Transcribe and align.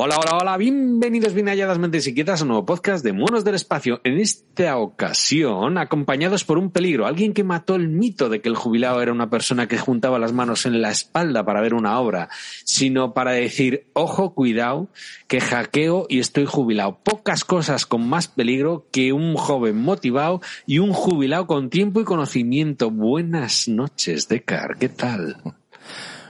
Hola, 0.00 0.16
hola, 0.20 0.38
hola, 0.40 0.56
bienvenidos 0.56 1.34
bien 1.34 1.48
halladas 1.48 1.80
mentes 1.80 2.06
inquietas 2.06 2.40
a 2.40 2.44
un 2.44 2.50
nuevo 2.50 2.64
podcast 2.64 3.04
de 3.04 3.12
Monos 3.12 3.42
del 3.42 3.56
Espacio. 3.56 4.00
En 4.04 4.20
esta 4.20 4.78
ocasión, 4.78 5.76
acompañados 5.76 6.44
por 6.44 6.56
un 6.56 6.70
peligro, 6.70 7.04
alguien 7.04 7.34
que 7.34 7.42
mató 7.42 7.74
el 7.74 7.88
mito 7.88 8.28
de 8.28 8.40
que 8.40 8.48
el 8.48 8.54
jubilado 8.54 9.02
era 9.02 9.10
una 9.10 9.28
persona 9.28 9.66
que 9.66 9.76
juntaba 9.76 10.20
las 10.20 10.32
manos 10.32 10.66
en 10.66 10.80
la 10.80 10.92
espalda 10.92 11.44
para 11.44 11.60
ver 11.62 11.74
una 11.74 11.98
obra, 11.98 12.28
sino 12.62 13.12
para 13.12 13.32
decir, 13.32 13.88
ojo, 13.92 14.34
cuidado, 14.34 14.86
que 15.26 15.40
hackeo 15.40 16.06
y 16.08 16.20
estoy 16.20 16.46
jubilado. 16.46 17.00
Pocas 17.02 17.44
cosas 17.44 17.84
con 17.84 18.08
más 18.08 18.28
peligro 18.28 18.86
que 18.92 19.12
un 19.12 19.34
joven 19.34 19.82
motivado 19.82 20.40
y 20.64 20.78
un 20.78 20.92
jubilado 20.92 21.48
con 21.48 21.70
tiempo 21.70 22.00
y 22.00 22.04
conocimiento. 22.04 22.92
Buenas 22.92 23.66
noches, 23.66 24.28
Decar, 24.28 24.76
¿qué 24.78 24.90
tal? 24.90 25.38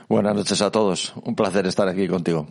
Buenas 0.07 0.33
noches 0.35 0.59
a 0.63 0.71
todos, 0.71 1.13
un 1.23 1.35
placer 1.35 1.67
estar 1.67 1.87
aquí 1.87 2.07
contigo. 2.07 2.47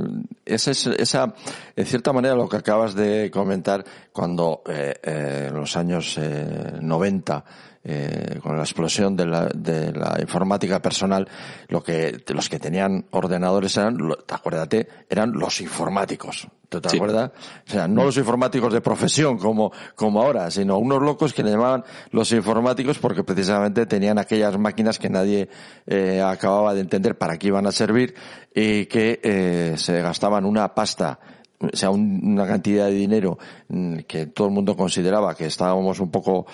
esa, 0.48 0.70
esa, 0.92 1.34
en 1.76 1.86
cierta 1.86 2.12
manera, 2.12 2.34
lo 2.34 2.48
que 2.48 2.56
acabas 2.56 2.94
de 2.94 3.30
comentar, 3.30 3.84
cuando 4.12 4.62
eh, 4.68 4.94
eh 5.02 5.46
en 5.48 5.54
los 5.54 5.76
años 5.76 6.16
eh, 6.18 6.78
90 6.80 7.44
eh, 7.90 8.38
con 8.42 8.56
la 8.56 8.64
explosión 8.64 9.16
de 9.16 9.24
la, 9.24 9.48
de 9.54 9.92
la 9.92 10.18
informática 10.20 10.82
personal, 10.82 11.26
lo 11.68 11.82
que, 11.82 12.22
los 12.28 12.48
que 12.48 12.58
tenían 12.58 13.06
ordenadores 13.12 13.76
eran, 13.76 13.96
acuérdate, 14.28 14.88
eran 15.08 15.32
los 15.32 15.60
informáticos. 15.60 16.48
¿Te, 16.68 16.76
acuerdas? 16.76 17.30
O 17.66 17.70
sea, 17.70 17.88
no 17.88 18.04
los 18.04 18.18
informáticos 18.18 18.74
de 18.74 18.82
profesión 18.82 19.38
como, 19.38 19.72
como 19.94 20.20
ahora, 20.20 20.50
sino 20.50 20.76
unos 20.76 21.00
locos 21.00 21.32
que 21.32 21.42
le 21.42 21.52
llamaban 21.52 21.82
los 22.10 22.30
informáticos 22.32 22.98
porque 22.98 23.24
precisamente 23.24 23.86
tenían 23.86 24.18
aquellas 24.18 24.58
máquinas 24.58 24.98
que 24.98 25.08
nadie 25.08 25.48
eh, 25.86 26.20
acababa 26.20 26.74
de 26.74 26.80
entender 26.80 27.16
para 27.16 27.38
qué 27.38 27.46
iban 27.46 27.66
a 27.66 27.72
servir 27.72 28.14
y 28.54 28.84
que 28.84 29.18
eh, 29.22 29.74
se 29.78 30.02
gastaban 30.02 30.37
una 30.44 30.74
pasta 30.74 31.18
o 31.60 31.76
sea, 31.76 31.90
una 31.90 32.46
cantidad 32.46 32.86
de 32.86 32.92
dinero 32.92 33.38
mm, 33.68 33.98
que 34.06 34.26
todo 34.26 34.46
el 34.46 34.54
mundo 34.54 34.76
consideraba 34.76 35.34
que 35.34 35.46
estábamos 35.46 35.98
un 35.98 36.10
poco 36.10 36.46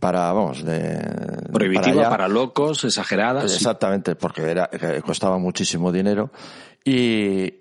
para, 0.00 0.32
vamos, 0.32 0.64
de... 0.64 0.98
Prohibitiva 1.52 2.10
para, 2.10 2.28
locos, 2.28 2.84
exagerada. 2.84 3.42
Exactamente, 3.42 4.16
porque 4.16 4.42
era, 4.42 4.68
costaba 5.02 5.38
muchísimo 5.38 5.92
dinero. 5.92 6.30
Y, 6.90 7.52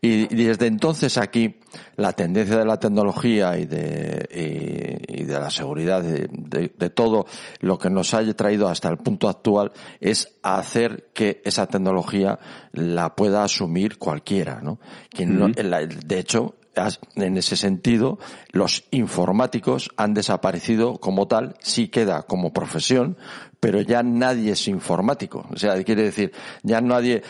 y, 0.00 0.26
desde 0.28 0.68
entonces 0.68 1.18
aquí 1.18 1.56
la 1.96 2.12
tendencia 2.12 2.56
de 2.56 2.64
la 2.64 2.78
tecnología 2.78 3.58
y 3.58 3.64
de, 3.64 5.00
y, 5.08 5.24
de 5.24 5.40
la 5.40 5.50
seguridad 5.50 6.02
de, 6.02 6.28
de, 6.28 6.90
todo 6.90 7.26
lo 7.58 7.78
que 7.78 7.90
nos 7.90 8.14
haya 8.14 8.32
traído 8.34 8.68
hasta 8.68 8.90
el 8.90 8.98
punto 8.98 9.28
actual 9.28 9.72
es 9.98 10.36
hacer 10.44 11.08
que 11.14 11.42
esa 11.44 11.66
tecnología 11.66 12.38
la 12.70 13.16
pueda 13.16 13.42
asumir 13.42 13.98
cualquiera, 13.98 14.60
¿no? 14.62 14.78
Que 15.10 15.26
de 15.26 16.18
hecho, 16.20 16.54
en 17.16 17.36
ese 17.36 17.56
sentido, 17.56 18.20
los 18.52 18.84
informáticos 18.92 19.90
han 19.96 20.14
desaparecido 20.14 20.98
como 20.98 21.26
tal, 21.26 21.56
sí 21.58 21.88
queda 21.88 22.22
como 22.22 22.52
profesión, 22.52 23.16
pero 23.60 23.80
ya 23.80 24.02
nadie 24.02 24.52
es 24.52 24.68
informático. 24.68 25.46
O 25.52 25.56
sea, 25.56 25.82
quiere 25.84 26.04
decir, 26.04 26.32
ya 26.62 26.80
nadie, 26.80 27.22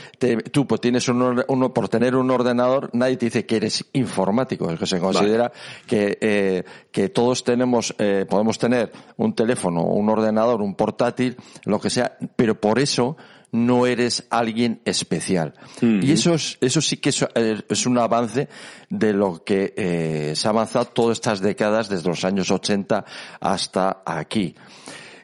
tú 0.52 0.66
pues 0.66 0.80
tienes 0.80 1.08
uno, 1.08 1.44
uno, 1.48 1.72
por 1.72 1.88
tener 1.88 2.16
un 2.16 2.30
ordenador, 2.30 2.90
nadie 2.92 3.16
te 3.16 3.26
dice 3.26 3.46
que 3.46 3.56
eres 3.56 3.84
informático. 3.92 4.70
Es 4.70 4.78
que 4.78 4.86
se 4.86 4.98
considera 4.98 5.52
que, 5.86 6.18
eh, 6.20 6.64
que 6.90 7.08
todos 7.08 7.44
tenemos, 7.44 7.94
eh, 7.98 8.26
podemos 8.28 8.58
tener 8.58 8.92
un 9.16 9.34
teléfono, 9.34 9.82
un 9.82 10.08
ordenador, 10.10 10.60
un 10.60 10.74
portátil, 10.74 11.36
lo 11.64 11.80
que 11.80 11.90
sea, 11.90 12.16
pero 12.36 12.60
por 12.60 12.78
eso 12.78 13.16
no 13.52 13.86
eres 13.86 14.26
alguien 14.30 14.80
especial. 14.84 15.54
Y 15.80 16.12
eso 16.12 16.34
es, 16.34 16.58
eso 16.60 16.80
sí 16.80 16.98
que 16.98 17.10
es, 17.10 17.24
eh, 17.34 17.62
es 17.68 17.86
un 17.86 17.98
avance 17.98 18.48
de 18.90 19.12
lo 19.12 19.42
que 19.44 19.72
eh, 19.76 20.32
se 20.36 20.48
ha 20.48 20.50
avanzado 20.50 20.86
todas 20.86 21.18
estas 21.18 21.40
décadas, 21.40 21.88
desde 21.88 22.08
los 22.08 22.24
años 22.24 22.50
80 22.50 23.04
hasta 23.40 24.02
aquí. 24.04 24.54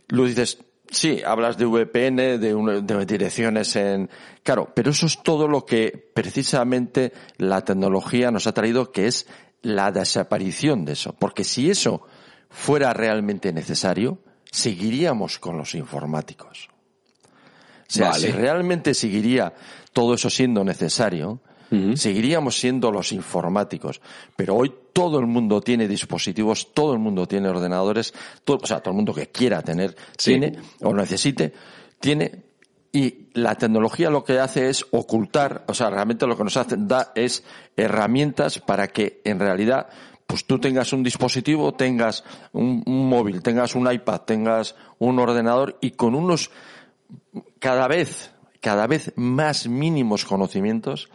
Lo 0.09 0.25
dices, 0.25 0.59
sí, 0.95 1.23
hablas 1.25 1.59
de 1.59 1.67
VPN, 1.67 2.17
de, 2.41 2.83
de 2.83 3.07
direcciones 3.07 3.77
en, 3.77 4.09
claro, 4.43 4.73
pero 4.75 4.91
eso 4.91 5.07
es 5.07 5.23
todo 5.23 5.49
lo 5.49 5.65
que 5.67 6.11
precisamente 6.15 7.13
la 7.37 7.63
tecnología 7.63 8.31
nos 8.31 8.47
ha 8.47 8.53
traído, 8.53 8.91
que 8.93 9.07
es 9.07 9.27
la 9.63 9.93
desaparición 9.93 10.85
de 10.85 10.93
eso. 10.93 11.15
Porque 11.19 11.45
si 11.45 11.71
eso 11.71 12.03
fuera 12.49 12.93
realmente 12.93 13.53
necesario, 13.53 14.19
seguiríamos 14.51 15.39
con 15.39 15.59
los 15.59 15.75
informáticos. 15.75 16.69
O 17.89 17.93
sea, 17.93 18.13
si 18.15 18.31
realmente 18.31 18.95
seguiría 18.95 19.53
todo 19.93 20.15
eso 20.15 20.31
siendo 20.31 20.65
necesario, 20.65 21.41
seguiríamos 21.97 22.59
siendo 22.59 22.91
los 22.91 23.13
informáticos. 23.13 24.01
Pero 24.37 24.57
hoy 24.57 24.73
todo 24.93 25.19
el 25.19 25.27
mundo 25.27 25.61
tiene 25.61 25.89
dispositivos, 25.89 26.73
todo 26.73 26.93
el 26.93 26.99
mundo 26.99 27.27
tiene 27.27 27.49
ordenadores, 27.49 28.15
todo, 28.45 28.59
o 28.63 28.67
sea, 28.67 28.81
todo 28.81 28.91
el 28.91 28.97
mundo 28.97 29.15
que 29.15 29.29
quiera 29.29 29.63
tener, 29.63 29.97
tiene 30.17 30.59
o 30.83 30.95
necesite, 30.95 31.53
tiene. 32.01 32.45
Y 32.93 33.29
la 33.33 33.57
tecnología 33.57 34.09
lo 34.09 34.23
que 34.23 34.39
hace 34.39 34.69
es 34.69 34.87
ocultar, 34.93 35.65
o 35.67 35.75
sea, 35.75 35.91
realmente 35.91 36.27
lo 36.27 36.37
que 36.37 36.45
nos 36.45 36.57
hace, 36.57 36.77
da 36.79 37.11
es 37.17 37.43
herramientas 37.77 38.61
para 38.61 38.87
que 38.89 39.21
en 39.25 39.41
realidad 39.41 39.89
pues 40.27 40.47
tú 40.47 40.59
tengas 40.59 40.93
un 40.93 41.03
dispositivo, 41.03 41.75
tengas 41.75 42.25
un 42.53 42.83
móvil, 42.87 43.43
tengas 43.43 43.75
un 43.75 43.93
iPad, 43.93 44.21
tengas 44.23 44.75
un 44.99 45.19
ordenador 45.19 45.77
y 45.81 45.91
con 45.93 46.15
unos 46.15 46.51
cada 47.59 47.89
vez, 47.89 48.33
cada 48.61 48.87
vez 48.87 49.13
más 49.17 49.69
mínimos 49.69 50.25
conocimientos, 50.25 51.11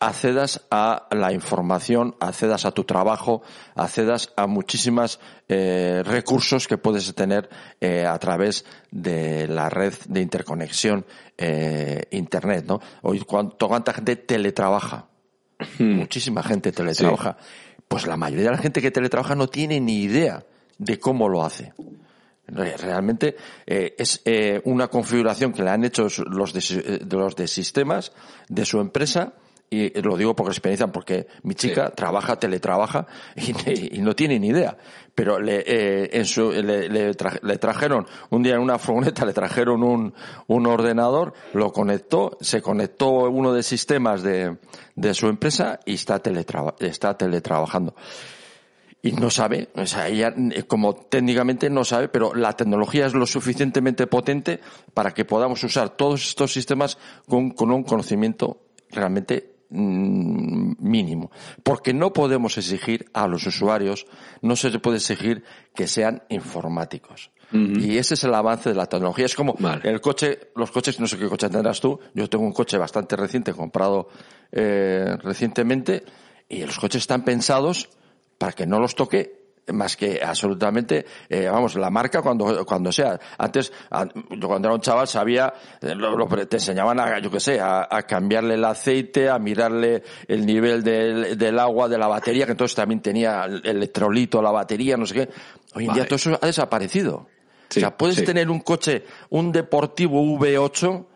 accedas 0.00 0.66
a 0.70 1.06
la 1.10 1.32
información, 1.32 2.16
accedas 2.20 2.64
a 2.64 2.72
tu 2.72 2.84
trabajo, 2.84 3.42
accedas 3.74 4.32
a 4.34 4.46
muchísimos 4.46 5.20
eh, 5.48 6.02
recursos 6.04 6.66
que 6.66 6.78
puedes 6.78 7.14
tener 7.14 7.48
eh, 7.80 8.06
a 8.06 8.18
través 8.18 8.64
de 8.90 9.46
la 9.46 9.68
red 9.68 9.92
de 10.08 10.22
interconexión 10.22 11.04
eh, 11.36 12.02
Internet, 12.10 12.64
¿no? 12.66 12.80
Hoy, 13.02 13.20
¿cuánta 13.20 13.92
gente 13.92 14.16
teletrabaja? 14.16 15.06
Hmm. 15.78 15.96
Muchísima 15.96 16.42
gente 16.42 16.72
teletrabaja. 16.72 17.36
Pues 17.86 18.06
la 18.06 18.16
mayoría 18.16 18.46
de 18.46 18.56
la 18.56 18.58
gente 18.58 18.80
que 18.80 18.90
teletrabaja 18.90 19.34
no 19.34 19.48
tiene 19.48 19.80
ni 19.80 20.02
idea 20.02 20.44
de 20.78 20.98
cómo 20.98 21.28
lo 21.28 21.44
hace. 21.44 21.74
Realmente 22.46 23.36
eh, 23.66 23.94
es 23.98 24.22
eh, 24.24 24.60
una 24.64 24.88
configuración 24.88 25.52
que 25.52 25.62
le 25.62 25.70
han 25.70 25.84
hecho 25.84 26.08
los 26.26 26.52
de, 26.52 27.06
los 27.10 27.36
de 27.36 27.46
sistemas 27.46 28.12
de 28.48 28.64
su 28.64 28.80
empresa 28.80 29.34
y 29.72 30.02
lo 30.02 30.16
digo 30.16 30.34
por 30.34 30.48
experiencia 30.48 30.88
porque 30.88 31.28
mi 31.44 31.54
chica 31.54 31.90
trabaja, 31.90 32.40
teletrabaja 32.40 33.06
y, 33.36 33.96
y, 33.96 34.00
no 34.00 34.16
tiene 34.16 34.40
ni 34.40 34.48
idea. 34.48 34.76
Pero 35.14 35.38
le, 35.38 35.62
eh, 35.64 36.10
en 36.12 36.24
su, 36.24 36.50
le, 36.50 36.88
le, 36.88 37.58
trajeron, 37.58 38.04
un 38.30 38.42
día 38.42 38.56
en 38.56 38.62
una 38.62 38.80
furgoneta 38.80 39.24
le 39.26 39.32
trajeron 39.32 39.84
un, 39.84 40.12
un 40.48 40.66
ordenador, 40.66 41.34
lo 41.52 41.72
conectó, 41.72 42.36
se 42.40 42.60
conectó 42.60 43.30
uno 43.30 43.52
de 43.52 43.62
sistemas 43.62 44.24
de, 44.24 44.56
de 44.96 45.14
su 45.14 45.28
empresa 45.28 45.78
y 45.86 45.94
está, 45.94 46.18
teletraba, 46.18 46.74
está 46.80 47.16
teletrabajando. 47.16 47.94
Y 49.02 49.12
no 49.12 49.30
sabe, 49.30 49.68
o 49.76 49.86
sea, 49.86 50.08
ella 50.08 50.34
eh, 50.36 50.64
como 50.64 50.94
técnicamente 50.94 51.70
no 51.70 51.84
sabe, 51.84 52.08
pero 52.08 52.34
la 52.34 52.54
tecnología 52.54 53.06
es 53.06 53.14
lo 53.14 53.24
suficientemente 53.24 54.08
potente 54.08 54.58
para 54.94 55.12
que 55.12 55.24
podamos 55.24 55.62
usar 55.62 55.90
todos 55.90 56.26
estos 56.26 56.52
sistemas 56.52 56.98
con, 57.28 57.50
con 57.50 57.70
un 57.70 57.84
conocimiento 57.84 58.58
realmente 58.90 59.49
mínimo. 59.70 61.30
Porque 61.62 61.94
no 61.94 62.12
podemos 62.12 62.58
exigir 62.58 63.10
a 63.12 63.26
los 63.26 63.46
usuarios, 63.46 64.06
no 64.42 64.56
se 64.56 64.76
puede 64.78 64.96
exigir 64.96 65.44
que 65.74 65.86
sean 65.86 66.22
informáticos. 66.28 67.30
Y 67.52 67.98
ese 67.98 68.14
es 68.14 68.22
el 68.22 68.32
avance 68.32 68.68
de 68.68 68.76
la 68.76 68.86
tecnología. 68.86 69.26
Es 69.26 69.34
como 69.34 69.56
el 69.82 70.00
coche, 70.00 70.38
los 70.54 70.70
coches, 70.70 71.00
no 71.00 71.08
sé 71.08 71.18
qué 71.18 71.28
coche 71.28 71.48
tendrás 71.48 71.80
tú. 71.80 71.98
Yo 72.14 72.28
tengo 72.28 72.44
un 72.44 72.52
coche 72.52 72.78
bastante 72.78 73.16
reciente, 73.16 73.52
comprado 73.52 74.08
eh, 74.52 75.16
recientemente, 75.20 76.04
y 76.48 76.64
los 76.64 76.78
coches 76.78 77.02
están 77.02 77.24
pensados 77.24 77.88
para 78.38 78.52
que 78.52 78.66
no 78.66 78.78
los 78.78 78.94
toque 78.94 79.39
más 79.68 79.96
que 79.96 80.20
absolutamente, 80.22 81.06
eh, 81.28 81.48
vamos, 81.48 81.74
la 81.76 81.90
marca 81.90 82.22
cuando, 82.22 82.64
cuando 82.64 82.90
sea. 82.92 83.18
Antes, 83.38 83.72
yo 84.30 84.48
cuando 84.48 84.68
era 84.68 84.74
un 84.74 84.80
chaval 84.80 85.06
sabía, 85.06 85.52
eh, 85.80 85.94
lo, 85.94 86.26
te 86.46 86.56
enseñaban 86.56 86.98
a, 87.00 87.18
yo 87.20 87.30
qué 87.30 87.40
sé, 87.40 87.60
a, 87.60 87.86
cambiarle 88.06 88.54
el 88.54 88.64
aceite, 88.64 89.28
a 89.28 89.38
mirarle 89.38 90.02
el 90.26 90.44
nivel 90.46 90.82
del, 90.82 91.38
del, 91.38 91.58
agua 91.58 91.88
de 91.88 91.98
la 91.98 92.08
batería, 92.08 92.46
que 92.46 92.52
entonces 92.52 92.74
también 92.74 93.00
tenía 93.00 93.44
el 93.44 93.64
electrolito, 93.64 94.42
la 94.42 94.50
batería, 94.50 94.96
no 94.96 95.06
sé 95.06 95.14
qué. 95.14 95.28
Hoy 95.74 95.86
en 95.86 95.94
día 95.94 96.04
todo 96.04 96.16
eso 96.16 96.38
ha 96.40 96.46
desaparecido. 96.46 97.14
o 97.16 97.72
sea, 97.72 97.96
puedes 97.96 98.24
tener 98.24 98.50
un 98.50 98.60
coche, 98.60 99.04
un 99.30 99.52
deportivo 99.52 100.22
V8, 100.22 101.06
y, 101.06 101.09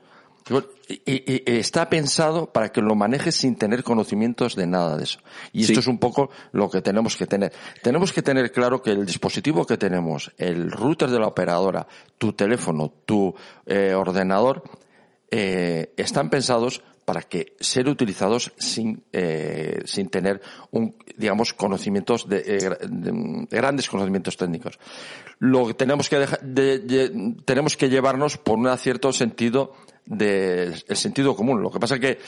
está 1.47 1.89
pensado 1.89 2.53
para 2.53 2.71
que 2.71 2.83
lo 2.83 2.95
manejes 2.95 3.35
sin 3.35 3.57
tener 3.57 3.83
conocimientos 3.83 4.57
de 4.57 4.67
nada 4.67 4.97
de 4.97 5.05
eso. 5.05 5.21
Y 5.53 5.65
esto 5.65 5.81
es 5.81 5.87
un 5.87 5.99
poco 5.99 6.31
lo 6.53 6.69
que 6.69 6.83
tenemos 6.83 7.17
que 7.17 7.27
tener. 7.27 7.53
Tenemos 7.83 8.13
que 8.13 8.23
tener 8.23 8.53
claro 8.53 8.83
que 8.83 8.91
el 8.91 9.07
dispositivo 9.07 9.67
que 9.67 9.79
tenemos, 9.79 10.33
el 10.37 10.71
router 10.71 11.11
de 11.11 11.19
la 11.19 11.29
operadora, 11.29 11.87
tu 12.19 12.33
teléfono, 12.35 12.93
tu 13.05 13.35
eh, 13.67 13.95
ordenador, 13.95 14.63
eh, 15.31 15.93
están 15.97 16.31
pensados 16.31 16.83
para 17.05 17.23
que 17.23 17.55
ser 17.61 17.89
utilizados 17.89 18.53
sin 18.57 19.03
eh, 19.13 19.83
sin 19.85 20.09
tener 20.09 20.41
un 20.71 20.97
digamos 21.17 21.53
conocimientos 21.53 22.29
de, 22.29 22.43
de, 22.43 23.47
grandes 23.51 23.89
conocimientos 23.89 24.37
técnicos 24.37 24.79
lo 25.39 25.67
que 25.67 25.75
tenemos 25.75 26.09
que 26.09 26.19
dejar, 26.19 26.41
de, 26.41 27.35
tenemos 27.45 27.77
que 27.77 27.89
llevarnos 27.89 28.39
por 28.39 28.59
un 28.59 28.75
cierto 28.79 29.13
sentido 29.13 29.73
del 30.07 30.75
sentido 30.97 31.35
común. 31.35 31.63
Lo 31.63 31.71
que 31.71 31.81
pasa 31.81 31.95
es 31.95 32.01
que 32.01 32.19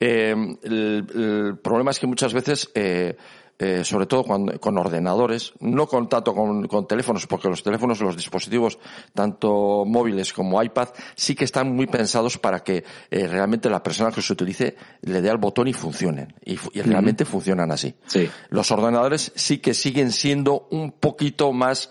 eh, 0.00 0.34
el, 0.62 1.58
problema 1.62 1.90
es 1.90 1.98
que 1.98 2.06
muchas 2.06 2.32
veces, 2.32 2.70
eh, 2.74 3.16
eh, 3.58 3.84
sobre 3.84 4.06
todo 4.06 4.24
con 4.24 4.78
ordenadores, 4.78 5.52
no 5.60 5.86
con 5.86 6.08
tanto 6.08 6.34
con, 6.34 6.66
con, 6.66 6.88
teléfonos, 6.88 7.26
porque 7.26 7.48
los 7.48 7.62
teléfonos, 7.62 8.00
los 8.00 8.16
dispositivos, 8.16 8.78
tanto 9.14 9.84
móviles 9.86 10.32
como 10.32 10.60
iPad, 10.60 10.88
sí 11.14 11.34
que 11.34 11.44
están 11.44 11.74
muy 11.74 11.86
pensados 11.86 12.36
para 12.36 12.64
que 12.64 12.84
eh, 13.10 13.28
realmente 13.28 13.70
la 13.70 13.82
persona 13.82 14.10
que 14.10 14.22
se 14.22 14.32
utilice 14.32 14.76
le 15.02 15.20
dé 15.20 15.30
al 15.30 15.38
botón 15.38 15.68
y 15.68 15.72
funcionen. 15.72 16.34
Y, 16.44 16.58
y 16.72 16.82
realmente 16.82 17.24
funcionan 17.24 17.70
así. 17.70 17.94
Sí. 18.06 18.28
Los 18.50 18.70
ordenadores 18.72 19.32
sí 19.36 19.58
que 19.58 19.72
siguen 19.72 20.10
siendo 20.10 20.66
un 20.70 20.90
poquito 20.90 21.52
más 21.52 21.90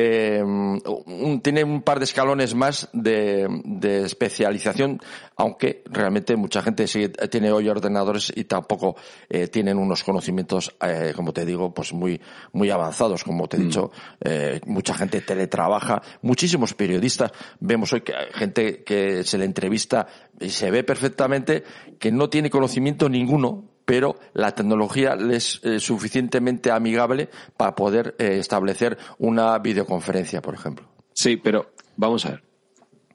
eh, 0.00 0.40
un, 0.40 1.40
tiene 1.42 1.64
un 1.64 1.82
par 1.82 1.98
de 1.98 2.04
escalones 2.04 2.54
más 2.54 2.88
de, 2.92 3.48
de, 3.64 4.04
especialización, 4.04 5.00
aunque 5.34 5.82
realmente 5.86 6.36
mucha 6.36 6.62
gente 6.62 6.86
sigue, 6.86 7.08
tiene 7.08 7.50
hoy 7.50 7.68
ordenadores 7.68 8.32
y 8.32 8.44
tampoco 8.44 8.94
eh, 9.28 9.48
tienen 9.48 9.76
unos 9.76 10.04
conocimientos, 10.04 10.72
eh, 10.80 11.12
como 11.16 11.32
te 11.32 11.44
digo, 11.44 11.74
pues 11.74 11.92
muy, 11.92 12.20
muy 12.52 12.70
avanzados, 12.70 13.24
como 13.24 13.48
te 13.48 13.56
he 13.56 13.60
mm. 13.60 13.62
dicho, 13.64 13.90
eh, 14.20 14.60
mucha 14.66 14.94
gente 14.94 15.20
teletrabaja, 15.20 16.00
muchísimos 16.22 16.74
periodistas, 16.74 17.32
vemos 17.58 17.92
hoy 17.92 18.02
que 18.02 18.14
hay 18.14 18.32
gente 18.32 18.84
que 18.84 19.24
se 19.24 19.36
le 19.36 19.46
entrevista 19.46 20.06
y 20.38 20.50
se 20.50 20.70
ve 20.70 20.84
perfectamente 20.84 21.64
que 21.98 22.12
no 22.12 22.30
tiene 22.30 22.50
conocimiento 22.50 23.08
ninguno 23.08 23.77
pero 23.88 24.16
la 24.34 24.54
tecnología 24.54 25.16
es 25.30 25.62
eh, 25.64 25.80
suficientemente 25.80 26.70
amigable 26.70 27.30
para 27.56 27.74
poder 27.74 28.14
eh, 28.18 28.36
establecer 28.38 28.98
una 29.16 29.58
videoconferencia, 29.60 30.42
por 30.42 30.52
ejemplo. 30.52 30.86
Sí, 31.14 31.38
pero 31.38 31.72
vamos 31.96 32.26
a 32.26 32.32
ver. 32.32 32.42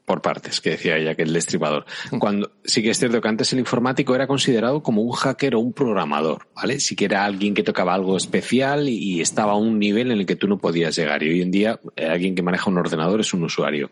Por 0.03 0.23
partes, 0.23 0.61
que 0.61 0.71
decía 0.71 0.97
ella, 0.97 1.13
que 1.13 1.21
el 1.21 1.31
destripador. 1.31 1.85
Cuando, 2.17 2.53
sí 2.65 2.81
que 2.81 2.89
es 2.89 2.97
cierto 2.97 3.21
que 3.21 3.27
antes 3.27 3.53
el 3.53 3.59
informático 3.59 4.15
era 4.15 4.25
considerado 4.25 4.81
como 4.81 5.03
un 5.03 5.11
hacker 5.11 5.53
o 5.53 5.59
un 5.59 5.73
programador, 5.73 6.47
¿vale? 6.55 6.79
Sí 6.79 6.95
que 6.95 7.05
era 7.05 7.23
alguien 7.23 7.53
que 7.53 7.61
tocaba 7.61 7.93
algo 7.93 8.17
especial 8.17 8.89
y 8.89 9.21
estaba 9.21 9.51
a 9.51 9.57
un 9.57 9.77
nivel 9.77 10.09
en 10.09 10.21
el 10.21 10.25
que 10.25 10.35
tú 10.35 10.47
no 10.47 10.57
podías 10.57 10.95
llegar. 10.95 11.21
Y 11.21 11.29
hoy 11.29 11.41
en 11.43 11.51
día, 11.51 11.79
eh, 11.95 12.07
alguien 12.07 12.33
que 12.33 12.41
maneja 12.41 12.71
un 12.71 12.79
ordenador 12.79 13.19
es 13.19 13.31
un 13.35 13.43
usuario. 13.43 13.91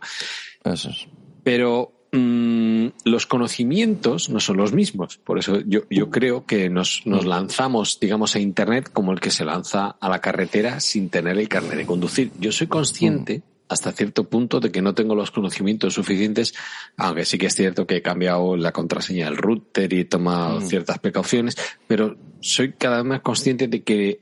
Eso 0.63 0.89
es. 0.89 1.07
Pero 1.44 2.00
Mm, 2.13 2.88
los 3.06 3.25
conocimientos 3.25 4.30
no 4.30 4.40
son 4.42 4.58
los 4.58 4.74
mismos. 4.74 5.18
Por 5.18 5.40
eso 5.40 5.62
yo, 5.62 5.81
yo 5.90 6.10
creo 6.10 6.46
que 6.46 6.69
nos, 6.69 7.04
nos, 7.06 7.25
lanzamos, 7.25 8.00
digamos, 8.02 8.36
a 8.36 8.40
Internet 8.40 8.90
como 8.92 9.13
el 9.13 9.22
que 9.22 9.31
se 9.31 9.46
lanza 9.46 9.96
a 10.00 10.10
la 10.10 10.19
carretera 10.19 10.81
sin 10.81 11.10
tener 11.10 11.38
el 11.38 11.48
carnet 11.48 11.78
de 11.78 11.86
conducir. 11.86 12.31
Yo 12.38 12.52
soy 12.52 12.68
consciente 12.68 13.44
hasta 13.69 13.94
cierto 13.94 14.25
punto 14.25 14.60
de 14.60 14.69
que 14.69 14.81
no 14.81 14.94
tengo 14.94 15.16
los 15.16 15.31
conocimientos 15.31 15.94
suficientes, 15.94 16.54
aunque 16.98 17.24
sí 17.24 17.38
que 17.38 17.46
es 17.46 17.56
cierto 17.56 17.88
que 17.88 17.98
he 17.98 18.02
cambiado 18.02 18.57
la 18.57 18.74
contraseña 18.74 19.25
del 19.25 19.38
router 19.38 19.94
y 19.94 20.02
he 20.02 20.06
tomado 20.06 20.60
ciertas 20.60 21.00
precauciones, 21.00 21.56
pero 21.88 22.18
soy 22.42 22.74
cada 22.74 22.98
vez 22.98 23.06
más 23.06 23.22
consciente 23.22 23.69
de 23.69 23.84
que 23.84 24.19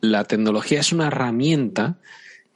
la 0.00 0.24
tecnología 0.24 0.80
es 0.80 0.92
una 0.92 1.08
herramienta 1.08 1.98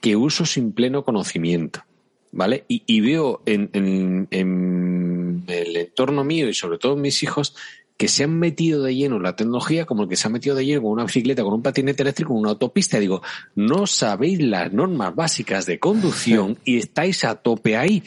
que 0.01 0.15
uso 0.15 0.47
sin 0.47 0.71
pleno 0.71 1.03
conocimiento. 1.03 1.83
¿Vale? 2.31 2.65
Y, 2.67 2.83
y 2.85 3.01
veo 3.01 3.41
en, 3.45 3.69
en, 3.73 4.27
en, 4.31 5.43
el 5.47 5.77
entorno 5.77 6.23
mío 6.23 6.49
y 6.49 6.53
sobre 6.53 6.77
todo 6.77 6.93
en 6.93 7.01
mis 7.01 7.23
hijos 7.23 7.55
que 7.97 8.07
se 8.07 8.25
han 8.25 8.37
metido 8.37 8.83
de 8.83 8.95
lleno 8.95 9.17
en 9.17 9.23
la 9.23 9.35
tecnología 9.35 9.85
como 9.85 10.03
el 10.03 10.09
que 10.09 10.15
se 10.15 10.27
ha 10.27 10.31
metido 10.31 10.55
de 10.55 10.65
lleno 10.65 10.83
con 10.83 10.91
una 10.91 11.05
bicicleta, 11.05 11.43
con 11.43 11.53
un 11.53 11.63
patinete 11.63 12.03
eléctrico, 12.03 12.29
con 12.29 12.41
una 12.41 12.51
autopista. 12.51 12.99
digo, 12.99 13.21
no 13.55 13.87
sabéis 13.87 14.41
las 14.41 14.71
normas 14.71 15.15
básicas 15.15 15.65
de 15.65 15.79
conducción 15.79 16.59
y 16.63 16.77
estáis 16.77 17.23
a 17.23 17.35
tope 17.35 17.75
ahí. 17.75 18.03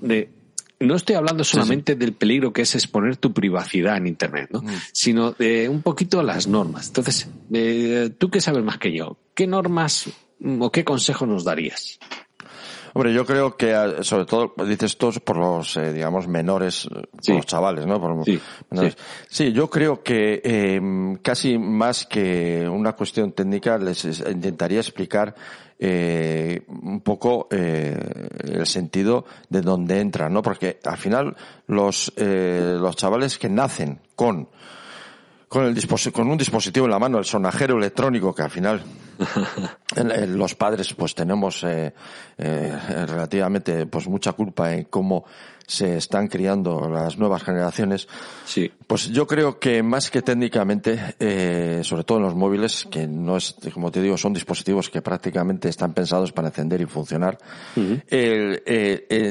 De, 0.00 0.30
no 0.80 0.94
estoy 0.94 1.16
hablando 1.16 1.44
solamente 1.44 1.94
del 1.94 2.14
peligro 2.14 2.52
que 2.52 2.62
es 2.62 2.74
exponer 2.74 3.16
tu 3.16 3.32
privacidad 3.32 3.98
en 3.98 4.06
Internet, 4.06 4.48
¿no? 4.50 4.62
Mm. 4.62 4.68
sino 4.92 5.32
de 5.32 5.68
un 5.68 5.82
poquito 5.82 6.22
las 6.22 6.46
normas. 6.46 6.88
Entonces, 6.88 7.28
eh, 7.52 8.10
tú 8.16 8.30
que 8.30 8.40
sabes 8.40 8.64
más 8.64 8.78
que 8.78 8.92
yo, 8.92 9.18
¿qué 9.34 9.46
normas 9.46 10.08
o 10.58 10.72
qué 10.72 10.84
consejo 10.84 11.26
nos 11.26 11.44
darías? 11.44 11.98
Hombre, 12.94 13.12
yo 13.12 13.24
creo 13.24 13.56
que 13.56 13.74
ah, 13.74 14.02
sobre 14.02 14.24
todo 14.24 14.54
dices 14.66 14.96
todos 14.98 15.20
por 15.20 15.36
los, 15.36 15.76
eh, 15.76 15.92
digamos, 15.92 16.26
menores, 16.26 16.86
eh, 16.86 17.02
por 17.26 17.36
los 17.36 17.46
chavales, 17.46 17.86
¿no? 17.86 18.00
Por 18.00 18.24
sí, 18.24 18.40
sí. 18.72 18.94
sí, 19.28 19.52
yo 19.52 19.68
creo 19.70 20.02
que 20.02 20.40
eh, 20.42 20.80
casi 21.22 21.58
más 21.58 22.06
que 22.06 22.68
una 22.68 22.92
cuestión 22.94 23.32
técnica 23.32 23.78
les 23.78 24.04
intentaría 24.04 24.80
explicar 24.80 25.34
eh, 25.82 26.62
un 26.68 27.00
poco 27.00 27.48
eh, 27.50 27.96
el 28.44 28.66
sentido 28.66 29.24
de 29.48 29.62
dónde 29.62 29.98
entran, 29.98 30.30
¿no? 30.30 30.42
Porque 30.42 30.78
al 30.84 30.98
final 30.98 31.34
los 31.68 32.12
eh, 32.16 32.76
los 32.78 32.96
chavales 32.96 33.38
que 33.38 33.48
nacen 33.48 33.98
con 34.14 34.50
con, 35.50 35.64
el 35.64 36.12
con 36.12 36.30
un 36.30 36.38
dispositivo 36.38 36.86
en 36.86 36.92
la 36.92 37.00
mano, 37.00 37.18
el 37.18 37.24
sonajero 37.24 37.76
electrónico, 37.76 38.32
que 38.32 38.42
al 38.42 38.50
final 38.50 38.84
los 40.28 40.54
padres 40.54 40.94
pues 40.94 41.12
tenemos 41.12 41.64
eh, 41.64 41.92
eh, 42.38 42.78
relativamente 43.08 43.84
pues 43.86 44.06
mucha 44.06 44.32
culpa 44.32 44.72
en 44.72 44.84
cómo 44.84 45.24
se 45.70 45.96
están 45.96 46.26
criando 46.26 46.88
las 46.88 47.16
nuevas 47.16 47.44
generaciones. 47.44 48.08
Sí. 48.44 48.70
Pues 48.86 49.08
yo 49.10 49.26
creo 49.26 49.60
que 49.60 49.82
más 49.82 50.10
que 50.10 50.20
técnicamente, 50.20 51.14
eh, 51.20 51.80
sobre 51.84 52.02
todo 52.02 52.18
en 52.18 52.24
los 52.24 52.34
móviles, 52.34 52.88
que 52.90 53.06
no 53.06 53.36
es, 53.36 53.54
como 53.72 53.92
te 53.92 54.02
digo, 54.02 54.16
son 54.16 54.32
dispositivos 54.32 54.90
que 54.90 55.00
prácticamente 55.00 55.68
están 55.68 55.94
pensados 55.94 56.32
para 56.32 56.48
encender 56.48 56.80
y 56.80 56.86
funcionar, 56.86 57.38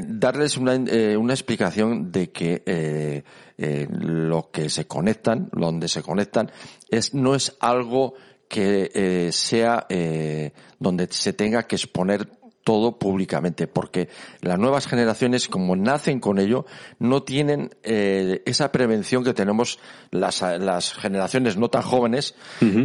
darles 0.08 0.58
una, 0.58 0.76
una 1.18 1.34
explicación 1.34 2.12
de 2.12 2.32
que 2.32 2.64
eh, 3.62 3.88
lo 3.92 4.50
que 4.52 4.70
se 4.70 4.88
conectan, 4.88 5.50
donde 5.52 5.90
se 5.90 6.02
conectan, 6.02 6.50
es, 6.90 7.14
no 7.14 7.36
es 7.36 7.58
algo 7.60 8.14
que 8.50 8.90
eh, 8.94 9.32
sea 9.32 9.86
eh, 9.90 10.52
donde 10.80 11.08
se 11.12 11.34
tenga 11.34 11.64
que 11.64 11.76
exponer 11.76 12.39
todo 12.70 13.00
públicamente, 13.00 13.66
porque 13.66 14.10
las 14.42 14.60
nuevas 14.60 14.86
generaciones, 14.86 15.48
como 15.48 15.76
nacen 15.76 16.20
con 16.20 16.38
ello, 16.38 16.68
no 17.00 17.24
tienen 17.24 17.72
eh, 17.82 18.44
esa 18.46 18.72
prevención 18.72 19.24
que 19.24 19.34
tenemos 19.34 19.80
las, 20.12 20.42
las 20.42 20.94
generaciones 20.94 21.58
no 21.58 21.70
tan 21.70 21.82
jóvenes, 21.82 22.36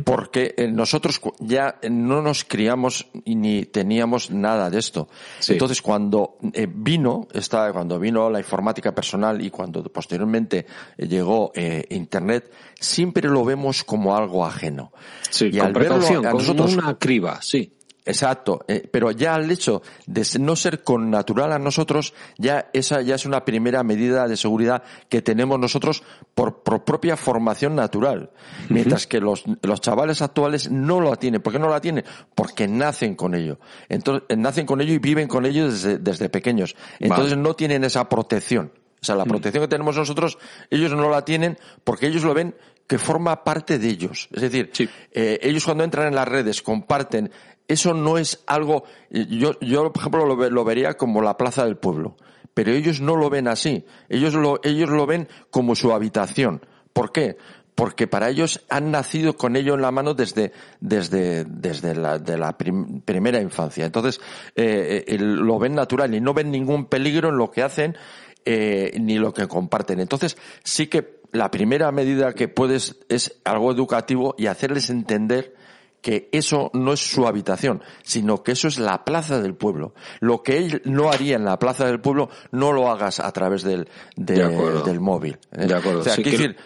porque 0.06 0.54
eh, 0.56 0.68
nosotros 0.68 1.20
ya 1.38 1.78
no 1.90 2.22
nos 2.22 2.46
criamos 2.46 3.08
ni 3.26 3.66
teníamos 3.66 4.30
nada 4.30 4.70
de 4.70 4.78
esto. 4.78 5.10
Entonces, 5.48 5.82
cuando 5.82 6.38
eh, 6.54 6.66
vino, 6.66 7.28
esta, 7.34 7.70
cuando 7.70 7.98
vino 7.98 8.30
la 8.30 8.38
informática 8.38 8.94
personal 8.94 9.44
y 9.44 9.50
cuando 9.50 9.82
posteriormente 9.82 10.64
llegó 10.96 11.52
Internet, 11.90 12.50
siempre 12.80 13.28
lo 13.28 13.44
vemos 13.44 13.84
como 13.84 14.16
algo 14.16 14.46
ajeno. 14.46 14.94
Sí, 15.28 15.50
y 15.52 15.58
al 15.58 15.74
verlo, 15.74 15.96
a 15.96 16.32
nosotros, 16.32 16.72
una 16.72 16.98
criba, 16.98 17.42
sí. 17.42 17.70
Exacto, 18.06 18.64
eh, 18.68 18.86
pero 18.90 19.10
ya 19.12 19.36
el 19.36 19.50
hecho 19.50 19.82
de 20.06 20.26
no 20.38 20.56
ser 20.56 20.82
con 20.82 21.10
natural 21.10 21.52
a 21.52 21.58
nosotros, 21.58 22.12
ya 22.36 22.68
esa 22.74 23.00
ya 23.00 23.14
es 23.14 23.24
una 23.24 23.46
primera 23.46 23.82
medida 23.82 24.28
de 24.28 24.36
seguridad 24.36 24.82
que 25.08 25.22
tenemos 25.22 25.58
nosotros 25.58 26.02
por, 26.34 26.62
propia 26.62 27.16
formación 27.16 27.74
natural. 27.74 28.30
Mientras 28.68 29.06
que 29.06 29.20
los, 29.20 29.44
los 29.62 29.80
chavales 29.80 30.20
actuales 30.20 30.70
no 30.70 31.00
lo 31.00 31.16
tienen. 31.16 31.40
¿Por 31.40 31.54
qué 31.54 31.58
no 31.58 31.70
la 31.70 31.80
tienen? 31.80 32.04
Porque 32.34 32.68
nacen 32.68 33.14
con 33.14 33.34
ello. 33.34 33.58
Entonces, 33.88 34.24
eh, 34.28 34.36
nacen 34.36 34.66
con 34.66 34.82
ello 34.82 34.92
y 34.92 34.98
viven 34.98 35.26
con 35.26 35.46
ello 35.46 35.70
desde, 35.70 35.98
desde 35.98 36.28
pequeños. 36.28 36.76
Entonces 36.98 37.38
no 37.38 37.54
tienen 37.54 37.84
esa 37.84 38.08
protección. 38.10 38.70
O 39.00 39.06
sea, 39.06 39.16
la 39.16 39.26
protección 39.26 39.62
que 39.64 39.68
tenemos 39.68 39.96
nosotros, 39.96 40.38
ellos 40.70 40.92
no 40.92 41.10
la 41.10 41.26
tienen 41.26 41.58
porque 41.84 42.06
ellos 42.06 42.24
lo 42.24 42.32
ven 42.32 42.54
que 42.86 42.98
forma 42.98 43.44
parte 43.44 43.78
de 43.78 43.88
ellos. 43.88 44.28
Es 44.32 44.42
decir, 44.42 44.70
eh, 45.12 45.38
ellos 45.42 45.64
cuando 45.64 45.84
entran 45.84 46.08
en 46.08 46.14
las 46.14 46.28
redes 46.28 46.62
comparten 46.62 47.30
eso 47.68 47.94
no 47.94 48.18
es 48.18 48.42
algo, 48.46 48.84
yo, 49.10 49.58
yo 49.60 49.92
por 49.92 50.00
ejemplo 50.00 50.26
lo, 50.26 50.64
vería 50.64 50.94
como 50.94 51.22
la 51.22 51.36
plaza 51.36 51.64
del 51.64 51.76
pueblo, 51.76 52.16
pero 52.52 52.72
ellos 52.72 53.00
no 53.00 53.16
lo 53.16 53.30
ven 53.30 53.48
así, 53.48 53.84
ellos 54.08 54.34
lo, 54.34 54.60
ellos 54.62 54.90
lo 54.90 55.06
ven 55.06 55.28
como 55.50 55.74
su 55.74 55.92
habitación. 55.92 56.64
¿Por 56.92 57.10
qué? 57.10 57.36
Porque 57.74 58.06
para 58.06 58.28
ellos 58.28 58.64
han 58.68 58.92
nacido 58.92 59.36
con 59.36 59.56
ello 59.56 59.74
en 59.74 59.82
la 59.82 59.90
mano 59.90 60.14
desde, 60.14 60.52
desde, 60.80 61.44
desde 61.44 61.96
la, 61.96 62.20
de 62.20 62.38
la 62.38 62.56
primera 62.56 63.40
infancia. 63.40 63.84
Entonces, 63.84 64.20
eh, 64.54 65.04
eh, 65.08 65.18
lo 65.18 65.58
ven 65.58 65.74
natural 65.74 66.14
y 66.14 66.20
no 66.20 66.34
ven 66.34 66.52
ningún 66.52 66.86
peligro 66.86 67.30
en 67.30 67.36
lo 67.36 67.50
que 67.50 67.64
hacen 67.64 67.96
eh, 68.44 68.92
ni 69.00 69.18
lo 69.18 69.34
que 69.34 69.48
comparten. 69.48 69.98
Entonces, 69.98 70.36
sí 70.62 70.86
que 70.86 71.20
la 71.32 71.50
primera 71.50 71.90
medida 71.90 72.34
que 72.34 72.46
puedes 72.46 72.96
es 73.08 73.40
algo 73.44 73.72
educativo 73.72 74.36
y 74.38 74.46
hacerles 74.46 74.88
entender 74.90 75.56
que 76.04 76.28
eso 76.32 76.70
no 76.74 76.92
es 76.92 77.00
su 77.00 77.26
habitación, 77.26 77.82
sino 78.02 78.42
que 78.42 78.52
eso 78.52 78.68
es 78.68 78.78
la 78.78 79.06
plaza 79.06 79.40
del 79.40 79.54
pueblo. 79.54 79.94
Lo 80.20 80.42
que 80.42 80.58
él 80.58 80.82
no 80.84 81.10
haría 81.10 81.36
en 81.36 81.46
la 81.46 81.58
plaza 81.58 81.86
del 81.86 81.98
pueblo, 81.98 82.28
no 82.52 82.72
lo 82.72 82.90
hagas 82.90 83.20
a 83.20 83.32
través 83.32 83.62
del, 83.62 83.88
del 84.14 85.00
móvil. 85.00 85.38
¿eh? 85.52 85.66
De 85.66 85.74
acuerdo. 85.74 86.00
O 86.00 86.04
sea, 86.04 86.14
decir, 86.16 86.56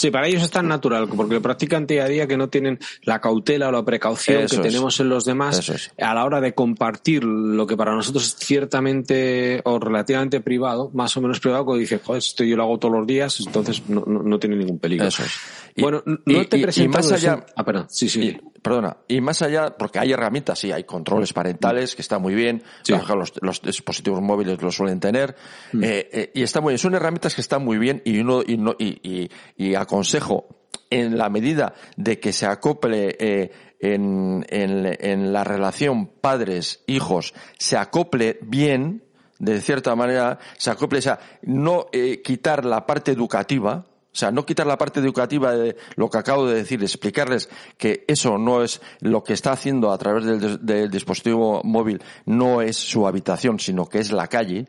Sí, 0.00 0.10
para 0.10 0.28
ellos 0.28 0.42
es 0.42 0.50
tan 0.50 0.66
natural, 0.66 1.06
porque 1.14 1.34
lo 1.34 1.42
practican 1.42 1.86
día 1.86 2.04
a 2.04 2.08
día 2.08 2.26
que 2.26 2.38
no 2.38 2.48
tienen 2.48 2.78
la 3.02 3.20
cautela 3.20 3.68
o 3.68 3.70
la 3.70 3.84
precaución 3.84 4.46
que 4.46 4.56
tenemos 4.56 4.98
en 4.98 5.10
los 5.10 5.26
demás 5.26 5.90
a 5.98 6.14
la 6.14 6.24
hora 6.24 6.40
de 6.40 6.54
compartir 6.54 7.22
lo 7.22 7.66
que 7.66 7.76
para 7.76 7.94
nosotros 7.94 8.24
es 8.24 8.34
ciertamente 8.36 9.60
o 9.62 9.78
relativamente 9.78 10.40
privado, 10.40 10.90
más 10.94 11.14
o 11.18 11.20
menos 11.20 11.38
privado, 11.38 11.66
cuando 11.66 11.80
dices, 11.80 12.00
joder, 12.02 12.20
esto 12.20 12.44
yo 12.44 12.56
lo 12.56 12.62
hago 12.62 12.78
todos 12.78 12.94
los 12.94 13.06
días, 13.06 13.40
entonces 13.44 13.82
no, 13.90 14.02
no, 14.06 14.38
tiene 14.38 14.56
ningún 14.56 14.78
peligro. 14.78 15.06
Eso 15.06 15.22
es. 15.22 15.32
bueno, 15.76 16.02
no 16.06 16.46
te 16.46 16.82
y, 16.82 16.88
más 16.88 17.12
allá, 17.12 17.44
ah, 17.54 17.62
perdón, 17.62 17.84
sí, 17.90 18.08
sí. 18.08 18.38
Perdona, 18.62 18.98
y 19.08 19.20
más 19.20 19.42
allá, 19.42 19.76
porque 19.76 19.98
hay 19.98 20.12
herramientas, 20.12 20.58
sí, 20.58 20.72
hay 20.72 20.84
controles 20.84 21.32
parentales 21.32 21.94
que 21.94 22.02
están 22.02 22.20
muy 22.20 22.34
bien, 22.34 22.62
los, 22.88 23.32
los, 23.40 23.62
dispositivos 23.62 24.20
móviles 24.20 24.60
lo 24.60 24.70
suelen 24.70 25.00
tener, 25.00 25.34
mm. 25.72 25.82
eh, 25.82 26.08
eh, 26.12 26.30
y 26.34 26.42
está 26.42 26.60
muy 26.60 26.72
bien, 26.72 26.78
son 26.78 26.94
herramientas 26.94 27.34
que 27.34 27.40
están 27.40 27.64
muy 27.64 27.78
bien 27.78 28.02
y 28.04 28.20
uno, 28.20 28.42
y, 28.46 28.56
no, 28.56 28.74
y, 28.78 29.00
y, 29.02 29.30
y 29.56 29.74
consejo, 29.86 30.46
en 30.90 31.16
la 31.16 31.30
medida 31.30 31.74
de 31.96 32.18
que 32.18 32.32
se 32.32 32.46
acople 32.46 33.16
eh, 33.18 33.50
en, 33.78 34.44
en, 34.48 35.32
la 35.32 35.44
relación 35.44 36.06
padres-hijos, 36.06 37.32
se 37.58 37.76
acople 37.76 38.38
bien, 38.42 39.04
de 39.38 39.60
cierta 39.60 39.94
manera, 39.94 40.38
se 40.58 40.70
acople, 40.70 40.98
o 40.98 41.02
sea, 41.02 41.18
no 41.42 41.86
eh, 41.92 42.20
quitar 42.22 42.64
la 42.64 42.84
parte 42.86 43.12
educativa, 43.12 43.86
o 44.12 44.16
sea, 44.16 44.32
no 44.32 44.44
quitar 44.44 44.66
la 44.66 44.76
parte 44.76 44.98
educativa 44.98 45.54
de 45.54 45.76
lo 45.94 46.10
que 46.10 46.18
acabo 46.18 46.46
de 46.46 46.56
decir, 46.56 46.82
explicarles 46.82 47.48
que 47.78 48.04
eso 48.08 48.38
no 48.38 48.62
es 48.62 48.80
lo 49.00 49.22
que 49.22 49.34
está 49.34 49.52
haciendo 49.52 49.92
a 49.92 49.98
través 49.98 50.24
del, 50.24 50.66
del 50.66 50.90
dispositivo 50.90 51.60
móvil, 51.62 52.02
no 52.26 52.60
es 52.60 52.76
su 52.76 53.06
habitación, 53.06 53.60
sino 53.60 53.86
que 53.86 54.00
es 54.00 54.10
la 54.10 54.26
calle. 54.26 54.66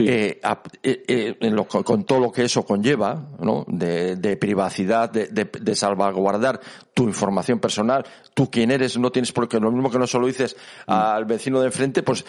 Eh, 0.00 0.40
eh, 0.82 1.36
eh, 1.38 1.66
con 1.66 2.04
todo 2.04 2.20
lo 2.20 2.32
que 2.32 2.44
eso 2.44 2.64
conlleva, 2.64 3.28
¿no? 3.40 3.64
De, 3.68 4.36
privacidad, 4.36 5.10
de, 5.10 5.74
salvaguardar 5.74 6.60
tu 6.94 7.04
información 7.04 7.58
personal, 7.58 8.04
tú 8.34 8.50
quién 8.50 8.70
eres, 8.70 8.98
no 8.98 9.10
tienes 9.10 9.32
porque 9.32 9.60
lo 9.60 9.70
mismo 9.70 9.90
que 9.90 9.98
no 9.98 10.06
solo 10.06 10.26
dices 10.26 10.56
al 10.86 11.24
vecino 11.24 11.60
de 11.60 11.66
enfrente, 11.66 12.02
pues 12.02 12.24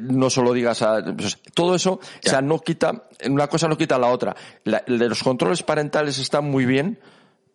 no 0.00 0.30
solo 0.30 0.52
digas 0.52 0.82
a, 0.82 1.02
pues, 1.16 1.38
todo 1.54 1.74
eso, 1.74 1.92
o 1.94 2.28
sea, 2.28 2.40
no 2.40 2.58
quita, 2.58 3.04
una 3.28 3.46
cosa 3.46 3.68
no 3.68 3.76
quita 3.76 3.98
la 3.98 4.08
otra. 4.08 4.34
los 4.64 5.22
controles 5.22 5.62
parentales 5.62 6.18
están 6.18 6.44
muy 6.50 6.64
bien, 6.64 6.98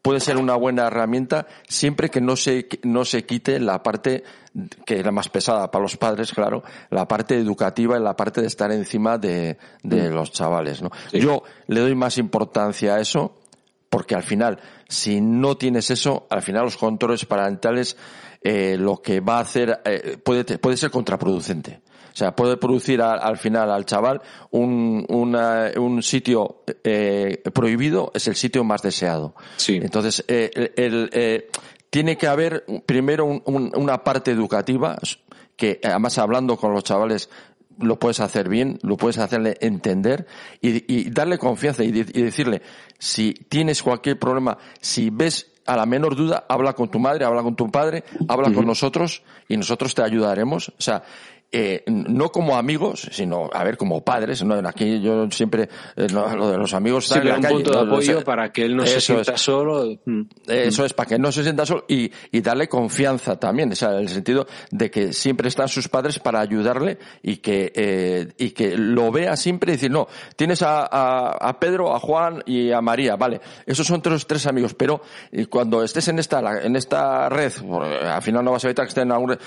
puede 0.06 0.20
ser 0.20 0.38
una 0.38 0.56
buena 0.56 0.86
herramienta 0.86 1.48
siempre 1.68 2.10
que 2.12 2.22
no 2.22 2.36
se, 2.36 2.68
no 2.84 3.06
se 3.06 3.26
quite 3.26 3.60
la 3.60 3.82
parte 3.82 4.24
que 4.86 5.00
era 5.00 5.12
más 5.12 5.30
pesada 5.30 5.72
para 5.72 5.82
los 5.82 5.98
padres, 5.98 6.32
claro, 6.32 6.62
la 6.92 7.08
parte 7.08 7.36
educativa 7.36 7.98
y 7.98 8.04
la 8.04 8.16
parte 8.16 8.42
de 8.42 8.46
estar 8.46 8.72
encima 8.72 9.18
de, 9.18 9.58
de 9.82 10.12
mm. 10.12 10.14
los 10.14 10.32
chavales, 10.32 10.84
¿no? 10.84 10.92
Yo 11.12 11.42
le 11.66 11.80
doy 11.80 11.96
más 11.96 12.20
importancia 12.20 12.94
a 12.94 13.00
eso 13.00 13.40
porque 13.90 14.14
al 14.14 14.22
final, 14.22 14.60
si 14.88 15.22
no 15.22 15.58
tienes 15.58 15.90
eso, 15.90 16.28
al 16.30 16.44
final 16.44 16.66
los 16.66 16.78
controles 16.78 17.26
parentales 17.26 17.98
eh, 18.44 18.78
lo 18.78 19.02
que 19.02 19.22
va 19.22 19.38
a 19.38 19.42
hacer 19.42 19.82
eh, 19.86 20.20
puede, 20.24 20.60
puede 20.60 20.78
ser 20.78 20.92
contraproducente. 20.92 21.82
O 22.15 22.17
sea, 22.17 22.34
puede 22.34 22.55
producir 22.55 23.01
al 23.01 23.36
final 23.36 23.69
al 23.69 23.86
chaval 23.86 24.22
un, 24.51 25.05
un 25.10 26.01
sitio 26.01 26.63
eh, 26.81 27.43
prohibido, 27.53 28.13
es 28.15 28.29
el 28.29 28.38
sitio 28.38 28.63
más 28.63 28.81
deseado. 28.81 29.36
Sí. 29.57 29.81
Entonces, 29.84 30.24
eh, 30.29 30.72
el, 30.77 31.10
eh, 31.12 31.50
tiene 31.89 32.17
que 32.17 32.27
haber 32.27 32.63
primero 32.86 33.25
una 33.25 34.01
parte 34.05 34.31
educativa, 34.31 34.98
que 35.57 35.81
además 35.84 36.17
hablando 36.17 36.55
con 36.55 36.72
los 36.72 36.86
chavales 36.86 37.29
lo 37.79 38.00
puedes 38.00 38.22
hacer 38.22 38.48
bien, 38.48 38.79
lo 38.84 38.95
puedes 38.95 39.17
hacerle 39.17 39.57
entender 39.60 40.25
y, 40.62 41.10
darle 41.10 41.38
confianza 41.38 41.84
y, 41.84 41.91
decirle, 41.91 42.62
si 42.98 43.34
tienes 43.34 43.84
cualquier 43.84 44.17
problema, 44.17 44.57
si 44.79 45.10
ves 45.10 45.51
a 45.65 45.75
la 45.75 45.86
menor 45.86 46.15
duda, 46.15 46.45
habla 46.48 46.74
con 46.74 46.89
tu 46.89 47.00
madre, 47.00 47.25
habla 47.25 47.41
con 47.41 47.55
tu 47.55 47.69
padre, 47.69 48.03
habla 48.27 48.53
con 48.53 48.65
nosotros 48.65 49.24
y 49.50 49.57
nosotros 49.57 49.95
te 49.95 50.03
ayudaremos. 50.03 50.69
O 50.69 50.81
sea, 50.81 51.03
eh, 51.58 51.84
no 51.88 52.34
como 52.34 52.58
amigos, 52.58 53.08
sino, 53.14 53.50
a 53.54 53.64
ver, 53.64 53.78
como 53.78 54.04
padres. 54.04 54.44
¿no? 54.44 54.56
Aquí 54.68 55.00
yo 55.00 55.32
siempre, 55.32 55.70
eh, 55.96 56.08
lo 56.10 56.52
de 56.52 56.58
los 56.58 56.74
amigos 56.74 57.10
la 57.16 57.38
un 57.38 57.42
punto 57.44 57.72
de 57.72 57.80
apoyo 57.80 58.26
para 58.26 58.52
que 58.52 58.64
él 58.64 58.76
no 58.76 58.86
se 58.86 59.00
sienta 59.00 59.38
solo. 59.38 59.98
Mm. 60.04 60.24
Eso 60.48 60.84
es, 60.84 60.92
para 60.92 61.08
que 61.08 61.18
no 61.18 61.32
se 61.32 61.44
sienta 61.44 61.66
solo 61.66 61.86
y, 61.88 62.12
y 62.34 62.42
darle 62.42 62.68
confianza 62.68 63.40
también, 63.40 63.72
o 63.72 63.76
sea, 63.76 63.92
en 63.92 64.00
el 64.00 64.10
sentido 64.10 64.46
de 64.70 64.92
que 64.92 65.14
siempre 65.14 65.48
están 65.48 65.70
sus 65.70 65.88
padres 65.88 66.20
para 66.20 66.42
ayudarle 66.42 66.98
y 67.24 67.38
que, 67.38 67.72
eh, 67.74 68.34
y 68.38 68.52
que 68.52 68.76
lo 68.76 69.10
vea 69.14 69.38
siempre 69.38 69.72
y 69.72 69.76
decir, 69.78 69.92
no, 69.92 70.10
tienes 70.36 70.62
a, 70.62 70.82
a, 70.82 71.38
a, 71.38 71.58
Pedro, 71.58 71.96
a 71.96 72.02
Juan 72.02 72.44
y 72.46 72.72
a 72.72 72.82
María, 72.82 73.16
vale, 73.16 73.40
esos 73.66 73.88
son 73.88 74.02
tres, 74.02 74.28
tres 74.28 74.46
amigos, 74.46 74.74
pero 74.74 75.00
cuando 75.50 75.84
estés 75.84 76.10
en 76.10 76.20
esta, 76.20 76.62
en 76.62 76.76
esta 76.76 77.30
red, 77.30 77.54
al 78.04 78.22
final 78.22 78.44
no 78.44 78.52
vas 78.52 78.66
a 78.66 78.68
evitar 78.68 78.84
que 78.84 78.90
estén 78.90 79.08
en 79.08 79.14
alguna, 79.14 79.38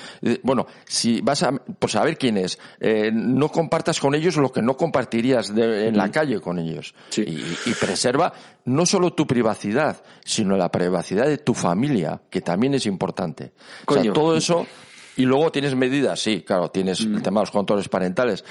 bueno, 0.42 0.66
si 0.86 1.20
vas 1.20 1.42
a, 1.42 1.52
pues 1.52 1.97
saber 1.98 2.16
quién 2.16 2.36
es. 2.36 2.58
Eh, 2.80 3.10
no 3.12 3.48
compartas 3.48 3.98
con 3.98 4.14
ellos 4.14 4.36
lo 4.36 4.52
que 4.52 4.62
no 4.62 4.76
compartirías 4.76 5.50
en 5.50 5.96
la 5.96 6.10
calle 6.10 6.40
con 6.40 6.58
ellos. 6.58 6.94
Y, 7.16 7.72
preserva 7.80 8.32
no 8.64 8.86
solo 8.86 9.12
tu 9.12 9.26
privacidad, 9.26 10.02
sino 10.24 10.56
la 10.56 10.70
privacidad 10.70 11.26
de 11.26 11.38
tu 11.38 11.54
familia, 11.54 12.20
que 12.30 12.40
también 12.40 12.74
es 12.74 12.86
importante. 12.86 13.52
O 13.86 13.94
sea, 13.94 14.12
todo 14.12 14.36
eso. 14.36 14.66
Y 15.16 15.24
luego 15.24 15.50
tienes 15.50 15.74
medidas, 15.74 16.20
sí, 16.20 16.42
claro, 16.42 16.70
tienes 16.70 17.00
el 17.00 17.20
tema 17.22 17.40
de 17.40 17.42
los 17.46 17.50
controles 17.50 17.88
parentales 17.88 18.44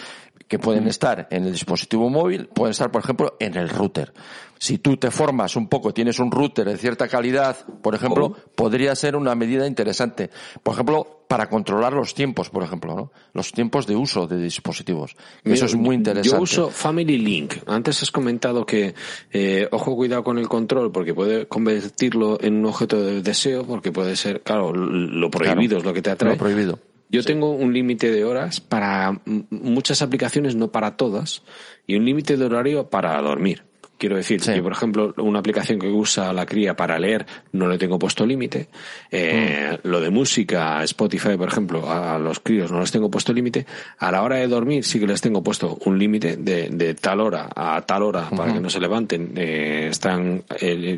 que 0.50 0.60
pueden 0.60 0.88
estar 0.88 1.28
en 1.32 1.46
el 1.46 1.54
dispositivo 1.54 2.10
móvil, 2.10 2.48
pueden 2.48 2.72
estar, 2.72 2.92
por 2.92 3.02
ejemplo, 3.02 3.38
en 3.40 3.56
el 3.56 3.70
router. 3.70 4.14
Si 4.60 4.78
tú 4.78 4.98
te 4.98 5.12
formas 5.12 5.56
un 5.56 5.68
poco, 5.68 5.94
tienes 5.94 6.20
un 6.20 6.32
router 6.32 6.68
de 6.68 6.78
cierta 6.78 7.08
calidad, 7.08 7.58
por 7.82 7.96
ejemplo, 7.96 8.36
podría 8.56 8.96
ser 8.96 9.16
una 9.16 9.36
medida 9.36 9.68
interesante. 9.68 10.30
Por 10.64 10.74
ejemplo, 10.74 11.18
para 11.28 11.50
controlar 11.50 11.94
los 11.94 12.14
tiempos, 12.14 12.50
por 12.50 12.64
ejemplo, 12.64 12.96
¿no? 12.96 13.12
Los 13.34 13.52
tiempos 13.52 13.86
de 13.86 13.96
uso 13.96 14.28
de 14.28 14.38
dispositivos. 14.38 15.16
Eso 15.44 15.66
es 15.66 15.76
muy 15.76 15.96
interesante. 15.96 16.30
Yo 16.30 16.42
uso 16.42 16.70
Family 16.70 17.18
Link. 17.18 17.56
Antes 17.68 18.02
has 18.02 18.12
comentado 18.12 18.66
que, 18.66 18.96
eh, 19.32 19.68
ojo, 19.72 19.96
cuidado 19.96 20.24
con 20.24 20.38
el 20.38 20.48
control, 20.48 20.92
porque 20.92 21.14
puede 21.14 21.48
convertirlo 21.48 22.38
en 22.42 22.58
un 22.58 22.66
objeto 22.68 23.02
de 23.02 23.22
deseo, 23.22 23.66
porque 23.66 23.92
puede 23.92 24.16
ser, 24.16 24.42
claro, 24.42 24.74
lo 24.74 25.30
prohibido 25.30 25.78
es 25.78 25.84
lo 25.84 25.94
que 25.94 26.02
te 26.02 26.12
atrae. 26.12 26.34
Lo 26.34 26.38
prohibido 26.38 26.80
Yo 27.10 27.24
tengo 27.24 27.52
un 27.52 27.74
límite 27.74 28.12
de 28.12 28.24
horas 28.24 28.62
para 28.62 29.22
muchas 29.50 30.02
aplicaciones, 30.02 30.56
no 30.56 30.72
para 30.72 30.96
todas, 30.96 31.44
y 31.86 31.96
un 31.96 32.06
límite 32.06 32.38
de 32.38 32.46
horario 32.46 32.90
para 32.90 33.22
dormir. 33.22 33.64
Quiero 33.98 34.16
decir, 34.16 34.40
que 34.42 34.62
por 34.62 34.72
ejemplo, 34.72 35.14
una 35.18 35.40
aplicación 35.40 35.80
que 35.80 35.88
usa 35.88 36.32
la 36.32 36.46
cría 36.46 36.76
para 36.76 37.00
leer 37.00 37.26
no 37.54 37.68
le 37.68 37.80
tengo 37.80 37.98
puesto 37.98 38.26
límite. 38.26 38.68
Eh, 39.10 39.78
mm. 39.84 39.88
Lo 39.88 40.00
de 40.00 40.12
música, 40.12 40.84
Spotify, 40.84 41.36
por 41.36 41.48
ejemplo, 41.48 41.90
a 41.90 42.20
los 42.20 42.40
críos 42.40 42.72
no 42.72 42.80
les 42.80 42.92
tengo 42.92 43.10
puesto 43.10 43.34
límite. 43.34 43.66
A 43.98 44.12
la 44.12 44.22
hora 44.22 44.36
de 44.36 44.48
dormir 44.48 44.84
sí 44.84 45.00
que 45.00 45.08
les 45.08 45.22
tengo 45.22 45.42
puesto 45.42 45.80
un 45.86 45.98
límite 45.98 46.38
de, 46.38 46.70
de, 46.70 46.94
tal 46.94 47.22
hora 47.22 47.50
a 47.56 47.82
tal 47.82 48.04
hora 48.04 48.30
para 48.30 48.54
que 48.54 48.60
no 48.60 48.70
se 48.70 48.80
levanten. 48.80 49.34
Eh, 49.36 49.88
están, 49.90 50.44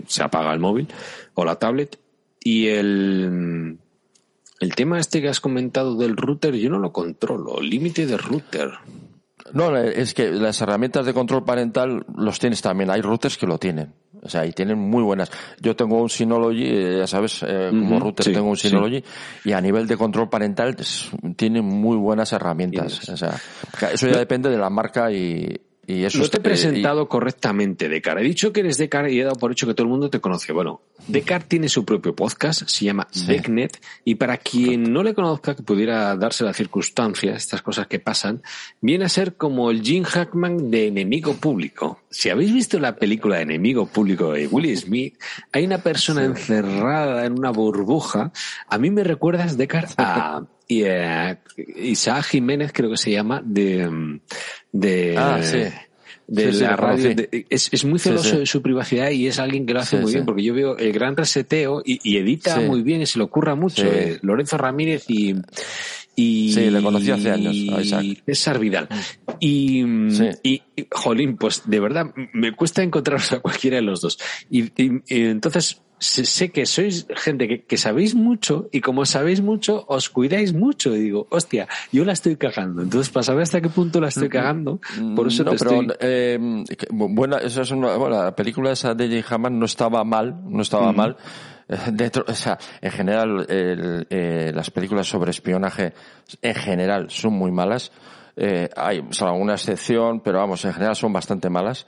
se 0.05 0.23
apaga 0.23 0.51
el 0.51 0.59
móvil 0.59 0.87
o 1.35 1.45
la 1.45 1.55
tablet. 1.55 1.97
Y 2.41 2.67
el, 2.67 3.77
el 4.59 4.75
tema 4.75 4.99
este 4.99 5.21
que 5.21 5.29
has 5.29 5.39
comentado 5.39 5.95
del 5.95 6.17
router, 6.17 6.55
yo 6.55 6.69
no 6.69 6.79
lo 6.79 6.91
controlo. 6.91 7.61
Límite 7.61 8.05
de 8.05 8.17
router. 8.17 8.71
No, 9.53 9.75
es 9.77 10.13
que 10.13 10.31
las 10.31 10.61
herramientas 10.61 11.05
de 11.05 11.13
control 11.13 11.43
parental 11.43 12.05
los 12.15 12.39
tienes 12.39 12.61
también. 12.61 12.89
Hay 12.89 13.01
routers 13.01 13.37
que 13.37 13.47
lo 13.47 13.57
tienen. 13.57 13.93
O 14.21 14.29
sea, 14.29 14.45
y 14.45 14.51
tienen 14.51 14.77
muy 14.77 15.01
buenas. 15.01 15.31
Yo 15.61 15.75
tengo 15.75 16.01
un 16.01 16.09
Synology, 16.09 16.65
eh, 16.65 16.97
ya 16.99 17.07
sabes, 17.07 17.43
eh, 17.47 17.69
como 17.69 17.99
router 17.99 18.33
tengo 18.33 18.49
un 18.49 18.57
Synology, 18.57 19.03
y 19.45 19.53
a 19.53 19.61
nivel 19.61 19.87
de 19.87 19.95
control 19.95 20.29
parental 20.29 20.75
tiene 21.35 21.61
muy 21.61 21.95
buenas 21.95 22.33
herramientas. 22.33 23.07
O 23.09 23.17
sea, 23.17 23.35
eso 23.93 24.07
ya 24.07 24.17
depende 24.17 24.49
de 24.49 24.57
la 24.57 24.69
marca 24.69 25.11
y, 25.11 25.61
y 25.89 26.05
eso 26.05 26.19
no 26.19 26.29
te 26.29 26.37
he 26.37 26.39
presentado 26.39 27.09
correctamente, 27.09 27.89
Decar. 27.89 28.19
He 28.19 28.23
dicho 28.23 28.53
que 28.53 28.59
eres 28.59 28.77
Decar 28.77 29.09
y 29.09 29.19
he 29.19 29.23
dado 29.23 29.37
por 29.37 29.51
hecho 29.51 29.65
que 29.65 29.73
todo 29.73 29.85
el 29.85 29.89
mundo 29.89 30.11
te 30.11 30.19
conoce. 30.19 30.53
Bueno, 30.53 30.81
Decar 31.07 31.41
tiene 31.41 31.67
su 31.67 31.83
propio 31.83 32.15
podcast, 32.15 32.67
se 32.67 32.85
llama 32.85 33.07
Decnet, 33.25 33.81
y 34.05 34.13
para 34.13 34.37
quien 34.37 34.93
no 34.93 35.01
le 35.01 35.15
conozca, 35.15 35.55
que 35.55 35.63
pudiera 35.63 36.15
darse 36.15 36.43
la 36.43 36.53
circunstancia, 36.53 37.33
estas 37.33 37.63
cosas 37.63 37.87
que 37.87 37.97
pasan, 37.97 38.43
viene 38.81 39.05
a 39.05 39.09
ser 39.09 39.35
como 39.35 39.71
el 39.71 39.81
Jim 39.81 40.03
Hackman 40.03 40.69
de 40.69 40.89
Enemigo 40.89 41.33
Público. 41.33 42.01
Si 42.11 42.29
habéis 42.29 42.53
visto 42.53 42.77
la 42.77 42.95
película 42.95 43.37
de 43.37 43.41
Enemigo 43.41 43.87
Público 43.87 44.33
de 44.33 44.45
Willie 44.45 44.77
Smith, 44.77 45.15
hay 45.51 45.65
una 45.65 45.79
persona 45.79 46.23
encerrada 46.23 47.25
en 47.25 47.39
una 47.39 47.49
burbuja. 47.49 48.31
A 48.67 48.77
mí 48.77 48.91
me 48.91 49.03
recuerdas, 49.03 49.57
Decar, 49.57 49.87
a... 49.97 50.43
y 50.69 50.85
Isaac 51.77 52.25
Jiménez 52.25 52.71
creo 52.71 52.91
que 52.91 52.97
se 52.97 53.11
llama 53.11 53.41
de 53.43 54.19
de 54.71 55.17
ah, 55.17 55.41
sí. 55.41 55.63
de 56.27 56.53
la 56.53 56.75
radio 56.75 57.15
es, 57.49 57.69
es, 57.73 57.85
muy 57.85 57.97
celoso 57.97 58.37
de 58.37 58.45
su 58.45 58.61
privacidad 58.61 59.09
y 59.09 59.25
es 59.25 59.39
alguien 59.39 59.65
que 59.65 59.73
lo 59.73 59.79
hace 59.79 59.97
muy 59.97 60.13
bien 60.13 60.25
porque 60.25 60.43
yo 60.43 60.53
veo 60.53 60.77
el 60.77 60.93
gran 60.93 61.17
reseteo 61.17 61.81
y, 61.83 61.99
y 62.03 62.17
edita 62.17 62.61
muy 62.61 62.83
bien 62.83 63.01
y 63.01 63.07
se 63.07 63.17
le 63.17 63.23
ocurra 63.23 63.55
mucho 63.55 63.83
eh, 63.83 64.19
Lorenzo 64.21 64.59
Ramírez 64.59 65.05
y 65.09 65.35
y 66.15 66.53
sí, 66.53 66.69
le 66.69 66.81
conocí 66.83 67.09
hace 67.11 67.31
años 67.31 67.55
César 68.25 68.59
Vidal. 68.59 68.89
Y, 69.39 69.85
y, 70.43 70.61
jolín, 70.91 71.37
pues 71.37 71.61
de 71.65 71.79
verdad 71.79 72.07
me 72.33 72.53
cuesta 72.53 72.83
encontrar 72.83 73.21
a 73.31 73.39
cualquiera 73.39 73.77
de 73.77 73.83
los 73.83 74.01
dos. 74.01 74.19
y, 74.49 74.65
y 74.75 75.01
entonces 75.07 75.81
sé 75.99 76.49
que 76.49 76.65
sois 76.65 77.05
gente 77.15 77.63
que, 77.63 77.77
sabéis 77.77 78.15
mucho 78.15 78.69
y 78.71 78.81
como 78.81 79.05
sabéis 79.05 79.41
mucho, 79.41 79.85
os 79.87 80.09
cuidáis 80.09 80.53
mucho. 80.53 80.95
Y 80.95 81.01
digo, 81.01 81.27
hostia, 81.29 81.67
yo 81.91 82.05
la 82.05 82.13
estoy 82.13 82.35
cagando. 82.37 82.81
Entonces, 82.81 83.11
para 83.11 83.23
saber 83.23 83.43
hasta 83.43 83.61
qué 83.61 83.69
punto 83.69 83.99
la 83.99 84.07
estoy 84.07 84.29
cagando, 84.29 84.79
por 85.15 85.27
eso 85.27 85.43
no, 85.43 85.51
pero, 85.51 85.81
eh, 85.99 86.37
buena, 86.89 87.37
esa 87.37 87.61
es 87.61 87.71
una, 87.71 87.95
bueno, 87.97 88.23
la 88.23 88.35
película 88.35 88.71
esa 88.71 88.93
de 88.93 89.07
Jay 89.07 89.23
Hammond 89.27 89.57
no 89.57 89.65
estaba 89.65 90.03
mal, 90.03 90.35
no 90.49 90.61
estaba 90.61 90.91
mal. 90.91 91.17
Dentro, 91.91 92.25
o 92.27 92.33
sea, 92.33 92.57
en 92.81 92.91
general, 92.91 93.45
el, 93.47 94.07
eh, 94.09 94.51
las 94.55 94.71
películas 94.71 95.07
sobre 95.07 95.29
espionaje, 95.29 95.93
en 96.41 96.55
general, 96.55 97.11
son 97.11 97.33
muy 97.33 97.51
malas. 97.51 97.91
Eh, 98.41 98.69
hay 98.73 99.03
alguna 99.19 99.55
excepción, 99.55 100.21
pero 100.21 100.39
vamos, 100.39 100.63
en 100.63 100.71
general 100.71 100.95
son 100.95 101.11
bastante 101.11 101.49
malas. 101.49 101.85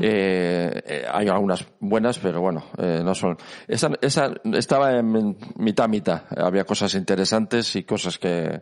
Eh, 0.00 0.80
eh, 0.86 1.04
hay 1.12 1.26
algunas 1.26 1.66
buenas, 1.80 2.20
pero 2.20 2.40
bueno, 2.40 2.62
eh, 2.78 3.00
no 3.02 3.16
son. 3.16 3.36
Esa, 3.66 3.90
esa 4.00 4.30
estaba 4.52 4.92
en 4.92 5.36
mitad 5.56 5.88
mitad. 5.88 6.22
Había 6.36 6.62
cosas 6.62 6.94
interesantes 6.94 7.74
y 7.74 7.82
cosas 7.82 8.16
que 8.16 8.60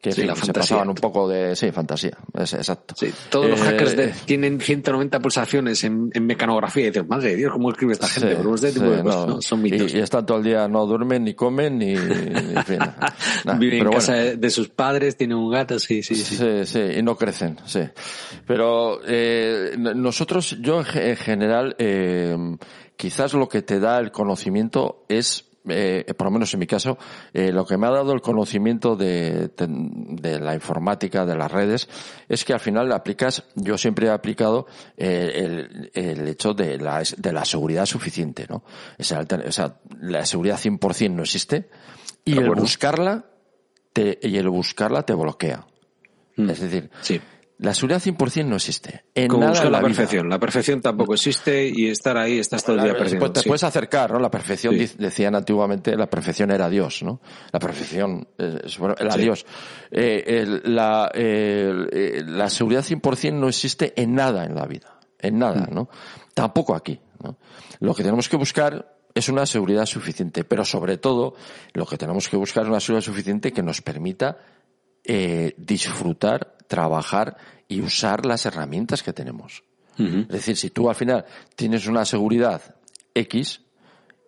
que 0.00 0.12
sí, 0.12 0.26
se 0.42 0.52
pasaban 0.52 0.88
un 0.88 0.94
poco 0.94 1.28
de 1.28 1.56
sí 1.56 1.70
fantasía 1.72 2.16
es, 2.38 2.54
exacto. 2.54 2.94
Sí, 2.96 3.12
todos 3.30 3.48
los 3.50 3.60
hackers 3.60 3.94
eh, 3.94 4.14
tienen 4.24 4.60
190 4.60 5.20
pulsaciones 5.20 5.82
en, 5.84 6.10
en, 6.12 6.26
mecanografía 6.26 6.84
y 6.84 6.90
dices 6.90 7.08
madre 7.08 7.30
de 7.30 7.36
Dios 7.36 7.52
cómo 7.52 7.70
escribe 7.70 7.94
esta 7.94 8.08
gente 8.08 8.36
pero 8.36 8.54
este 8.54 8.72
tipo 8.72 8.86
de 8.86 9.02
cosas, 9.02 9.26
no, 9.26 9.42
son 9.42 9.62
mitos. 9.62 9.92
y, 9.94 9.98
están 9.98 10.26
todo 10.26 10.38
el 10.38 10.44
día 10.44 10.68
no 10.68 10.86
duermen 10.86 11.24
ni 11.24 11.34
comen 11.34 11.78
ni, 11.78 11.94
en 11.94 12.64
fin, 12.64 12.78
viven 13.58 13.86
en 13.86 13.90
casa 13.90 14.14
de 14.14 14.50
sus 14.50 14.68
padres 14.68 15.16
tienen 15.16 15.38
un 15.38 15.50
gato 15.50 15.78
sí 15.78 16.02
sí 16.02 16.14
sí. 16.14 16.36
Sí, 16.36 16.64
sí 16.64 16.80
y 16.98 17.02
no 17.02 17.16
crecen 17.16 17.58
sí. 17.64 17.80
Pero 18.46 19.00
eh, 19.06 19.76
nosotros 19.76 20.56
yo 20.60 20.82
en 20.94 21.16
general 21.16 21.74
eh, 21.78 22.36
quizás 22.96 23.34
lo 23.34 23.48
que 23.48 23.62
te 23.62 23.80
da 23.80 23.98
el 23.98 24.10
conocimiento 24.10 25.04
es 25.08 25.46
eh, 25.68 26.04
por 26.16 26.26
lo 26.26 26.30
menos 26.30 26.52
en 26.54 26.60
mi 26.60 26.66
caso, 26.66 26.98
eh, 27.32 27.52
lo 27.52 27.64
que 27.64 27.76
me 27.76 27.86
ha 27.86 27.90
dado 27.90 28.12
el 28.12 28.20
conocimiento 28.20 28.96
de, 28.96 29.50
de, 29.56 30.40
la 30.40 30.54
informática, 30.54 31.24
de 31.24 31.36
las 31.36 31.50
redes, 31.50 31.88
es 32.28 32.44
que 32.44 32.52
al 32.52 32.60
final 32.60 32.90
aplicas, 32.92 33.44
yo 33.54 33.76
siempre 33.78 34.06
he 34.06 34.10
aplicado 34.10 34.66
eh, 34.96 35.32
el, 35.34 35.90
el, 35.94 36.28
hecho 36.28 36.54
de 36.54 36.78
la, 36.78 37.02
de 37.16 37.32
la 37.32 37.44
seguridad 37.44 37.86
suficiente, 37.86 38.46
¿no? 38.48 38.64
O 38.98 39.02
sea, 39.04 39.24
la 40.00 40.24
seguridad 40.24 40.58
100% 40.58 41.10
no 41.10 41.22
existe 41.22 41.68
y 42.24 42.36
el 42.38 42.50
buscarla 42.50 43.26
te, 43.92 44.18
y 44.22 44.36
el 44.36 44.48
buscarla 44.48 45.02
te 45.02 45.14
bloquea. 45.14 45.66
Mm. 46.36 46.50
Es 46.50 46.60
decir, 46.60 46.90
sí. 47.00 47.20
La 47.58 47.72
seguridad 47.72 48.02
100% 48.02 48.44
no 48.44 48.56
existe. 48.56 49.04
En 49.14 49.28
Como 49.28 49.46
nada 49.46 49.70
la, 49.70 49.80
perfección. 49.80 50.28
La 50.28 50.38
perfección 50.38 50.82
tampoco 50.82 51.14
existe 51.14 51.66
y 51.74 51.88
estar 51.88 52.16
ahí 52.18 52.38
estás 52.38 52.62
todo 52.62 52.76
el 52.76 52.82
día 52.82 52.92
perdiendo. 52.92 53.32
Te 53.32 53.42
puedes 53.44 53.64
acercar, 53.64 54.12
¿no? 54.12 54.18
La 54.18 54.30
perfección, 54.30 54.76
decían 54.98 55.34
antiguamente, 55.34 55.96
la 55.96 56.08
perfección 56.08 56.50
era 56.50 56.68
Dios, 56.68 57.02
¿no? 57.02 57.20
La 57.52 57.58
perfección 57.58 58.28
eh, 58.36 58.60
era 58.98 59.16
Dios. 59.16 59.46
Eh, 59.90 60.60
la, 60.64 61.10
eh, 61.14 62.22
la 62.26 62.50
seguridad 62.50 62.84
100% 62.84 63.32
no 63.32 63.48
existe 63.48 63.94
en 63.96 64.14
nada 64.14 64.44
en 64.44 64.54
la 64.54 64.66
vida. 64.66 64.98
En 65.18 65.38
nada, 65.38 65.66
mm. 65.70 65.74
¿no? 65.74 65.88
Tampoco 66.34 66.74
aquí, 66.74 67.00
¿no? 67.22 67.38
Lo 67.80 67.94
que 67.94 68.02
tenemos 68.02 68.28
que 68.28 68.36
buscar 68.36 68.96
es 69.16 69.30
una 69.30 69.46
seguridad 69.46 69.86
suficiente, 69.86 70.44
pero 70.44 70.62
sobre 70.62 70.98
todo 70.98 71.34
lo 71.72 71.86
que 71.86 71.96
tenemos 71.96 72.28
que 72.28 72.36
buscar 72.36 72.64
es 72.64 72.68
una 72.68 72.80
seguridad 72.80 73.04
suficiente 73.04 73.50
que 73.50 73.62
nos 73.62 73.80
permita 73.80 74.36
eh, 75.08 75.54
disfrutar, 75.56 76.55
trabajar 76.68 77.36
y 77.68 77.80
usar 77.80 78.26
las 78.26 78.46
herramientas 78.46 79.02
que 79.02 79.12
tenemos. 79.12 79.62
Es 79.98 80.28
decir, 80.28 80.56
si 80.58 80.68
tú 80.68 80.90
al 80.90 80.94
final 80.94 81.24
tienes 81.54 81.86
una 81.86 82.04
seguridad 82.04 82.60
X 83.14 83.62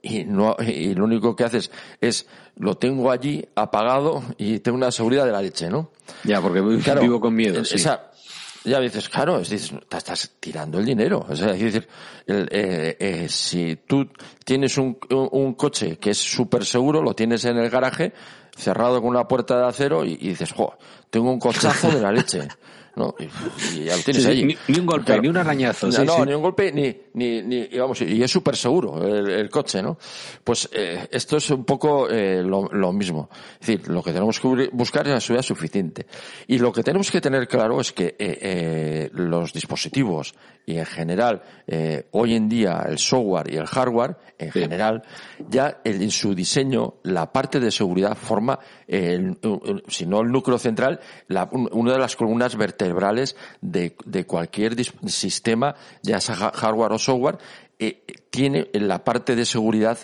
y 0.01 0.25
no 0.25 0.57
y 0.67 0.95
lo 0.95 1.05
único 1.05 1.37
que 1.37 1.45
haces 1.45 1.71
es 2.01 2.27
lo 2.57 2.77
tengo 2.77 3.11
allí 3.11 3.45
apagado 3.55 4.23
y 4.39 4.61
tengo 4.61 4.79
una 4.79 4.91
seguridad 4.91 5.27
de 5.27 5.33
la 5.33 5.43
leche, 5.43 5.69
¿no? 5.69 5.91
Ya, 6.25 6.41
porque 6.41 6.63
vivo 6.63 7.21
con 7.21 7.35
miedo. 7.35 7.63
Sí. 7.67 7.75
Esa, 7.75 8.11
ya 8.65 8.81
dices, 8.81 9.09
claro, 9.09 9.41
es 9.41 9.51
decir, 9.51 9.79
estás 9.91 10.37
tirando 10.41 10.79
el 10.79 10.85
dinero. 10.85 11.25
O 11.29 11.37
sea, 11.37 11.53
es 11.53 11.61
decir, 11.61 11.89
eh, 12.27 12.97
eh, 12.99 13.27
si 13.29 13.77
tú 13.87 14.09
tienes 14.45 14.79
un, 14.79 14.99
un 15.11 15.55
coche 15.55 15.99
que 15.99 16.11
es 16.11 16.19
súper 16.19 16.65
seguro, 16.65 17.03
lo 17.03 17.15
tienes 17.15 17.45
en 17.45 17.59
el 17.59 17.71
garaje, 17.71 18.13
cerrado 18.59 19.01
con 19.01 19.11
una 19.11 19.27
puerta 19.27 19.59
de 19.59 19.67
acero 19.67 20.05
y, 20.05 20.17
dices, 20.17 20.53
jo, 20.53 20.75
tengo 21.11 21.31
un 21.31 21.39
cochazo 21.39 21.91
de 21.91 22.01
la 22.01 22.13
leche. 22.13 22.49
¿no? 22.97 23.15
Y, 23.19 23.85
ya 23.85 23.97
lo 23.97 24.03
tienes 24.03 24.27
ahí. 24.27 24.45
Ni, 24.45 24.79
un 24.79 24.87
golpe, 24.87 25.21
ni 25.21 25.29
un 25.29 25.37
arañazo. 25.37 25.89
No, 26.05 26.25
ni 26.25 26.35
un 26.35 26.43
golpe, 26.43 26.73
ni, 26.73 26.95
ni, 27.15 27.43
ni 27.43 27.79
vamos, 27.79 28.01
y 28.03 28.21
es 28.21 28.31
súper 28.31 28.57
seguro 28.57 29.07
el, 29.07 29.49
coche, 29.49 29.81
¿no? 29.81 29.97
Pues 30.43 30.69
eh, 30.73 31.07
esto 31.13 31.37
es 31.37 31.49
un 31.51 31.65
poco 31.65 32.11
eh, 32.11 32.43
lo, 32.43 32.69
lo, 32.73 32.93
mismo. 32.93 33.31
Es 33.61 33.69
decir, 33.69 33.89
lo 33.89 34.03
que 34.03 34.13
tenemos 34.13 34.41
que 34.41 34.69
buscar 34.73 35.07
es 35.07 35.13
la 35.13 35.21
seguridad 35.21 35.45
suficiente. 35.45 36.07
Y 36.49 36.59
lo 36.59 36.73
que 36.73 36.83
tenemos 36.83 37.09
que 37.11 37.21
tener 37.21 37.47
claro 37.47 37.81
es 37.81 37.93
que 37.93 38.17
eh, 38.19 39.09
los 39.13 39.53
dispositivos 39.53 40.35
y 40.69 40.77
en 40.77 40.85
general, 40.85 41.41
hoy 42.11 42.35
en 42.35 42.47
día 42.47 42.85
el 42.87 42.99
software 42.99 43.51
y 43.51 43.57
el 43.57 43.67
hardware, 43.67 44.17
en 44.37 44.53
general, 44.53 45.03
ya 45.49 45.81
en 45.83 46.11
su 46.11 46.35
diseño, 46.35 46.97
la 47.05 47.33
parte 47.33 47.59
de 47.59 47.71
seguridad 47.71 48.15
forma, 48.15 48.59
el, 48.87 49.39
si 49.89 50.05
no 50.05 50.21
el 50.21 50.31
núcleo 50.31 50.59
central, 50.59 51.01
la, 51.27 51.49
una 51.51 51.93
de 51.93 51.99
las 51.99 52.17
columnas 52.17 52.55
vertebrales 52.57 53.35
de, 53.63 53.97
de 54.05 54.27
cualquier 54.27 54.77
sistema, 55.07 55.75
ya 56.03 56.21
sea 56.21 56.35
hardware 56.35 56.93
o 56.93 56.99
software, 56.99 57.39
eh, 57.79 58.05
tiene 58.29 58.69
la 58.75 59.03
parte 59.03 59.35
de 59.35 59.47
seguridad 59.47 59.99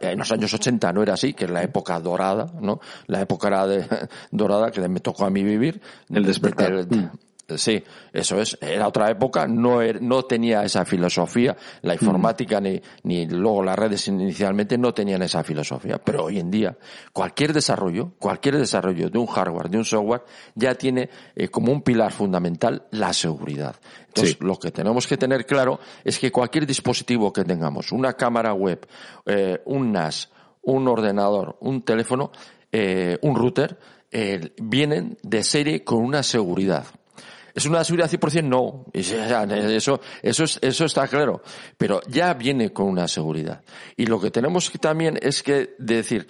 en 0.00 0.18
los 0.18 0.30
años 0.30 0.52
80 0.52 0.92
no 0.92 1.02
era 1.02 1.14
así, 1.14 1.32
que 1.32 1.46
es 1.46 1.50
la 1.50 1.62
época 1.62 1.98
dorada, 2.00 2.52
¿no? 2.60 2.80
La 3.06 3.22
época 3.22 3.48
era 3.48 3.66
de, 3.66 3.86
dorada 4.30 4.70
que 4.72 4.86
me 4.88 5.00
tocó 5.00 5.24
a 5.24 5.30
mí 5.30 5.42
vivir. 5.42 5.80
El 6.10 6.24
despertar. 6.26 6.86
Mm. 6.86 7.10
Sí, 7.58 7.82
eso 8.12 8.40
es. 8.40 8.58
Era 8.60 8.88
otra 8.88 9.10
época, 9.10 9.46
no, 9.46 9.82
er, 9.82 10.00
no 10.02 10.22
tenía 10.24 10.62
esa 10.62 10.84
filosofía. 10.84 11.56
La 11.82 11.94
informática 11.94 12.60
ni, 12.60 12.80
ni 13.04 13.26
luego 13.26 13.62
las 13.62 13.78
redes 13.78 14.08
inicialmente 14.08 14.78
no 14.78 14.92
tenían 14.92 15.22
esa 15.22 15.42
filosofía. 15.42 15.98
Pero 15.98 16.24
hoy 16.24 16.38
en 16.38 16.50
día, 16.50 16.76
cualquier 17.12 17.52
desarrollo, 17.52 18.12
cualquier 18.18 18.58
desarrollo 18.58 19.10
de 19.10 19.18
un 19.18 19.26
hardware, 19.26 19.68
de 19.68 19.78
un 19.78 19.84
software, 19.84 20.22
ya 20.54 20.74
tiene 20.74 21.10
eh, 21.34 21.48
como 21.48 21.72
un 21.72 21.82
pilar 21.82 22.12
fundamental 22.12 22.86
la 22.90 23.12
seguridad. 23.12 23.76
Entonces, 24.08 24.38
lo 24.40 24.58
que 24.58 24.70
tenemos 24.70 25.06
que 25.06 25.16
tener 25.16 25.46
claro 25.46 25.78
es 26.04 26.18
que 26.18 26.32
cualquier 26.32 26.66
dispositivo 26.66 27.32
que 27.32 27.44
tengamos, 27.44 27.92
una 27.92 28.14
cámara 28.14 28.52
web, 28.54 28.86
eh, 29.26 29.60
un 29.66 29.92
NAS, 29.92 30.30
un 30.62 30.88
ordenador, 30.88 31.56
un 31.60 31.82
teléfono, 31.82 32.32
eh, 32.72 33.18
un 33.22 33.36
router, 33.36 33.78
vienen 34.60 35.18
de 35.22 35.44
serie 35.44 35.84
con 35.84 36.02
una 36.02 36.24
seguridad. 36.24 36.84
¿Es 37.60 37.66
una 37.66 37.84
seguridad 37.84 38.10
100%? 38.10 38.42
No. 38.44 38.86
Eso, 38.94 40.00
eso, 40.22 40.44
eso 40.62 40.84
está 40.86 41.06
claro. 41.06 41.42
Pero 41.76 42.00
ya 42.08 42.32
viene 42.32 42.72
con 42.72 42.86
una 42.86 43.06
seguridad. 43.06 43.62
Y 43.98 44.06
lo 44.06 44.18
que 44.18 44.30
tenemos 44.30 44.70
que 44.70 44.78
también 44.78 45.18
es 45.20 45.42
que 45.42 45.74
decir, 45.78 46.26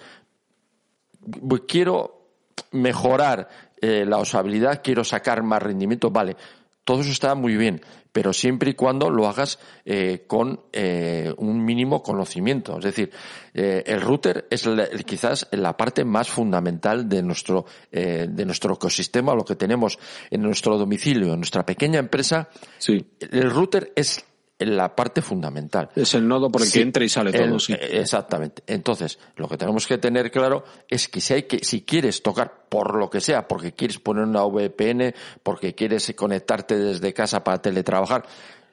quiero 1.69 2.33
mejorar 2.71 3.47
eh, 3.79 4.03
la 4.05 4.17
usabilidad, 4.17 4.81
quiero 4.83 5.05
sacar 5.05 5.41
más 5.41 5.63
rendimiento, 5.63 6.11
vale. 6.11 6.35
Todo 6.83 6.99
eso 6.99 7.11
está 7.11 7.33
muy 7.33 7.55
bien 7.55 7.81
pero 8.11 8.33
siempre 8.33 8.71
y 8.71 8.73
cuando 8.73 9.09
lo 9.09 9.27
hagas 9.27 9.59
eh, 9.85 10.23
con 10.27 10.61
eh, 10.73 11.33
un 11.37 11.63
mínimo 11.63 12.03
conocimiento. 12.03 12.77
Es 12.77 12.83
decir, 12.83 13.11
eh, 13.53 13.83
el 13.85 14.01
router 14.01 14.47
es 14.49 14.67
quizás 15.05 15.47
la 15.51 15.77
parte 15.77 16.03
más 16.03 16.29
fundamental 16.29 17.07
de 17.07 17.23
nuestro, 17.23 17.65
de 17.91 18.45
nuestro 18.45 18.73
ecosistema, 18.73 19.35
lo 19.35 19.45
que 19.45 19.55
tenemos 19.55 19.97
en 20.29 20.41
nuestro 20.41 20.77
domicilio, 20.77 21.33
en 21.33 21.39
nuestra 21.39 21.65
pequeña 21.65 21.99
empresa. 21.99 22.49
Sí. 22.77 23.05
El 23.19 23.49
router 23.49 23.91
es 23.95 24.25
la 24.65 24.95
parte 24.95 25.21
fundamental. 25.21 25.89
Es 25.95 26.13
el 26.13 26.27
nodo 26.27 26.51
por 26.51 26.61
el 26.61 26.71
que 26.71 26.81
entra 26.81 27.03
y 27.03 27.09
sale 27.09 27.31
todo, 27.31 27.59
sí. 27.59 27.73
Exactamente. 27.79 28.63
Entonces, 28.67 29.19
lo 29.35 29.47
que 29.47 29.57
tenemos 29.57 29.87
que 29.87 29.97
tener 29.97 30.31
claro 30.31 30.63
es 30.87 31.07
que 31.07 31.21
si 31.21 31.33
hay 31.33 31.43
que, 31.43 31.59
si 31.59 31.81
quieres 31.81 32.23
tocar 32.23 32.65
por 32.69 32.97
lo 32.97 33.09
que 33.09 33.21
sea, 33.21 33.47
porque 33.47 33.73
quieres 33.73 33.99
poner 33.99 34.23
una 34.23 34.43
VPN, 34.43 35.13
porque 35.43 35.75
quieres 35.75 36.13
conectarte 36.15 36.77
desde 36.77 37.13
casa 37.13 37.43
para 37.43 37.61
teletrabajar, 37.61 38.25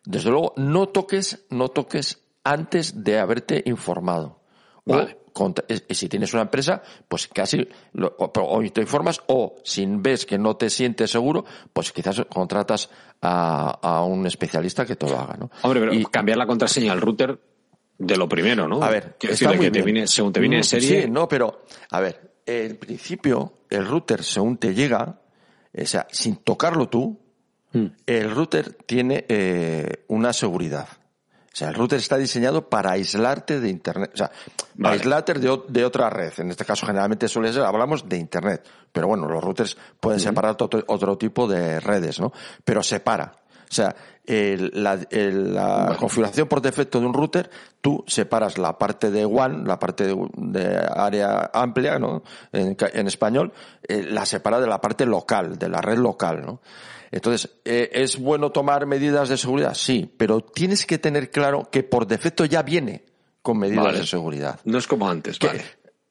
desde 0.04 0.30
luego 0.30 0.54
no 0.56 0.88
toques, 0.88 1.44
no 1.50 1.68
toques 1.68 2.22
antes 2.44 3.04
de 3.04 3.18
haberte 3.18 3.62
informado. 3.66 4.40
Vale 4.84 5.17
y 5.88 5.94
si 5.94 6.08
tienes 6.08 6.32
una 6.32 6.42
empresa, 6.42 6.82
pues 7.08 7.28
casi 7.28 7.68
o 7.96 8.62
te 8.72 8.80
informas 8.80 9.20
o 9.26 9.56
si 9.62 9.86
ves 9.86 10.26
que 10.26 10.38
no 10.38 10.56
te 10.56 10.70
sientes 10.70 11.10
seguro, 11.10 11.44
pues 11.72 11.92
quizás 11.92 12.22
contratas 12.28 12.90
a, 13.20 14.02
un 14.02 14.26
especialista 14.26 14.84
que 14.86 14.96
te 14.96 15.08
lo 15.08 15.18
haga, 15.18 15.36
¿no? 15.36 15.50
Hombre, 15.62 15.80
pero 15.80 16.10
cambiar 16.10 16.38
la 16.38 16.46
contraseña 16.46 16.92
al 16.92 17.00
router 17.00 17.38
de 17.98 18.16
lo 18.16 18.28
primero, 18.28 18.68
¿no? 18.68 18.82
A 18.82 18.90
ver, 18.90 19.16
está 19.20 19.52
muy 19.52 19.58
que 19.58 19.70
te 19.70 20.06
según 20.06 20.32
te 20.32 20.40
viene 20.40 20.56
en 20.56 20.60
mm, 20.60 20.64
serie. 20.64 21.02
Sí, 21.02 21.10
no, 21.10 21.28
pero 21.28 21.64
a 21.90 22.00
ver, 22.00 22.36
en 22.46 22.76
principio 22.76 23.64
el 23.70 23.86
router 23.86 24.22
según 24.22 24.56
te 24.58 24.74
llega, 24.74 25.20
o 25.76 25.86
sea, 25.86 26.06
sin 26.10 26.36
tocarlo 26.36 26.88
tú, 26.88 27.18
mm. 27.72 27.86
el 28.06 28.30
router 28.30 28.74
tiene 28.86 29.24
eh, 29.28 30.04
una 30.08 30.32
seguridad. 30.32 30.88
O 31.58 31.60
sea, 31.60 31.70
el 31.70 31.74
router 31.74 31.98
está 31.98 32.16
diseñado 32.16 32.68
para 32.68 32.92
aislarte 32.92 33.58
de 33.58 33.68
Internet. 33.68 34.12
O 34.14 34.16
sea, 34.16 34.30
para 34.80 34.94
aislarte 34.94 35.34
de, 35.34 35.84
otra 35.84 36.08
red. 36.08 36.32
En 36.38 36.52
este 36.52 36.64
caso, 36.64 36.86
generalmente 36.86 37.26
suele 37.26 37.52
ser, 37.52 37.64
hablamos 37.64 38.08
de 38.08 38.16
Internet. 38.16 38.64
Pero 38.92 39.08
bueno, 39.08 39.26
los 39.28 39.42
routers 39.42 39.76
pueden 39.98 40.20
separar 40.20 40.56
otro, 40.60 41.18
tipo 41.18 41.48
de 41.48 41.80
redes, 41.80 42.20
¿no? 42.20 42.32
Pero 42.64 42.80
separa. 42.80 43.32
O 43.68 43.74
sea, 43.74 43.92
la, 44.24 45.96
configuración 45.98 46.46
por 46.46 46.62
defecto 46.62 47.00
de 47.00 47.06
un 47.06 47.12
router, 47.12 47.50
tú 47.80 48.04
separas 48.06 48.56
la 48.56 48.78
parte 48.78 49.10
de 49.10 49.26
WAN, 49.26 49.66
la 49.66 49.80
parte 49.80 50.14
de, 50.36 50.88
área 50.94 51.50
amplia, 51.52 51.98
¿no? 51.98 52.22
En, 52.52 53.08
español, 53.08 53.52
eh, 53.82 54.06
la 54.08 54.24
separa 54.26 54.60
de 54.60 54.68
la 54.68 54.80
parte 54.80 55.06
local, 55.06 55.58
de 55.58 55.68
la 55.68 55.80
red 55.80 55.98
local, 55.98 56.40
¿no? 56.46 56.60
Entonces, 57.10 57.50
eh, 57.64 57.90
¿es 57.92 58.18
bueno 58.18 58.50
tomar 58.50 58.86
medidas 58.86 59.28
de 59.28 59.36
seguridad? 59.36 59.74
Sí, 59.74 60.12
pero 60.16 60.40
tienes 60.40 60.86
que 60.86 60.98
tener 60.98 61.30
claro 61.30 61.68
que 61.70 61.82
por 61.82 62.06
defecto 62.06 62.44
ya 62.44 62.62
viene 62.62 63.04
con 63.42 63.58
medidas 63.58 63.98
de 63.98 64.06
seguridad. 64.06 64.60
No 64.64 64.78
es 64.78 64.86
como 64.86 65.08
antes, 65.08 65.38
vale. 65.38 65.64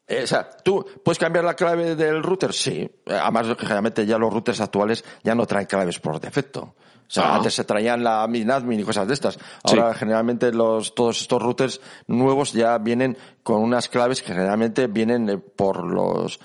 Eh, 0.07 0.23
o 0.23 0.27
sea, 0.27 0.49
tú 0.49 0.85
puedes 1.03 1.19
cambiar 1.19 1.43
la 1.43 1.53
clave 1.53 1.95
del 1.95 2.23
router, 2.23 2.53
sí. 2.53 2.89
Además, 3.05 3.47
generalmente 3.59 4.05
ya 4.05 4.17
los 4.17 4.31
routers 4.31 4.61
actuales 4.61 5.03
ya 5.21 5.35
no 5.35 5.45
traen 5.45 5.67
claves 5.67 5.99
por 5.99 6.19
defecto. 6.19 6.75
O 7.07 7.09
sea, 7.09 7.35
antes 7.35 7.53
se 7.53 7.63
traían 7.63 8.03
la 8.03 8.23
admin 8.23 8.79
y 8.79 8.83
cosas 8.83 9.07
de 9.07 9.13
estas. 9.13 9.39
Ahora 9.63 9.93
generalmente 9.93 10.51
los, 10.51 10.93
todos 10.93 11.21
estos 11.21 11.41
routers 11.41 11.79
nuevos 12.07 12.51
ya 12.51 12.77
vienen 12.79 13.17
con 13.43 13.61
unas 13.61 13.87
claves 13.87 14.21
que 14.21 14.33
generalmente 14.33 14.87
vienen 14.87 15.29
eh, 15.29 15.37
por 15.37 15.85
los, 15.85 16.37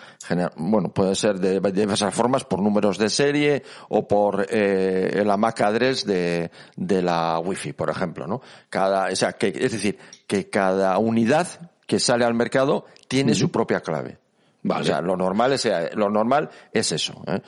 bueno, 0.57 0.91
puede 0.91 1.17
ser 1.17 1.41
de, 1.41 1.61
diversas 1.73 2.15
formas, 2.15 2.45
por 2.45 2.63
números 2.63 2.97
de 2.97 3.11
serie 3.11 3.65
o 3.89 4.07
por 4.07 4.47
eh, 4.49 5.23
la 5.27 5.37
MAC 5.37 5.63
address 5.63 6.07
de, 6.07 6.53
de 6.77 7.03
la 7.03 7.41
Wi-Fi, 7.41 7.73
por 7.73 7.91
ejemplo, 7.91 8.29
¿no? 8.29 8.41
Cada, 8.71 9.11
o 9.11 9.17
sea, 9.17 9.33
que, 9.33 9.49
es 9.49 9.73
decir, 9.73 9.99
que 10.29 10.49
cada 10.49 10.97
unidad 10.99 11.49
que 11.89 11.99
sale 11.99 12.25
al 12.25 12.35
mercado 12.35 12.87
tiene 13.09 13.35
su 13.35 13.51
propia 13.51 13.81
clave. 13.81 14.19
Vale. 14.63 14.83
O 14.83 14.85
sea, 14.85 15.01
lo 15.01 15.17
normal 15.17 15.53
es, 15.53 15.69
lo 15.95 16.09
normal 16.09 16.51
es 16.73 16.93
eso. 16.93 17.21
¿eh? 17.27 17.41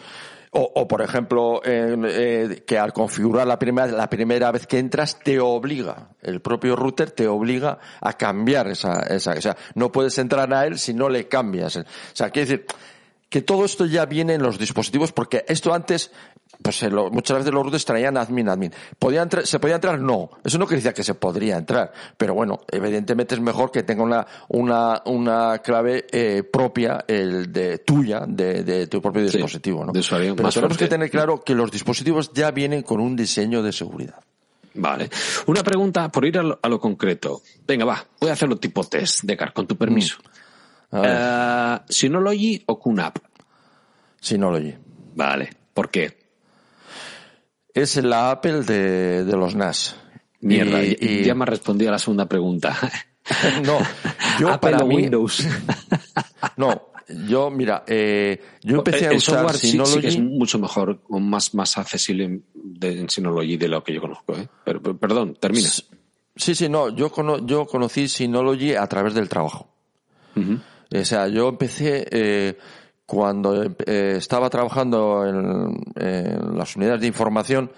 O, 0.57 0.87
por 0.87 1.03
ejemplo, 1.03 1.61
eh, 1.64 2.62
que 2.64 2.79
al 2.79 2.93
configurar 2.93 3.45
la 3.45 3.59
primera, 3.59 3.88
la 3.88 4.09
primera 4.09 4.53
vez 4.53 4.69
que 4.69 4.79
entras 4.79 5.19
te 5.19 5.40
obliga, 5.40 6.11
el 6.23 6.40
propio 6.40 6.77
router 6.77 7.11
te 7.11 7.27
obliga 7.27 7.81
a 8.01 8.12
cambiar 8.12 8.69
esa, 8.69 9.01
esa, 9.01 9.33
o 9.33 9.40
sea, 9.40 9.57
no 9.75 9.90
puedes 9.90 10.17
entrar 10.19 10.55
a 10.55 10.64
él 10.64 10.79
si 10.79 10.95
no 10.95 11.09
le 11.09 11.27
cambias. 11.27 11.77
O 11.77 11.85
sea, 12.12 12.31
quiere 12.31 12.49
decir, 12.49 12.67
que 13.35 13.43
todo 13.43 13.64
esto 13.64 13.85
ya 13.85 14.07
viene 14.07 14.35
en 14.35 14.45
los 14.45 14.61
dispositivos 14.61 15.11
porque 15.11 15.45
esto 15.49 15.75
antes 15.75 16.12
pues 16.62 16.83
muchas 17.11 17.38
veces 17.38 17.53
los 17.53 17.62
routers 17.62 17.85
traían 17.85 18.17
admin, 18.17 18.49
admin. 18.49 18.73
¿Podía 18.99 19.27
¿Se 19.45 19.59
podía 19.59 19.77
entrar? 19.77 19.99
No. 20.01 20.31
Eso 20.45 20.59
no 20.59 20.67
quiere 20.67 20.83
decir 20.83 20.95
que 20.95 21.05
se 21.05 21.14
podría 21.14 21.57
entrar. 21.57 21.93
Pero 22.17 22.35
bueno, 22.35 22.61
evidentemente 22.71 23.35
es 23.35 23.40
mejor 23.40 23.71
que 23.71 23.83
tenga 23.83 24.03
una, 24.03 24.27
una, 24.49 25.03
una 25.07 25.59
clave 25.59 26.07
eh, 26.11 26.43
propia, 26.43 27.05
el 27.07 27.53
de 27.53 27.79
tuya, 27.79 28.25
de, 28.27 28.64
de 28.64 28.87
tu 28.87 29.01
propio 29.01 29.23
dispositivo, 29.23 29.85
¿no? 29.85 29.93
Pero 29.93 30.51
tenemos 30.51 30.77
que 30.77 30.88
tener 30.88 31.11
claro 31.11 31.43
que 31.43 31.55
los 31.55 31.71
dispositivos 31.71 32.33
ya 32.33 32.51
vienen 32.51 32.83
con 32.83 33.01
un 33.01 33.17
diseño 33.17 33.62
de 33.62 33.73
seguridad. 33.73 34.17
Vale. 34.75 35.09
Una 35.47 35.62
pregunta 35.62 36.09
por 36.11 36.25
ir 36.25 36.38
a 36.38 36.69
lo, 36.69 36.81
concreto. 36.81 37.43
Venga, 37.67 37.85
va. 37.85 38.05
Voy 38.21 38.31
a 38.31 38.33
hacerlo 38.33 38.57
tipo 38.57 38.85
test, 38.85 39.23
Decar, 39.23 39.53
con 39.53 39.67
tu 39.67 39.77
permiso. 39.77 40.19
Mm. 40.90 40.99
Uh, 40.99 41.79
¿Synology 41.88 42.62
o 42.67 42.79
QNAP? 42.79 43.19
Synology. 44.21 44.75
Vale. 45.14 45.51
¿Por 45.73 45.90
qué? 45.90 46.24
Es 47.75 47.97
la 47.97 48.31
Apple 48.31 48.63
de, 48.63 49.25
de 49.25 49.37
los 49.37 49.55
NAS. 49.55 49.97
Mierda, 50.41 50.83
y, 50.85 51.25
ya 51.25 51.35
me 51.35 51.45
respondido 51.45 51.91
a 51.91 51.93
la 51.93 51.99
segunda 51.99 52.27
pregunta. 52.27 52.77
no, 53.65 53.79
yo 54.39 54.49
Apple 54.49 54.73
para 54.73 54.85
Windows. 54.85 55.47
no, 56.57 56.93
yo, 57.27 57.51
mira, 57.51 57.83
eh, 57.87 58.41
yo 58.63 58.77
empecé 58.77 59.09
a 59.09 59.13
usar 59.13 59.55
Synology. 59.55 59.95
Sí, 59.95 60.01
que 60.01 60.09
es 60.09 60.19
mucho 60.21 60.59
mejor, 60.59 61.01
más, 61.09 61.55
más 61.55 61.77
accesible 61.79 62.43
en 62.81 63.09
Synology 63.09 63.57
de 63.57 63.69
lo 63.69 63.83
que 63.83 63.95
yo 63.95 64.01
conozco. 64.01 64.37
¿eh? 64.37 64.49
Pero, 64.65 64.81
perdón, 64.97 65.37
termina. 65.41 65.69
Sí, 66.37 66.55
sí, 66.55 66.69
no, 66.69 66.91
yo, 66.91 67.11
yo 67.45 67.67
conocí 67.67 68.09
Synology 68.09 68.75
a 68.75 68.87
través 68.87 69.15
del 69.15 69.29
trabajo. 69.29 69.69
O 70.37 71.05
sea, 71.05 71.29
yo 71.29 71.49
empecé, 71.49 72.07
eh, 72.11 72.59
cuando 73.07 73.62
eh, 73.64 74.14
estaba 74.17 74.49
trabajando 74.51 75.27
en, 75.27 76.57
las 76.57 76.77
unidades 76.77 77.01
de 77.01 77.07
información, 77.07 77.71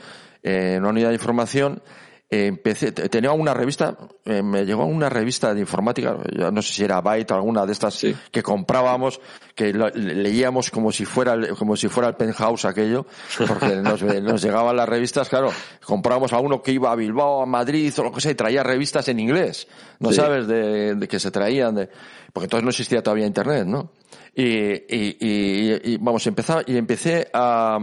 en 0.42 0.80
una 0.80 0.90
unidad 0.90 1.08
de 1.08 1.14
información, 1.14 1.82
empecé, 2.28 2.92
tenía 2.92 3.32
una 3.32 3.54
revista, 3.54 3.96
eh, 4.24 4.42
me 4.42 4.64
llegó 4.64 4.84
una 4.84 5.08
revista 5.08 5.54
de 5.54 5.60
informática, 5.60 6.16
no 6.52 6.62
sé 6.62 6.72
si 6.72 6.84
era 6.84 7.00
Byte 7.00 7.32
o 7.32 7.34
alguna 7.36 7.64
de 7.64 7.72
estas 7.72 8.04
que 8.30 8.42
comprábamos, 8.42 9.20
que 9.54 9.72
leíamos 9.72 10.70
como 10.70 10.90
si 10.90 11.04
fuera, 11.04 11.34
el, 11.34 11.56
como 11.56 11.76
si 11.76 11.88
fuera 11.88 12.08
el 12.08 12.16
penthouse 12.16 12.64
aquello, 12.64 13.06
porque 13.46 13.76
nos, 13.82 14.02
nos, 14.02 14.42
llegaban 14.42 14.76
las 14.76 14.88
revistas, 14.88 15.28
claro, 15.28 15.50
comprábamos 15.84 16.32
a 16.32 16.38
uno 16.38 16.62
que 16.62 16.72
iba 16.72 16.90
a 16.90 16.96
Bilbao, 16.96 17.42
a 17.42 17.46
Madrid 17.46 17.92
o 17.98 18.04
lo 18.04 18.12
que 18.12 18.20
sea, 18.20 18.32
y 18.32 18.36
traía 18.36 18.62
revistas 18.62 19.08
en 19.08 19.20
inglés, 19.20 19.68
no 20.00 20.12
sabes 20.12 20.48
de, 20.48 20.94
de, 20.96 21.08
que 21.08 21.20
se 21.20 21.30
traían 21.30 21.76
de, 21.76 21.88
porque 22.32 22.44
entonces 22.44 22.64
no 22.64 22.70
existía 22.70 23.02
todavía 23.02 23.26
internet, 23.26 23.66
¿no? 23.66 23.90
Y, 24.36 24.44
y, 24.44 25.16
y, 25.18 25.92
y 25.92 25.96
vamos, 25.96 26.26
empezar, 26.26 26.62
y 26.66 26.76
empecé 26.76 27.28
a, 27.32 27.78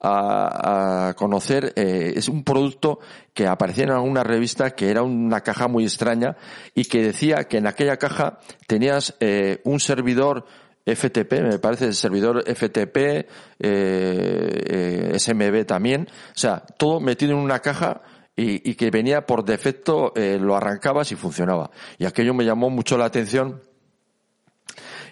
a, 0.00 1.08
a 1.08 1.14
conocer, 1.14 1.72
eh, 1.74 2.12
es 2.14 2.28
un 2.28 2.44
producto 2.44 3.00
que 3.34 3.48
aparecía 3.48 3.84
en 3.84 3.90
alguna 3.90 4.22
revista 4.22 4.70
que 4.70 4.90
era 4.90 5.02
una 5.02 5.40
caja 5.40 5.66
muy 5.66 5.84
extraña 5.84 6.36
y 6.74 6.84
que 6.84 7.02
decía 7.02 7.44
que 7.44 7.58
en 7.58 7.66
aquella 7.66 7.96
caja 7.96 8.38
tenías 8.68 9.16
eh, 9.18 9.60
un 9.64 9.80
servidor 9.80 10.46
FTP, 10.86 11.32
me 11.42 11.58
parece 11.58 11.86
el 11.86 11.94
servidor 11.94 12.44
FTP, 12.44 12.96
eh, 12.96 13.26
eh, 13.58 15.18
SMB 15.18 15.66
también, 15.66 16.08
o 16.08 16.38
sea, 16.38 16.60
todo 16.60 17.00
metido 17.00 17.32
en 17.32 17.38
una 17.38 17.58
caja 17.58 18.02
y, 18.36 18.70
y 18.70 18.74
que 18.74 18.90
venía 18.90 19.26
por 19.26 19.44
defecto, 19.44 20.12
eh, 20.14 20.38
lo 20.40 20.56
arrancabas 20.56 21.10
y 21.12 21.16
funcionaba. 21.16 21.70
Y 21.98 22.04
aquello 22.06 22.34
me 22.34 22.44
llamó 22.44 22.70
mucho 22.70 22.96
la 22.96 23.06
atención. 23.06 23.62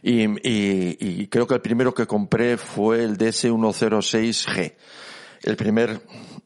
Y, 0.08 0.22
y, 0.48 0.96
y 1.00 1.26
creo 1.26 1.48
que 1.48 1.54
el 1.54 1.60
primero 1.60 1.92
que 1.92 2.06
compré 2.06 2.56
fue 2.56 3.02
el 3.02 3.18
DS106G. 3.18 4.74
El 5.42 5.56
primer, 5.56 6.00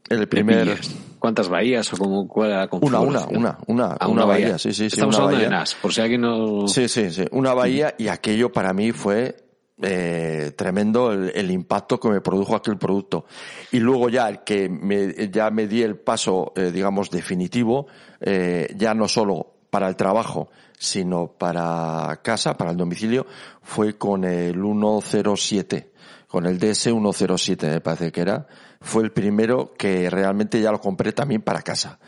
el 0.09 0.29
primer. 0.29 0.79
¿Cuántas 1.18 1.51
bahías 1.51 1.92
o 1.92 1.99
como 1.99 2.27
cuál 2.27 2.51
era 2.53 2.61
la 2.64 2.68
Una, 2.73 3.01
una, 3.01 3.27
una, 3.29 3.59
una, 3.66 3.96
Ah, 4.01 4.09
una, 4.09 4.25
bahía. 4.25 4.57
sí, 4.59 4.73
sí, 4.73 4.88
sí. 4.88 4.96
Estamos 4.96 5.14
una 5.16 5.25
hablando 5.25 5.44
bahía. 5.44 5.51
de 5.51 5.61
NAS, 5.61 5.75
por 5.75 5.92
si 5.92 6.01
alguien 6.01 6.23
no... 6.23 6.66
Sí, 6.68 6.88
sí, 6.88 7.11
sí. 7.11 7.25
Una 7.33 7.53
bahía 7.53 7.94
y 7.99 8.09
aquello 8.09 8.51
para 8.51 8.73
mí 8.73 8.92
fue 8.92 9.37
eh, 9.83 10.53
tremendo 10.57 11.12
el, 11.12 11.31
el 11.35 11.51
impacto 11.51 12.01
que 12.01 12.09
me 12.09 12.23
produjo 12.23 12.57
aquel 12.57 12.79
producto. 12.79 13.27
Y 13.73 13.79
luego 13.81 14.09
ya 14.09 14.27
el 14.31 14.38
que 14.42 14.70
me, 14.70 15.29
ya 15.31 15.51
me 15.51 15.66
di 15.66 15.83
el 15.83 15.96
paso, 15.99 16.55
eh, 16.57 16.70
digamos, 16.73 17.11
definitivo, 17.11 17.88
eh, 18.23 18.73
ya 18.77 18.94
no 18.94 19.07
solo 19.07 19.53
para 19.68 19.87
el 19.88 19.96
trabajo, 19.96 20.49
sino 20.81 21.27
para 21.27 22.21
casa, 22.23 22.57
para 22.57 22.71
el 22.71 22.77
domicilio, 22.79 23.27
fue 23.61 23.99
con 23.99 24.25
el 24.25 24.55
107, 24.55 25.93
con 26.27 26.47
el 26.47 26.59
DS107 26.59 27.69
me 27.69 27.81
parece 27.83 28.11
que 28.11 28.23
era. 28.23 28.47
Fue 28.81 29.03
el 29.03 29.12
primero 29.12 29.75
que 29.77 30.09
realmente 30.09 30.59
ya 30.59 30.73
lo 30.73 30.81
compré 30.81 31.12
también 31.12 31.43
para 31.43 31.61
casa. 31.61 31.99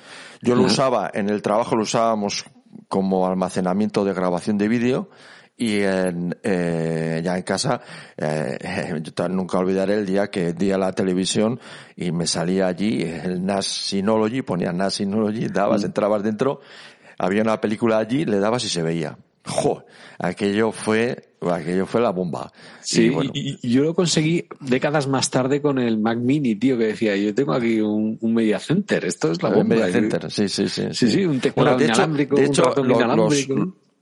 Yo 0.40 0.54
lo 0.54 0.62
usaba, 0.62 1.10
en 1.12 1.28
el 1.28 1.42
trabajo 1.42 1.76
lo 1.76 1.82
usábamos 1.82 2.46
como 2.88 3.26
almacenamiento 3.26 4.06
de 4.06 4.14
grabación 4.14 4.56
de 4.56 4.68
vídeo 4.68 5.10
y 5.56 5.82
en, 5.82 6.34
eh, 6.42 7.20
ya 7.22 7.36
en 7.36 7.42
casa 7.42 7.80
eh, 8.16 9.02
yo 9.16 9.28
nunca 9.28 9.58
olvidaré 9.58 9.94
el 9.94 10.06
día 10.06 10.28
que 10.28 10.52
di 10.54 10.72
a 10.72 10.78
la 10.78 10.92
televisión 10.92 11.60
y 11.94 12.10
me 12.10 12.26
salía 12.26 12.66
allí 12.66 13.02
el 13.02 13.44
NAS 13.44 13.66
Synology, 13.66 14.42
ponía 14.42 14.72
NAS 14.72 14.94
Synology, 14.94 15.48
dabas, 15.48 15.84
entrabas 15.84 16.22
dentro, 16.22 16.60
había 17.22 17.42
una 17.42 17.60
película 17.60 17.98
allí, 17.98 18.24
le 18.24 18.38
dabas 18.38 18.64
y 18.64 18.68
se 18.68 18.82
veía. 18.82 19.16
¡Jo! 19.46 19.84
Aquello 20.18 20.70
fue, 20.72 21.34
aquello 21.50 21.84
fue 21.86 22.00
la 22.00 22.10
bomba. 22.10 22.52
Sí, 22.80 23.04
Y 23.04 23.08
bueno, 23.10 23.30
y, 23.34 23.58
y 23.62 23.70
yo 23.70 23.82
lo 23.82 23.94
conseguí 23.94 24.46
décadas 24.60 25.08
más 25.08 25.30
tarde 25.30 25.60
con 25.60 25.78
el 25.78 25.98
Mac 25.98 26.18
Mini, 26.18 26.54
tío, 26.56 26.78
que 26.78 26.86
decía, 26.88 27.16
yo 27.16 27.34
tengo 27.34 27.52
aquí 27.52 27.80
un, 27.80 28.18
un 28.20 28.34
Media 28.34 28.58
Center, 28.60 29.04
esto 29.04 29.32
es 29.32 29.42
la 29.42 29.48
bomba. 29.50 29.74
Media 29.76 29.90
Center, 29.90 30.30
sí, 30.30 30.48
sí, 30.48 30.68
sí. 30.68 30.86
Sí, 30.92 31.10
sí, 31.10 31.24
un 31.24 31.40
teclado 31.40 31.76
de 31.76 31.84
hecho, 31.86 31.94
inalámbrico, 31.94 32.36
de 32.36 32.42
un 32.42 32.48
hecho, 32.48 32.62
ratón 32.62 32.88
lo- 32.88 32.94
inalámbrico. 32.96 33.54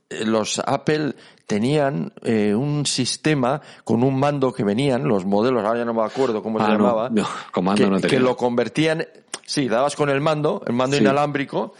los, 0.09 0.27
los 0.27 0.59
Apple 0.65 1.15
tenían 1.47 2.13
eh, 2.23 2.53
un 2.53 2.85
sistema 2.85 3.61
con 3.83 4.03
un 4.03 4.19
mando 4.19 4.53
que 4.53 4.63
venían, 4.63 5.05
los 5.07 5.25
modelos, 5.25 5.63
ahora 5.65 5.79
ya 5.79 5.85
no 5.85 5.93
me 5.95 6.03
acuerdo 6.03 6.43
cómo 6.43 6.59
se 6.59 6.65
Ah, 6.65 6.69
no, 6.69 6.73
llamaba, 6.83 7.09
no, 7.09 7.27
comando 7.51 7.83
que, 7.83 7.89
no 7.89 7.95
te 7.99 8.07
que 8.07 8.15
queda. 8.17 8.25
lo 8.25 8.37
convertían, 8.37 9.05
sí, 9.45 9.67
dabas 9.67 9.95
con 9.95 10.09
el 10.09 10.21
mando, 10.21 10.61
el 10.67 10.73
mando 10.73 10.97
Sí. 10.97 11.01
inalámbrico, 11.03 11.73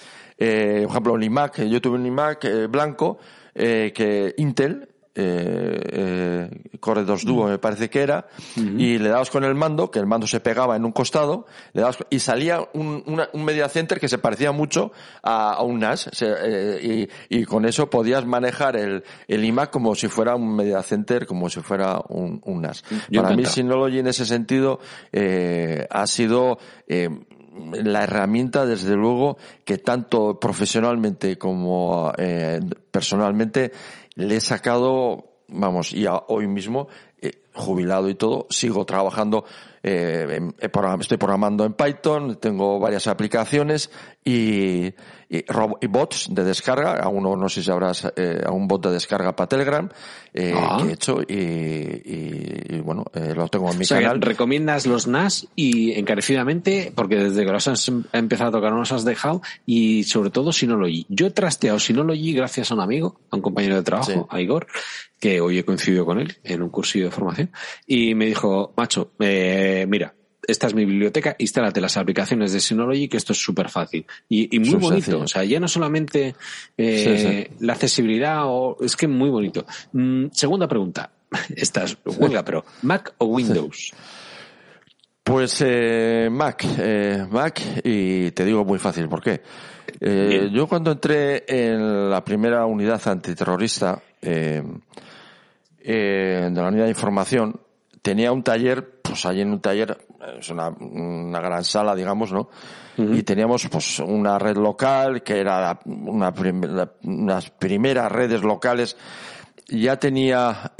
eh, 0.43 0.81
por 0.83 0.91
ejemplo, 0.91 1.13
un 1.13 1.23
iMac, 1.23 1.61
yo 1.65 1.79
tuve 1.81 1.95
un 1.97 2.05
iMac 2.05 2.43
eh, 2.45 2.67
blanco, 2.67 3.19
eh, 3.53 3.91
que 3.93 4.33
Intel, 4.37 4.87
eh, 5.13 5.81
eh, 5.91 6.77
Core 6.79 7.03
2 7.03 7.25
Duo 7.25 7.47
me 7.47 7.59
parece 7.59 7.89
que 7.89 8.01
era, 8.01 8.27
y 8.55 8.97
le 8.97 9.09
dabas 9.09 9.29
con 9.29 9.43
el 9.43 9.53
mando, 9.55 9.91
que 9.91 9.99
el 9.99 10.07
mando 10.07 10.25
se 10.25 10.39
pegaba 10.39 10.77
en 10.77 10.85
un 10.85 10.93
costado, 10.93 11.45
le 11.73 11.81
dabas, 11.81 11.97
y 12.09 12.19
salía 12.19 12.61
un, 12.73 13.03
una- 13.05 13.27
un 13.33 13.43
media 13.43 13.67
center 13.67 13.99
que 13.99 14.07
se 14.07 14.17
parecía 14.19 14.53
mucho 14.53 14.93
a, 15.21 15.51
a 15.53 15.63
un 15.63 15.79
NAS, 15.79 16.09
se- 16.13 16.33
eh, 16.33 17.07
y, 17.29 17.37
y 17.39 17.43
con 17.45 17.65
eso 17.65 17.89
podías 17.89 18.25
manejar 18.25 18.77
el, 18.77 19.03
el 19.27 19.43
iMac 19.43 19.69
como 19.69 19.95
si 19.95 20.07
fuera 20.07 20.35
un 20.35 20.55
media 20.55 20.81
center, 20.81 21.25
como 21.27 21.49
si 21.49 21.59
fuera 21.59 21.99
un, 22.07 22.41
un 22.45 22.61
NAS. 22.61 22.81
Yo 23.09 23.21
Para 23.21 23.35
mí 23.35 23.43
encantado. 23.43 23.53
Synology 23.53 23.99
en 23.99 24.07
ese 24.07 24.25
sentido 24.25 24.79
eh, 25.11 25.85
ha 25.89 26.07
sido 26.07 26.57
eh, 26.87 27.09
la 27.73 28.03
herramienta, 28.03 28.65
desde 28.65 28.95
luego, 28.95 29.37
que 29.65 29.77
tanto 29.77 30.39
profesionalmente 30.39 31.37
como 31.37 32.11
eh, 32.17 32.59
personalmente 32.91 33.71
le 34.15 34.37
he 34.37 34.41
sacado, 34.41 35.25
vamos, 35.47 35.93
y 35.93 36.05
a- 36.05 36.23
hoy 36.27 36.47
mismo, 36.47 36.87
eh, 37.21 37.43
jubilado 37.53 38.09
y 38.09 38.15
todo, 38.15 38.47
sigo 38.49 38.85
trabajando, 38.85 39.45
eh, 39.83 40.39
program- 40.71 41.01
estoy 41.01 41.17
programando 41.17 41.65
en 41.65 41.73
Python, 41.73 42.37
tengo 42.39 42.79
varias 42.79 43.07
aplicaciones 43.07 43.89
y, 44.23 44.93
y, 45.29 45.45
robo- 45.47 45.77
y 45.81 45.87
bots 45.87 46.27
de 46.29 46.43
descarga, 46.43 46.97
a 46.99 47.07
uno 47.09 47.35
no 47.35 47.49
sé 47.49 47.63
si 47.63 47.71
habrás, 47.71 48.11
eh, 48.15 48.41
a 48.45 48.51
un 48.51 48.67
bot 48.67 48.85
de 48.85 48.91
descarga 48.93 49.35
para 49.35 49.47
Telegram, 49.49 49.89
eh, 50.33 50.53
Ah. 50.55 50.77
que 50.81 50.89
he 50.89 50.93
hecho 50.93 51.21
y, 51.27 51.33
y- 51.33 52.75
y, 52.75 52.79
bueno, 52.81 53.05
eh, 53.13 53.33
lo 53.35 53.47
tengo 53.47 53.71
en 53.71 53.77
mi 53.77 53.83
O 53.83 53.87
sea, 53.87 53.97
que 53.97 54.03
canal. 54.03 54.21
recomiendas 54.21 54.85
los 54.85 55.07
NAS 55.07 55.47
y 55.55 55.93
encarecidamente, 55.99 56.91
porque 56.95 57.15
desde 57.15 57.45
que 57.45 57.51
los 57.51 57.67
has 57.67 57.87
em- 57.87 58.03
empezado 58.13 58.49
a 58.49 58.51
tocar 58.53 58.71
no 58.71 58.79
los 58.79 58.91
has 58.91 59.03
dejado, 59.03 59.41
y 59.65 60.03
sobre 60.03 60.29
todo 60.29 60.51
Synology. 60.53 61.05
Yo 61.09 61.27
he 61.27 61.31
trasteado 61.31 61.79
Synology 61.79 62.33
gracias 62.33 62.71
a 62.71 62.75
un 62.75 62.81
amigo, 62.81 63.19
a 63.31 63.35
un 63.35 63.41
compañero 63.41 63.75
de 63.75 63.83
trabajo, 63.83 64.11
Sí. 64.11 64.19
a 64.29 64.39
Igor, 64.41 64.67
que 65.21 65.39
hoy 65.39 65.59
he 65.59 65.63
coincidido 65.63 66.03
con 66.03 66.19
él 66.19 66.35
en 66.43 66.63
un 66.63 66.69
cursillo 66.69 67.05
de 67.05 67.11
formación, 67.11 67.51
y 67.85 68.15
me 68.15 68.25
dijo, 68.25 68.73
macho, 68.75 69.13
eh, 69.19 69.85
mira, 69.87 70.15
esta 70.47 70.65
es 70.65 70.73
mi 70.73 70.83
biblioteca, 70.83 71.35
instálate 71.37 71.79
las 71.79 71.95
aplicaciones 71.95 72.51
de 72.51 72.59
Synology, 72.59 73.07
que 73.07 73.17
esto 73.17 73.33
es 73.33 73.39
súper 73.39 73.69
fácil. 73.69 74.05
Y, 74.27 74.53
y 74.55 74.59
muy 74.59 74.79
bonito, 74.79 74.89
sencillo. 74.89 75.19
o 75.21 75.27
sea, 75.27 75.43
ya 75.43 75.59
no 75.59 75.67
solamente 75.67 76.35
eh, 76.75 77.47
Sí, 77.49 77.65
la 77.65 77.73
accesibilidad, 77.73 78.41
o, 78.45 78.77
es 78.81 78.95
que 78.95 79.07
muy 79.07 79.29
bonito. 79.29 79.63
Mm, 79.93 80.25
segunda 80.31 80.67
pregunta, 80.67 81.11
esta 81.55 81.83
es 81.83 81.97
huelga, 82.03 82.43
pero 82.43 82.65
¿Mac 82.81 83.13
o 83.19 83.25
Windows? 83.25 83.93
Pues 85.23 85.63
eh, 85.63 86.29
Mac, 86.31 86.65
eh, 86.79 87.27
Mac 87.29 87.61
y 87.83 88.31
te 88.31 88.43
digo 88.43 88.65
muy 88.65 88.79
fácil, 88.79 89.07
¿por 89.07 89.21
qué? 89.21 89.41
Eh, 89.99 90.49
yo 90.51 90.67
cuando 90.67 90.91
entré 90.91 91.43
en 91.47 92.09
la 92.09 92.23
primera 92.23 92.65
unidad 92.65 93.01
antiterrorista 93.07 94.01
eh, 94.21 94.63
eh, 95.83 96.49
de 96.51 96.61
la 96.61 96.67
unidad 96.67 96.83
de 96.85 96.89
información, 96.91 97.59
tenía 98.01 98.31
un 98.31 98.43
taller, 98.43 98.99
pues 99.01 99.25
allí 99.25 99.41
en 99.41 99.51
un 99.51 99.61
taller, 99.61 99.97
es 100.39 100.49
una, 100.49 100.69
una 100.69 101.39
gran 101.39 101.63
sala, 101.63 101.95
digamos, 101.95 102.31
¿no? 102.31 102.49
Y 102.97 103.23
teníamos 103.23 103.67
pues 103.69 103.99
una 103.99 104.37
red 104.37 104.57
local 104.57 105.23
que 105.23 105.39
era 105.39 105.79
una 105.85 106.33
prim- 106.33 106.61
la- 106.65 106.91
unas 107.03 107.49
primeras 107.49 108.11
redes 108.11 108.43
locales. 108.43 108.97
Ya 109.69 109.97
tenía 109.97 110.73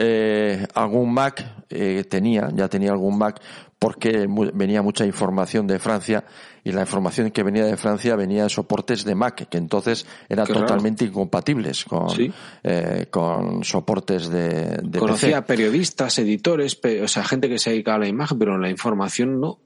algún 0.76 1.14
Mac, 1.14 1.64
eh, 1.70 2.04
tenía, 2.10 2.50
ya 2.54 2.68
tenía 2.68 2.92
algún 2.92 3.18
Mac 3.18 3.40
porque 3.80 4.28
mu- 4.28 4.52
venía 4.54 4.82
mucha 4.82 5.06
información 5.06 5.66
de 5.66 5.80
Francia 5.80 6.24
y 6.64 6.72
la 6.72 6.82
información 6.82 7.32
que 7.32 7.44
venía 7.44 7.66
de 7.66 7.76
Francia 7.78 8.16
venía 8.16 8.44
de 8.44 8.50
soportes 8.50 9.04
de 9.04 9.16
Mac, 9.16 9.48
que 9.50 9.58
entonces 9.58 10.06
eran 10.30 10.46
Qué 10.46 10.54
raro. 10.54 10.66
totalmente 10.68 11.06
incompatibles 11.06 11.86
con, 11.86 12.10
Sí. 12.12 12.32
eh, 12.64 13.08
con 13.10 13.64
soportes 13.64 14.30
de, 14.30 14.78
de 14.84 15.00
Conocía 15.00 15.42
PC. 15.42 15.48
periodistas, 15.48 16.20
editores, 16.20 16.76
pe- 16.76 17.02
o 17.04 17.08
sea, 17.08 17.24
gente 17.24 17.50
que 17.50 17.58
se 17.60 17.72
dedicaba 17.72 17.96
a 17.98 18.00
la 18.02 18.08
imagen, 18.08 18.38
pero 18.40 18.58
la 18.58 18.70
información 18.70 19.40
no. 19.40 19.60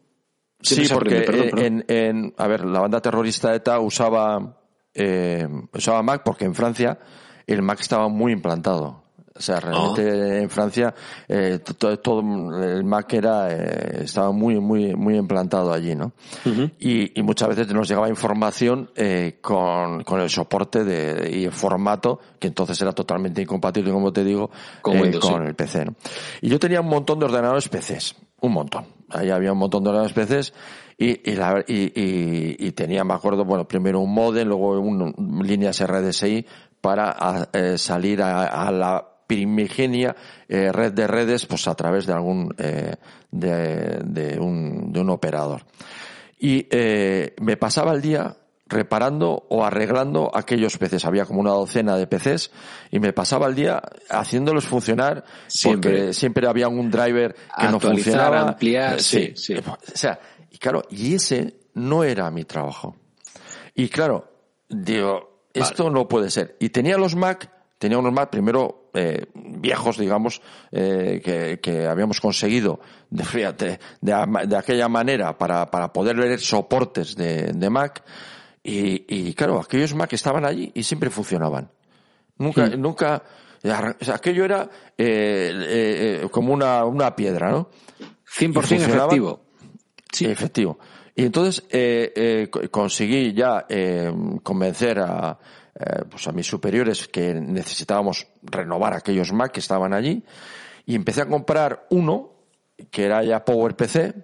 Sí, 0.62 0.88
porque 0.91 1.21
perdón. 1.21 1.60
En, 1.60 1.86
en, 1.89 2.34
a 2.38 2.47
ver, 2.47 2.65
la 2.65 2.79
banda 2.79 3.01
terrorista 3.01 3.53
ETA 3.53 3.79
usaba, 3.79 4.62
eh, 4.93 5.47
usaba 5.73 6.01
Mac 6.01 6.23
porque 6.23 6.45
en 6.45 6.55
Francia 6.55 6.97
el 7.45 7.62
Mac 7.62 7.79
estaba 7.81 8.08
muy 8.08 8.31
implantado. 8.31 9.03
O 9.37 9.41
sea, 9.41 9.59
realmente 9.59 10.41
en 10.43 10.49
Francia 10.49 10.93
eh, 11.27 11.59
to- 11.63 11.73
to- 11.73 11.99
todo 11.99 12.21
el 12.63 12.85
Mac 12.85 13.11
era 13.13 13.49
eh, 13.51 14.03
estaba 14.05 14.31
muy 14.31 14.61
muy 14.61 14.95
muy 14.95 15.17
implantado 15.17 15.73
allí, 15.73 15.93
¿no? 15.93 16.13
y, 16.79 17.19
y 17.19 17.21
muchas 17.21 17.49
veces 17.49 17.67
nos 17.73 17.87
llegaba 17.89 18.07
información 18.07 18.89
eh, 18.95 19.39
con, 19.41 20.03
con 20.05 20.21
el 20.21 20.29
soporte 20.29 20.85
de, 20.85 21.29
y 21.37 21.43
el 21.45 21.51
formato 21.51 22.19
que 22.39 22.47
entonces 22.47 22.81
era 22.81 22.93
totalmente 22.93 23.41
incompatible, 23.41 23.91
como 23.91 24.13
te 24.13 24.23
digo, 24.23 24.49
Con 24.81 24.95
eh, 24.95 25.01
Windows, 25.01 25.25
con 25.25 25.41
sí. 25.41 25.47
el 25.49 25.55
PC. 25.55 25.85
¿no? 25.85 25.95
Y 26.41 26.47
yo 26.49 26.57
tenía 26.57 26.79
un 26.79 26.87
montón 26.87 27.19
de 27.19 27.25
ordenadores 27.25 27.67
PCs, 27.67 28.15
un 28.39 28.53
montón. 28.53 28.85
Ahí 29.09 29.31
había 29.31 29.51
un 29.51 29.57
montón 29.57 29.83
de 29.83 29.89
ordenadores 29.89 30.13
PCs 30.15 30.53
y, 30.97 31.29
y, 31.31 31.35
la- 31.35 31.61
y, 31.67 31.91
y- 31.93 32.55
y 32.57 32.71
tenía, 32.71 33.03
me 33.03 33.13
acuerdo, 33.13 33.43
bueno, 33.43 33.67
primero 33.67 33.99
un 33.99 34.13
modem, 34.13 34.47
luego 34.47 34.79
un, 34.79 35.41
líneas 35.45 35.85
RDSI 35.85 36.45
para 36.79 37.09
a- 37.11 37.49
eh, 37.51 37.77
salir 37.77 38.21
a, 38.21 38.45
a 38.45 38.71
la 38.71 39.05
primigenia 39.27 40.15
eh, 40.47 40.71
red 40.71 40.93
de 40.93 41.07
redes 41.07 41.45
pues 41.45 41.67
a 41.67 41.75
través 41.75 42.05
de 42.05 42.13
algún 42.13 42.53
eh, 42.57 42.95
de, 43.31 43.99
de 44.03 44.39
un, 44.39 44.91
de 44.93 44.99
un 45.01 45.09
operador 45.09 45.65
y 46.38 46.67
eh, 46.69 47.33
me 47.39 47.57
pasaba 47.57 47.93
el 47.93 48.01
día 48.01 48.35
reparando 48.67 49.45
o 49.49 49.63
arreglando 49.63 50.31
aquellos 50.33 50.77
PCs. 50.77 51.05
Había 51.05 51.25
como 51.25 51.39
una 51.39 51.51
docena 51.51 51.97
de 51.97 52.07
PCs 52.07 52.51
y 52.91 52.99
me 52.99 53.13
pasaba 53.13 53.47
el 53.47 53.55
día 53.55 53.81
haciéndolos 54.09 54.65
funcionar 54.65 55.23
Siempre. 55.47 55.91
porque 55.91 56.13
siempre 56.13 56.47
había 56.47 56.67
un 56.67 56.89
driver 56.89 57.35
que 57.59 57.67
no 57.67 57.79
funcionaba. 57.79 58.41
ampliar, 58.41 58.95
Eh, 58.95 58.99
sí, 58.99 59.33
sí. 59.35 59.55
O 59.55 59.77
sea, 59.93 60.19
y 60.51 60.57
claro, 60.57 60.83
y 60.89 61.15
ese 61.15 61.55
no 61.75 62.03
era 62.03 62.29
mi 62.31 62.43
trabajo. 62.43 62.95
Y 63.75 63.89
claro, 63.89 64.31
digo, 64.69 65.47
esto 65.53 65.89
no 65.89 66.07
puede 66.07 66.31
ser. 66.31 66.57
Y 66.59 66.69
tenía 66.69 66.97
los 66.97 67.15
Mac, 67.15 67.51
tenía 67.77 67.97
unos 67.97 68.13
Mac, 68.13 68.29
primero 68.29 68.84
eh, 68.95 69.27
viejos, 69.34 69.97
digamos, 69.97 70.41
eh, 70.71 71.21
que, 71.23 71.60
que, 71.60 71.86
habíamos 71.86 72.19
conseguido 72.19 72.79
de, 73.10 73.23
fíjate, 73.23 73.79
de, 74.01 74.45
de 74.47 74.58
aquella 74.58 74.88
manera 74.88 75.38
para, 75.38 75.69
para 75.69 75.91
poder 75.93 76.17
leer 76.17 76.39
soportes 76.39 77.15
de, 77.15 77.53
de 77.53 77.69
Mac. 77.69 78.03
Y, 78.63 79.05
y, 79.08 79.34
claro, 79.34 79.60
aquellos 79.60 79.93
Mac 79.93 80.12
estaban 80.13 80.45
allí 80.45 80.71
y 80.73 80.84
siempre 80.84 81.10
funcionaban. 81.10 81.69
Nunca, 82.38 82.67
sí. 82.67 82.77
nunca, 82.77 83.23
aquello 84.12 84.43
era 84.43 84.69
eh, 84.97 86.27
como 86.31 86.53
una, 86.53 86.84
una 86.86 87.15
piedra, 87.15 87.51
¿no? 87.51 87.69
100% 88.38 88.75
efectivo. 88.81 89.45
Sí. 90.12 90.25
Efectivo. 90.25 90.79
Y 91.15 91.23
entonces 91.23 91.63
eh, 91.69 92.12
eh, 92.51 92.69
conseguí 92.69 93.34
ya 93.34 93.65
eh, 93.69 94.12
convencer 94.43 94.99
a, 94.99 95.39
eh, 95.77 96.03
pues 96.09 96.25
a 96.27 96.31
mis 96.31 96.47
superiores 96.47 97.07
que 97.09 97.33
necesitábamos 97.33 98.27
renovar 98.43 98.93
aquellos 98.93 99.33
Mac 99.33 99.51
que 99.51 99.59
estaban 99.59 99.93
allí 99.93 100.23
y 100.85 100.95
empecé 100.95 101.21
a 101.21 101.27
comprar 101.27 101.85
uno 101.89 102.31
que 102.89 103.03
era 103.03 103.23
ya 103.23 103.43
PowerPC 103.43 104.15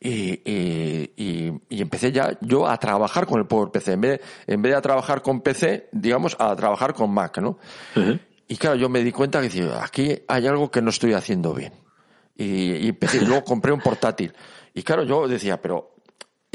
y, 0.00 0.10
y, 0.44 1.12
y, 1.16 1.52
y, 1.68 1.80
empecé 1.80 2.10
ya 2.10 2.36
yo 2.40 2.68
a 2.68 2.76
trabajar 2.78 3.24
con 3.24 3.38
el 3.38 3.46
PowerPC 3.46 3.88
en 3.88 4.00
vez 4.00 4.20
de, 4.46 4.52
en 4.52 4.62
vez 4.62 4.72
de 4.72 4.76
a 4.76 4.82
trabajar 4.82 5.22
con 5.22 5.40
PC 5.42 5.90
digamos 5.92 6.36
a 6.40 6.54
trabajar 6.56 6.92
con 6.92 7.10
Mac 7.12 7.38
no 7.38 7.50
uh 7.50 8.00
-huh. 8.00 8.20
y 8.48 8.56
claro 8.56 8.74
yo 8.74 8.88
me 8.88 9.04
di 9.04 9.12
cuenta 9.12 9.38
que 9.38 9.44
decía, 9.44 9.82
aquí 9.82 10.18
hay 10.26 10.46
algo 10.48 10.72
que 10.72 10.82
no 10.82 10.90
estoy 10.90 11.12
haciendo 11.12 11.54
bien. 11.54 11.72
Y, 12.36 12.88
empecé 12.88 13.18
y 13.18 13.24
luego 13.24 13.44
compré 13.44 13.72
un 13.72 13.80
portátil. 13.80 14.34
Y 14.74 14.82
claro 14.82 15.04
yo 15.04 15.28
decía 15.28 15.62
pero 15.62 15.93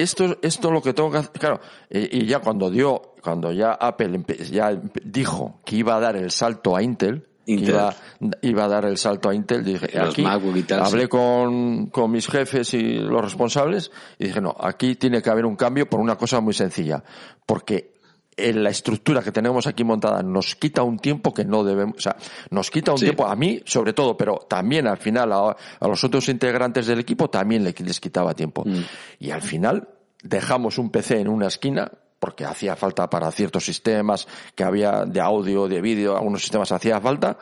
esto, 0.02 0.38
esto 0.42 0.72
lo 0.72 0.82
que 0.82 0.94
tengo 0.94 1.12
que 1.12 1.18
hacer, 1.18 1.32
claro, 1.32 1.60
y, 1.90 2.24
y 2.24 2.26
ya 2.26 2.40
cuando 2.40 2.70
dio, 2.70 3.14
cuando 3.22 3.52
ya 3.52 3.72
Apple 3.72 4.24
ya 4.52 4.80
dijo 5.04 5.60
que 5.66 5.76
iba 5.76 5.96
a 5.96 6.00
dar 6.00 6.16
el 6.16 6.32
salto 6.32 6.76
a 6.76 6.82
Intel, 6.82 7.28
Intel. 7.46 7.70
Iba, 7.70 7.96
iba, 8.42 8.66
a 8.66 8.68
dar 8.68 8.86
el 8.86 8.98
salto 8.98 9.30
a 9.30 9.34
Intel, 9.34 9.64
dije, 9.64 10.00
aquí, 10.00 10.24
hablé 10.24 11.08
con, 11.08 11.88
con 11.88 12.12
mis 12.12 12.28
jefes 12.28 12.74
y 12.76 13.00
los 13.00 13.22
responsables, 13.22 13.92
y 14.20 14.26
dije, 14.26 14.40
no, 14.40 14.56
aquí 14.60 14.96
tiene 14.96 15.22
que 15.22 15.30
haber 15.30 15.46
un 15.46 15.56
cambio 15.56 15.90
por 15.90 16.00
una 16.00 16.16
cosa 16.16 16.42
muy 16.42 16.54
sencilla, 16.54 17.04
porque 17.46 17.99
en 18.48 18.64
la 18.64 18.70
estructura 18.70 19.22
que 19.22 19.32
tenemos 19.32 19.68
aquí 19.68 19.84
montada 19.84 20.24
nos 20.24 20.56
quita 20.56 20.84
un 20.84 21.00
tiempo 21.00 21.34
que 21.34 21.46
no 21.46 21.64
debemos, 21.64 21.98
o 21.98 22.02
sea, 22.02 22.16
nos 22.50 22.72
quita 22.72 22.92
un 22.92 22.98
sí. 22.98 23.06
tiempo 23.06 23.26
a 23.28 23.36
mí, 23.36 23.62
sobre 23.66 23.94
todo, 23.94 24.16
pero 24.16 24.38
también 24.48 24.88
al 24.88 24.98
final 24.98 25.32
a, 25.34 25.56
a 25.80 25.88
los 25.88 26.04
otros 26.04 26.30
integrantes 26.30 26.88
del 26.88 27.00
equipo 27.00 27.30
también 27.30 27.64
les 27.64 28.00
quitaba 28.00 28.34
tiempo. 28.34 28.64
Mm. 28.66 28.84
Y 29.20 29.32
al 29.32 29.42
final 29.42 29.90
dejamos 30.24 30.78
un 30.78 30.90
PC 30.90 31.20
en 31.20 31.28
una 31.28 31.48
esquina 31.48 31.92
porque 32.20 32.46
hacía 32.46 32.76
falta 32.76 33.10
para 33.10 33.32
ciertos 33.32 33.66
sistemas 33.66 34.28
que 34.56 34.64
había 34.64 35.06
de 35.06 35.22
audio, 35.22 35.68
de 35.68 35.82
vídeo, 35.82 36.16
algunos 36.16 36.42
sistemas 36.42 36.72
hacía 36.72 37.00
falta, 37.00 37.38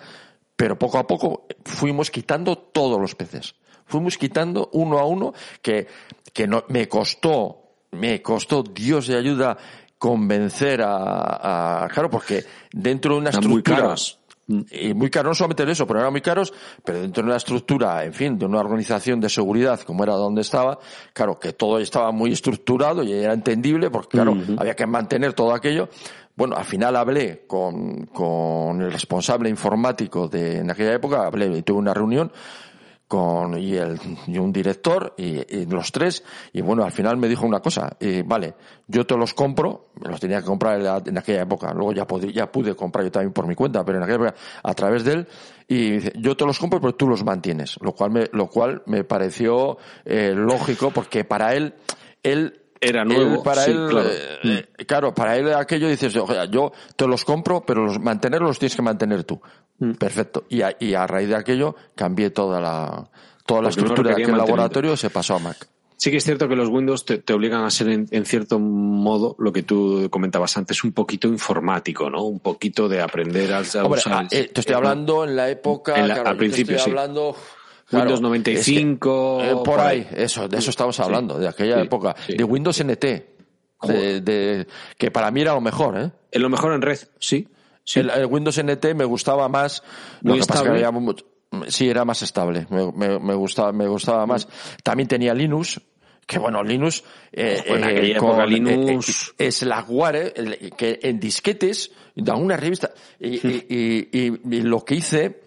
pero 0.55 0.77
poco 0.77 0.97
a 0.99 1.07
poco 1.07 1.47
fuimos 1.65 2.11
quitando 2.11 2.57
todos 2.57 2.99
los 2.99 3.15
PCs. 3.15 3.55
Fuimos 3.85 4.17
quitando 4.17 4.69
uno 4.73 4.99
a 4.99 5.05
uno 5.05 5.33
que, 5.61 5.87
que 6.33 6.45
no, 6.45 6.65
me 6.67 6.87
costó, 6.87 7.85
me 7.91 8.21
costó 8.21 8.63
Dios 8.63 9.07
de 9.07 9.17
ayuda 9.17 9.57
convencer 9.97 10.81
a, 10.81 11.83
a 11.83 11.87
claro, 11.89 12.09
porque 12.09 12.43
dentro 12.71 13.13
de 13.13 13.19
una 13.21 13.29
Están 13.29 13.43
estructura. 13.43 13.77
Muy 13.77 13.83
caros. 13.83 14.19
Y 14.71 14.93
muy 14.93 15.09
caros, 15.09 15.31
no 15.31 15.35
solamente 15.35 15.69
eso, 15.69 15.85
pero 15.85 15.99
eran 15.99 16.11
muy 16.13 16.21
caros, 16.21 16.53
pero 16.85 17.01
dentro 17.01 17.21
de 17.21 17.27
una 17.27 17.35
estructura, 17.35 18.05
en 18.05 18.13
fin, 18.13 18.39
de 18.39 18.45
una 18.45 18.59
organización 18.61 19.19
de 19.19 19.27
seguridad 19.27 19.81
como 19.81 20.05
era 20.05 20.13
donde 20.13 20.39
estaba, 20.39 20.79
claro, 21.11 21.37
que 21.37 21.51
todo 21.51 21.79
estaba 21.79 22.13
muy 22.13 22.31
estructurado 22.31 23.03
y 23.03 23.11
era 23.11 23.33
entendible, 23.33 23.89
porque 23.89 24.11
claro, 24.17 24.31
uh 24.31 24.35
-huh. 24.35 24.55
había 24.61 24.73
que 24.73 24.87
mantener 24.87 25.33
todo 25.33 25.53
aquello. 25.53 25.89
Bueno, 26.37 26.55
al 26.55 26.63
final 26.63 26.95
hablé 26.95 27.43
con, 27.45 28.05
con 28.05 28.81
el 28.81 28.89
responsable 28.91 29.49
informático 29.49 30.29
de, 30.29 30.59
en 30.59 30.71
aquella 30.71 30.93
época, 30.93 31.25
hablé 31.25 31.47
y 31.57 31.63
tuve 31.63 31.79
una 31.79 31.93
reunión, 31.93 32.31
con 33.07 33.57
y, 33.57 33.75
el, 33.75 33.99
y 34.27 34.37
un 34.37 34.51
director 34.51 35.13
y, 35.17 35.65
los 35.65 35.91
tres 35.91 36.23
y 36.51 36.61
bueno 36.61 36.83
al 36.83 36.91
final 36.91 37.17
me 37.17 37.29
dijo 37.29 37.45
una 37.45 37.61
cosa 37.61 37.95
y, 37.99 38.21
vale 38.21 38.55
yo 38.87 39.05
te 39.05 39.15
los 39.15 39.33
compro 39.33 39.91
me 40.01 40.09
los 40.09 40.19
tenía 40.19 40.39
que 40.39 40.45
comprar 40.45 41.03
en, 41.05 41.17
aquella 41.17 41.43
época 41.43 41.73
luego 41.73 41.93
ya, 41.93 42.05
podí, 42.05 42.33
ya 42.33 42.51
pude 42.51 42.75
comprar 42.75 43.05
yo 43.05 43.11
también 43.11 43.31
por 43.31 43.47
mi 43.47 43.55
cuenta 43.55 43.85
pero 43.85 43.97
en 43.97 44.03
aquella 44.03 44.25
época 44.25 44.35
a 44.61 44.73
través 44.73 45.05
de 45.05 45.13
él 45.13 45.27
y 45.67 45.91
dice 45.91 46.13
yo 46.17 46.35
te 46.35 46.45
los 46.45 46.59
compro 46.59 46.81
pero 46.81 46.95
tú 46.95 47.07
los 47.07 47.23
mantienes 47.23 47.77
lo 47.81 47.93
cual 47.93 48.11
me 48.11 48.29
lo 48.33 48.47
cual 48.47 48.83
me 48.85 49.05
pareció 49.05 49.77
eh, 50.03 50.33
lógico 50.35 50.91
porque 50.91 51.23
para 51.23 51.53
él 51.53 51.75
él 52.23 52.66
era 52.79 53.05
nuevo. 53.05 53.35
Él, 53.35 53.41
para 53.43 53.63
sí, 53.63 53.71
él, 53.71 53.87
claro. 53.89 54.09
Eh, 54.09 54.67
claro, 54.85 55.13
para 55.13 55.37
él 55.37 55.53
aquello 55.53 55.87
dices, 55.87 56.15
o 56.15 56.27
sea, 56.27 56.45
yo 56.45 56.71
te 56.95 57.07
los 57.07 57.25
compro, 57.25 57.63
pero 57.65 57.85
los 57.85 57.99
mantenerlos 57.99 58.49
los 58.49 58.59
tienes 58.59 58.75
que 58.75 58.81
mantener 58.81 59.23
tú. 59.23 59.41
Mm. 59.79 59.93
Perfecto. 59.93 60.45
Y 60.49 60.61
a, 60.61 60.75
y 60.79 60.93
a, 60.93 61.05
raíz 61.07 61.29
de 61.29 61.35
aquello 61.35 61.75
cambié 61.95 62.29
toda 62.29 62.59
la, 62.59 63.09
toda 63.45 63.61
la 63.61 63.69
estructura 63.69 64.15
de 64.15 64.23
aquel 64.23 64.37
laboratorio 64.37 64.97
se 64.97 65.09
pasó 65.09 65.35
a 65.35 65.39
Mac. 65.39 65.67
Sí 65.99 66.11
que 66.11 66.17
es 66.17 66.23
cierto 66.23 66.47
que 66.47 66.55
los 66.55 66.69
Windows 66.69 67.05
te, 67.05 67.17
te 67.17 67.33
obligan 67.33 67.63
a 67.63 67.71
ser 67.71 67.89
en, 67.89 68.07
en, 68.11 68.23
cierto 68.23 68.59
modo 68.59 69.35
lo 69.39 69.51
que 69.51 69.63
tú 69.63 70.07
comentabas 70.11 70.55
antes, 70.55 70.83
un 70.83 70.91
poquito 70.91 71.27
informático, 71.27 72.07
¿no? 72.07 72.23
Un 72.23 72.39
poquito 72.39 72.87
de 72.87 73.01
aprender 73.01 73.51
a, 73.51 73.57
a 73.57 73.83
Hombre, 73.83 73.99
usar. 73.99 74.27
Eh, 74.29 74.51
te 74.53 74.59
estoy 74.59 74.75
hablando 74.75 75.23
en 75.23 75.35
la 75.35 75.49
época. 75.49 75.95
En 75.95 76.07
la, 76.07 76.13
claro, 76.13 76.29
al 76.29 76.37
principio, 76.37 76.75
te 76.75 76.89
estoy 76.89 76.93
sí. 76.93 77.35
Claro, 77.87 78.05
Windows 78.05 78.21
95. 78.21 79.37
Es 79.39 79.45
que, 79.45 79.49
eh, 79.49 79.53
por, 79.53 79.63
por 79.63 79.79
ahí. 79.79 79.99
ahí, 79.99 80.23
eso, 80.23 80.47
de 80.47 80.57
eso 80.57 80.69
estamos 80.69 80.99
hablando, 80.99 81.35
sí, 81.35 81.41
de 81.41 81.47
aquella 81.47 81.75
sí, 81.75 81.81
época. 81.81 82.15
Sí. 82.25 82.35
De 82.35 82.43
Windows 82.43 82.83
NT. 82.83 83.03
De, 83.83 84.21
de, 84.21 84.67
que 84.97 85.11
para 85.11 85.31
mí 85.31 85.41
era 85.41 85.53
lo 85.53 85.61
mejor, 85.61 85.97
¿eh? 85.97 86.11
Es 86.31 86.41
lo 86.41 86.49
mejor 86.49 86.73
en 86.73 86.81
red, 86.81 86.97
sí. 87.19 87.47
sí. 87.83 87.99
El, 87.99 88.09
el, 88.09 88.25
Windows 88.25 88.61
NT 88.61 88.93
me 88.95 89.05
gustaba 89.05 89.47
más. 89.47 89.83
Muy 90.21 90.31
lo 90.31 90.33
que 90.35 90.39
estable. 90.41 90.59
pasa 90.59 90.63
que 90.63 90.85
había 90.85 90.91
sí, 91.67 91.89
era 91.89 92.03
más 92.03 92.21
estable. 92.21 92.67
Me, 92.69 92.91
me, 92.91 93.19
me, 93.19 93.35
gustaba, 93.35 93.71
me 93.71 93.87
gustaba 93.87 94.25
más. 94.25 94.47
También 94.83 95.07
tenía 95.07 95.33
Linux. 95.33 95.79
Que 96.25 96.39
bueno, 96.39 96.61
Linux, 96.61 97.05
eh, 97.31 97.63
en 97.67 97.85
aquella 97.85 98.01
eh, 98.01 98.17
época, 98.17 98.45
Linux 98.45 99.33
eh, 99.37 99.49
Slackware, 99.49 100.33
que 100.75 100.99
en 101.01 101.21
disquetes, 101.21 101.91
de 102.15 102.31
una 102.33 102.57
revista, 102.57 102.91
y, 103.17 103.35
y, 103.47 104.09
y, 104.11 104.57
y 104.57 104.61
lo 104.61 104.83
que 104.83 104.95
hice, 104.95 105.43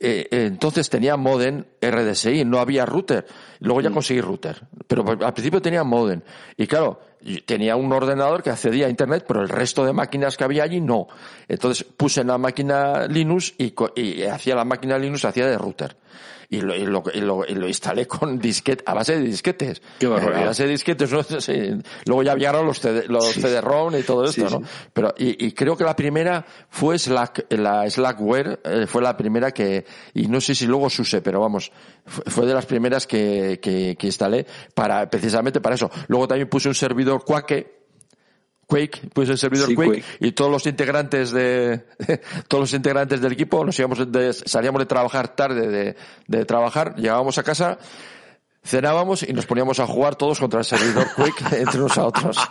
eh, 0.00 0.28
entonces 0.30 0.88
tenía 0.88 1.16
modem 1.16 1.64
RDSI, 1.80 2.44
no 2.44 2.58
había 2.58 2.86
router. 2.86 3.26
Luego 3.60 3.80
ya 3.80 3.90
mm. 3.90 3.94
conseguí 3.94 4.20
router. 4.20 4.60
Pero 4.86 5.04
al 5.08 5.32
principio 5.32 5.60
tenía 5.60 5.82
modem. 5.84 6.20
Y 6.56 6.66
claro, 6.66 7.00
tenía 7.44 7.76
un 7.76 7.92
ordenador 7.92 8.42
que 8.42 8.50
accedía 8.50 8.86
a 8.86 8.90
internet, 8.90 9.24
pero 9.26 9.42
el 9.42 9.48
resto 9.48 9.84
de 9.84 9.92
máquinas 9.92 10.36
que 10.36 10.44
había 10.44 10.62
allí 10.62 10.80
no. 10.80 11.08
Entonces 11.48 11.84
puse 11.84 12.20
en 12.20 12.28
la 12.28 12.38
máquina 12.38 13.06
Linux 13.06 13.54
y, 13.58 13.74
y 13.96 14.22
hacía 14.24 14.54
la 14.54 14.64
máquina 14.64 14.98
Linux, 14.98 15.24
hacía 15.24 15.46
de 15.46 15.58
router 15.58 15.96
y 16.50 16.62
lo, 16.62 16.74
y 16.74 16.86
lo, 16.86 17.02
y 17.12 17.20
lo, 17.20 17.46
y 17.46 17.54
lo 17.54 17.68
instalé 17.68 18.06
con 18.06 18.38
disquete, 18.38 18.82
a 18.86 18.94
base 18.94 19.16
de 19.18 19.22
disquetes. 19.22 19.82
Qué 19.98 20.06
barbaridad. 20.06 20.44
A 20.44 20.46
base 20.46 20.64
de 20.64 20.70
disquetes, 20.70 21.12
no 21.12 21.22
sé, 21.22 21.76
luego 22.06 22.22
ya 22.22 22.34
llegaron 22.34 22.66
los 22.66 22.80
CD, 22.80 23.04
los 23.06 23.26
sí. 23.26 23.42
CD-ROM 23.42 23.96
y 23.96 24.02
todo 24.02 24.24
esto, 24.24 24.48
sí, 24.48 24.54
¿no? 24.54 24.60
Sí. 24.60 24.72
Pero, 24.92 25.14
y, 25.18 25.46
y, 25.46 25.52
creo 25.52 25.76
que 25.76 25.84
la 25.84 25.94
primera 25.94 26.46
fue 26.70 26.98
Slack, 26.98 27.46
la 27.50 27.88
Slackware, 27.88 28.60
eh, 28.64 28.86
fue 28.86 29.02
la 29.02 29.16
primera 29.16 29.50
que, 29.52 29.84
y 30.14 30.28
no 30.28 30.40
sé 30.40 30.54
si 30.54 30.66
luego 30.66 30.88
se 30.88 31.02
use, 31.02 31.20
pero 31.20 31.40
vamos, 31.40 31.70
fue 32.06 32.46
de 32.46 32.54
las 32.54 32.64
primeras 32.64 33.06
que, 33.06 33.60
que, 33.60 33.96
que 33.98 34.06
instalé 34.06 34.46
para, 34.74 35.10
precisamente 35.10 35.60
para 35.60 35.74
eso. 35.74 35.90
Luego 36.06 36.28
también 36.28 36.48
puse 36.48 36.68
un 36.68 36.74
servidor 36.74 37.24
Quake, 37.24 37.77
Quake, 38.68 39.08
pues 39.14 39.30
el 39.30 39.38
servidor 39.38 39.68
sí, 39.68 39.74
Quake, 39.74 40.02
Quake, 40.02 40.04
y 40.20 40.32
todos 40.32 40.50
los 40.50 40.66
integrantes 40.66 41.32
de 41.32 41.86
todos 42.48 42.62
los 42.62 42.74
integrantes 42.74 43.20
del 43.20 43.32
equipo 43.32 43.64
nos 43.64 43.78
íbamos 43.78 44.12
de, 44.12 44.32
salíamos 44.34 44.80
de 44.80 44.86
trabajar 44.86 45.34
tarde 45.34 45.68
de, 45.68 45.96
de 46.26 46.44
trabajar, 46.44 46.94
llegábamos 46.96 47.38
a 47.38 47.42
casa, 47.42 47.78
cenábamos 48.62 49.22
y 49.22 49.32
nos 49.32 49.46
poníamos 49.46 49.80
a 49.80 49.86
jugar 49.86 50.16
todos 50.16 50.38
contra 50.38 50.58
el 50.60 50.66
servidor 50.66 51.06
Quake 51.16 51.56
entre 51.62 51.80
unos 51.80 51.98
a 51.98 52.06
otros. 52.06 52.38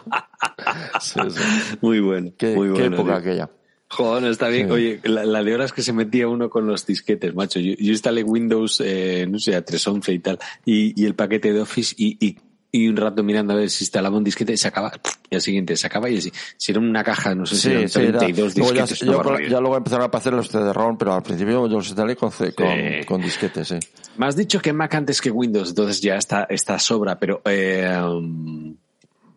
Sí, 1.01 1.19
sí. 1.29 1.77
Muy 1.81 1.99
bueno, 1.99 2.31
qué, 2.37 2.55
muy 2.55 2.73
qué 2.73 2.85
época 2.85 3.17
aquella. 3.17 3.49
Joder, 3.89 4.25
está 4.25 4.49
bien. 4.49 4.67
Sí. 4.67 4.73
Oye, 4.73 4.99
la, 5.03 5.25
la, 5.25 5.43
de 5.43 5.55
horas 5.55 5.71
que 5.71 5.81
se 5.81 5.93
metía 5.93 6.27
uno 6.27 6.49
con 6.49 6.67
los 6.67 6.85
disquetes, 6.85 7.33
macho. 7.33 7.59
Yo, 7.59 7.73
yo 7.77 7.91
instalé 7.91 8.23
Windows, 8.23 8.81
eh, 8.83 9.25
no 9.29 9.39
sé, 9.39 9.55
a 9.55 9.65
3.11 9.65 10.13
y 10.13 10.19
tal, 10.19 10.39
y, 10.65 11.01
y, 11.01 11.05
el 11.05 11.15
paquete 11.15 11.53
de 11.53 11.61
Office, 11.61 11.95
y, 11.97 12.17
y 12.25 12.37
y 12.77 12.87
un 12.87 12.97
rato 12.97 13.23
mirando 13.23 13.53
a 13.53 13.55
ver 13.55 13.69
si 13.69 13.83
instalaba 13.83 14.17
un 14.17 14.23
disquete 14.23 14.53
y 14.53 14.57
se 14.57 14.67
acaba 14.67 14.91
y 15.29 15.35
al 15.35 15.41
siguiente 15.41 15.75
se 15.75 15.87
acaba 15.87 16.09
y 16.09 16.17
así 16.17 16.31
si 16.57 16.71
era 16.71 16.79
una 16.79 17.03
caja 17.03 17.33
no 17.33 17.45
sé 17.45 17.55
sí, 17.55 17.61
si 17.61 17.99
eran 17.99 18.19
32 18.19 18.53
sí, 18.53 18.61
disquetes 18.61 18.99
ya, 18.99 19.49
ya, 19.49 19.59
luego 19.59 19.77
empezaron 19.77 20.09
a 20.11 20.17
hacer 20.17 20.33
los 20.33 20.49
CD-ROM 20.49 20.97
pero 20.97 21.13
al 21.13 21.23
principio 21.23 21.67
yo 21.67 21.77
los 21.77 21.87
instalé 21.87 22.15
con, 22.15 22.29
con, 22.29 22.41
sí. 22.45 23.05
con, 23.05 23.21
disquetes 23.21 23.67
sí. 23.67 23.79
me 24.17 24.27
has 24.27 24.35
dicho 24.35 24.61
que 24.61 24.73
Mac 24.73 24.93
antes 24.95 25.21
que 25.21 25.31
Windows 25.31 25.69
entonces 25.69 26.01
ya 26.01 26.15
está, 26.15 26.43
está 26.49 26.77
sobra 26.79 27.19
pero 27.19 27.41
eh, 27.45 27.91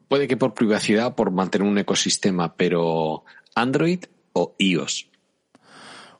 puede 0.08 0.28
que 0.28 0.36
por 0.36 0.54
privacidad 0.54 1.14
por 1.14 1.30
mantener 1.30 1.66
un 1.66 1.78
ecosistema 1.78 2.54
pero 2.54 3.24
Android 3.54 4.04
o 4.34 4.54
iOS 4.58 5.08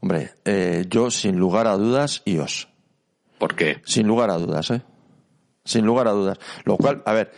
hombre 0.00 0.32
eh, 0.44 0.86
yo 0.88 1.10
sin 1.10 1.36
lugar 1.36 1.66
a 1.66 1.76
dudas 1.76 2.22
iOS 2.24 2.68
¿por 3.38 3.54
qué? 3.54 3.82
sin 3.84 4.06
lugar 4.06 4.30
a 4.30 4.38
dudas 4.38 4.70
eh 4.70 4.82
sin 5.64 5.84
lugar 5.84 6.08
a 6.08 6.12
dudas. 6.12 6.38
Lo 6.64 6.76
cual, 6.76 7.02
a 7.04 7.12
ver, 7.12 7.32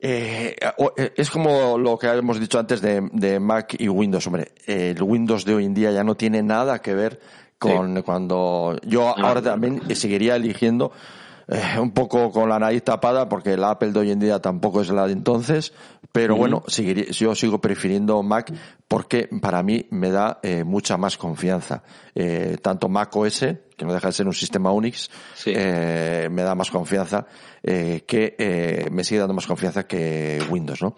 eh, 0.00 0.56
es 1.16 1.30
como 1.30 1.76
lo 1.78 1.98
que 1.98 2.06
hemos 2.08 2.38
dicho 2.38 2.58
antes 2.58 2.80
de, 2.80 3.08
de 3.12 3.40
Mac 3.40 3.74
y 3.78 3.88
Windows. 3.88 4.26
Hombre, 4.26 4.52
el 4.66 5.02
Windows 5.02 5.44
de 5.44 5.54
hoy 5.54 5.64
en 5.64 5.74
día 5.74 5.90
ya 5.90 6.04
no 6.04 6.14
tiene 6.14 6.42
nada 6.42 6.80
que 6.80 6.94
ver 6.94 7.20
con 7.58 8.02
cuando 8.02 8.76
yo 8.84 9.08
ah. 9.08 9.14
ahora 9.18 9.42
también 9.42 9.82
seguiría 9.94 10.36
eligiendo 10.36 10.92
eh, 11.48 11.78
un 11.80 11.92
poco 11.92 12.30
con 12.30 12.48
la 12.48 12.58
nariz 12.58 12.82
tapada 12.84 13.28
porque 13.28 13.56
la 13.56 13.70
Apple 13.70 13.92
de 13.92 14.00
hoy 14.00 14.10
en 14.10 14.20
día 14.20 14.40
tampoco 14.40 14.80
es 14.80 14.90
la 14.90 15.06
de 15.06 15.12
entonces, 15.12 15.72
pero 16.12 16.36
bueno, 16.36 16.62
yo 16.66 17.34
sigo 17.34 17.60
prefiriendo 17.60 18.22
Mac 18.22 18.52
porque 18.86 19.28
para 19.40 19.62
mí 19.62 19.86
me 19.90 20.10
da 20.10 20.40
eh, 20.42 20.64
mucha 20.64 20.96
más 20.96 21.16
confianza. 21.16 21.82
Eh, 22.14 22.56
tanto 22.62 22.88
Mac 22.88 23.14
OS, 23.14 23.40
que 23.76 23.84
no 23.84 23.92
deja 23.92 24.08
de 24.08 24.12
ser 24.12 24.26
un 24.26 24.32
sistema 24.32 24.72
Unix, 24.72 25.10
eh, 25.46 26.28
me 26.30 26.42
da 26.42 26.54
más 26.54 26.70
confianza 26.70 27.26
eh, 27.62 28.04
que 28.06 28.88
me 28.90 29.04
sigue 29.04 29.20
dando 29.20 29.34
más 29.34 29.46
confianza 29.46 29.86
que 29.86 30.42
Windows, 30.50 30.82
¿no? 30.82 30.96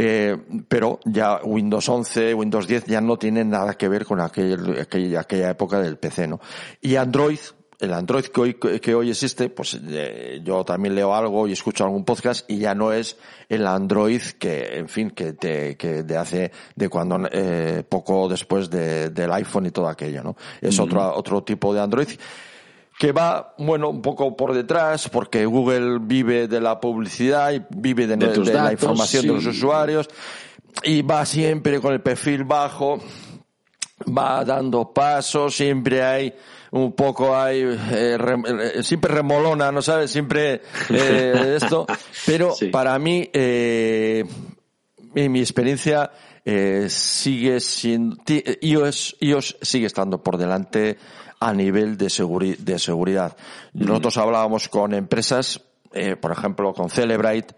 Eh, 0.00 0.36
pero 0.68 1.00
ya 1.04 1.40
Windows 1.42 1.88
11, 1.88 2.32
Windows 2.32 2.68
10 2.68 2.84
ya 2.84 3.00
no 3.00 3.18
tienen 3.18 3.50
nada 3.50 3.74
que 3.74 3.88
ver 3.88 4.04
con 4.04 4.20
aquel, 4.20 4.78
aquella, 4.80 5.20
aquella 5.20 5.50
época 5.50 5.80
del 5.80 5.96
PC, 5.96 6.28
¿no? 6.28 6.40
Y 6.80 6.94
Android, 6.94 7.40
el 7.80 7.92
Android 7.92 8.24
que 8.24 8.40
hoy, 8.40 8.54
que 8.54 8.94
hoy 8.94 9.10
existe, 9.10 9.50
pues 9.50 9.78
eh, 9.88 10.40
yo 10.42 10.64
también 10.64 10.94
leo 10.94 11.14
algo 11.14 11.46
y 11.46 11.52
escucho 11.52 11.84
algún 11.84 12.04
podcast 12.04 12.50
y 12.50 12.58
ya 12.58 12.74
no 12.74 12.92
es 12.92 13.16
el 13.48 13.66
Android 13.66 14.20
que, 14.38 14.78
en 14.78 14.88
fin, 14.88 15.10
que, 15.10 15.32
te, 15.34 15.76
que 15.76 16.02
de 16.02 16.16
hace, 16.16 16.50
de 16.74 16.88
cuando, 16.88 17.20
eh, 17.30 17.84
poco 17.88 18.28
después 18.28 18.68
de, 18.68 19.10
del 19.10 19.32
iPhone 19.32 19.66
y 19.66 19.70
todo 19.70 19.88
aquello, 19.88 20.22
¿no? 20.24 20.36
Es 20.60 20.78
otro, 20.80 21.14
otro 21.14 21.42
tipo 21.44 21.72
de 21.72 21.80
Android 21.80 22.08
que 22.98 23.12
va, 23.12 23.54
bueno, 23.58 23.90
un 23.90 24.02
poco 24.02 24.36
por 24.36 24.52
detrás, 24.52 25.08
porque 25.08 25.46
Google 25.46 26.00
vive 26.00 26.48
de 26.48 26.60
la 26.60 26.80
publicidad 26.80 27.52
y 27.52 27.62
vive 27.70 28.08
de, 28.08 28.16
la 28.16 28.72
información 28.72 29.24
de 29.24 29.32
los 29.34 29.46
usuarios 29.46 30.08
y 30.82 31.02
va 31.02 31.24
siempre 31.24 31.80
con 31.80 31.92
el 31.92 32.00
perfil 32.00 32.42
bajo, 32.42 33.00
va 34.06 34.44
dando 34.44 34.92
pasos, 34.92 35.54
siempre 35.54 36.02
hay 36.02 36.34
un 36.70 36.92
poco 36.92 37.36
hay, 37.36 37.60
eh, 37.60 38.18
eh, 38.20 38.82
siempre 38.82 39.14
remolona, 39.14 39.72
¿no 39.72 39.82
sabes? 39.82 40.10
Siempre 40.10 40.62
eh, 40.90 41.56
esto. 41.62 41.86
Pero 42.26 42.54
para 42.70 42.98
mí, 42.98 43.28
eh, 43.32 44.24
en 45.14 45.32
mi 45.32 45.40
experiencia, 45.40 46.10
eh, 46.44 46.86
sigue 46.88 47.60
siendo, 47.60 48.16
iOS, 48.60 49.16
iOS 49.20 49.56
sigue 49.60 49.86
estando 49.86 50.22
por 50.22 50.36
delante 50.36 50.96
a 51.40 51.52
nivel 51.52 51.96
de, 51.96 52.06
de 52.58 52.78
seguridad. 52.78 53.36
Nosotros 53.72 54.16
hablábamos 54.16 54.68
con 54.68 54.94
empresas, 54.94 55.60
eh, 55.92 56.16
por 56.16 56.32
ejemplo, 56.32 56.72
con 56.72 56.90
Celebrite, 56.90 57.54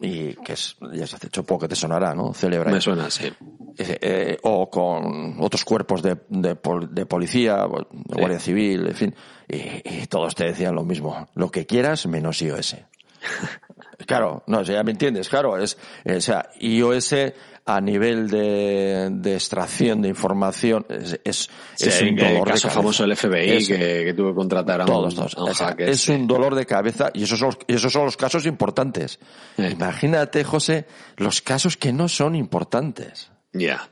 y 0.00 0.34
que 0.34 0.52
es, 0.52 0.76
ya 0.92 1.06
se 1.06 1.16
ha 1.16 1.26
hecho 1.26 1.44
poco 1.44 1.62
que 1.62 1.68
te 1.68 1.76
sonará, 1.76 2.14
¿no? 2.14 2.32
Celebrate. 2.32 2.74
Me 2.74 2.80
suena, 2.80 3.10
sí. 3.10 3.26
Eh, 3.76 3.98
eh, 4.00 4.38
o 4.42 4.70
con 4.70 5.36
otros 5.40 5.64
cuerpos 5.64 6.02
de, 6.02 6.18
de, 6.28 6.56
de 6.90 7.06
policía, 7.06 7.66
de 7.66 8.20
Guardia 8.20 8.38
Civil, 8.38 8.86
en 8.86 8.94
fin. 8.94 9.14
Y, 9.48 10.02
y, 10.02 10.06
todos 10.08 10.34
te 10.34 10.44
decían 10.44 10.74
lo 10.74 10.84
mismo. 10.84 11.28
Lo 11.34 11.50
que 11.50 11.66
quieras 11.66 12.06
menos 12.06 12.40
iOS. 12.42 12.76
claro, 14.06 14.44
no, 14.46 14.62
ya 14.62 14.82
me 14.84 14.92
entiendes, 14.92 15.28
claro, 15.28 15.58
es, 15.58 15.76
o 16.04 16.20
sea, 16.20 16.50
iOS 16.60 17.14
a 17.68 17.82
nivel 17.82 18.30
de, 18.30 19.10
de 19.12 19.34
extracción 19.34 20.00
de 20.00 20.08
información 20.08 20.86
es, 20.88 21.20
es, 21.22 21.50
sí, 21.74 21.88
es 21.90 22.00
un 22.00 22.16
dolor 22.16 22.48
el 22.48 22.54
caso 22.54 22.68
de 22.68 22.74
famoso 22.74 23.02
del 23.02 23.14
FBI 23.14 23.50
es, 23.50 23.68
que, 23.68 24.04
que, 24.06 24.14
tuvo 24.14 24.30
que 24.30 24.36
contratar 24.36 24.80
a 24.80 24.86
todos, 24.86 25.12
un, 25.12 25.18
todos. 25.18 25.36
A 25.36 25.42
un 25.42 25.50
es, 25.50 25.58
hacker, 25.58 25.88
es 25.90 26.00
sí. 26.00 26.12
un 26.12 26.26
dolor 26.26 26.54
de 26.54 26.64
cabeza 26.64 27.10
y 27.12 27.24
esos 27.24 27.38
son 27.38 27.48
los, 27.48 27.58
esos 27.68 27.92
son 27.92 28.06
los 28.06 28.16
casos 28.16 28.46
importantes. 28.46 29.18
Sí. 29.56 29.64
Imagínate, 29.64 30.44
José, 30.44 30.86
los 31.18 31.42
casos 31.42 31.76
que 31.76 31.92
no 31.92 32.08
son 32.08 32.36
importantes. 32.36 33.30
Ya, 33.52 33.58
yeah. 33.60 33.76
ya. 33.76 33.88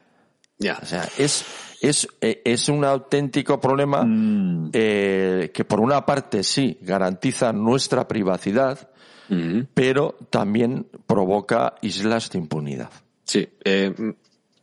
Yeah. 0.58 0.78
O 0.82 0.86
sea, 0.86 1.08
es, 1.18 1.44
es, 1.82 2.08
es 2.22 2.68
un 2.70 2.82
auténtico 2.82 3.60
problema 3.60 4.04
mm. 4.06 4.70
eh, 4.72 5.50
que 5.52 5.66
por 5.66 5.80
una 5.80 6.06
parte 6.06 6.44
sí 6.44 6.78
garantiza 6.80 7.52
nuestra 7.52 8.08
privacidad, 8.08 8.88
mm. 9.28 9.64
pero 9.74 10.16
también 10.30 10.86
provoca 11.06 11.74
islas 11.82 12.30
de 12.30 12.38
impunidad. 12.38 12.90
Sí, 13.26 13.48
eh, 13.64 13.92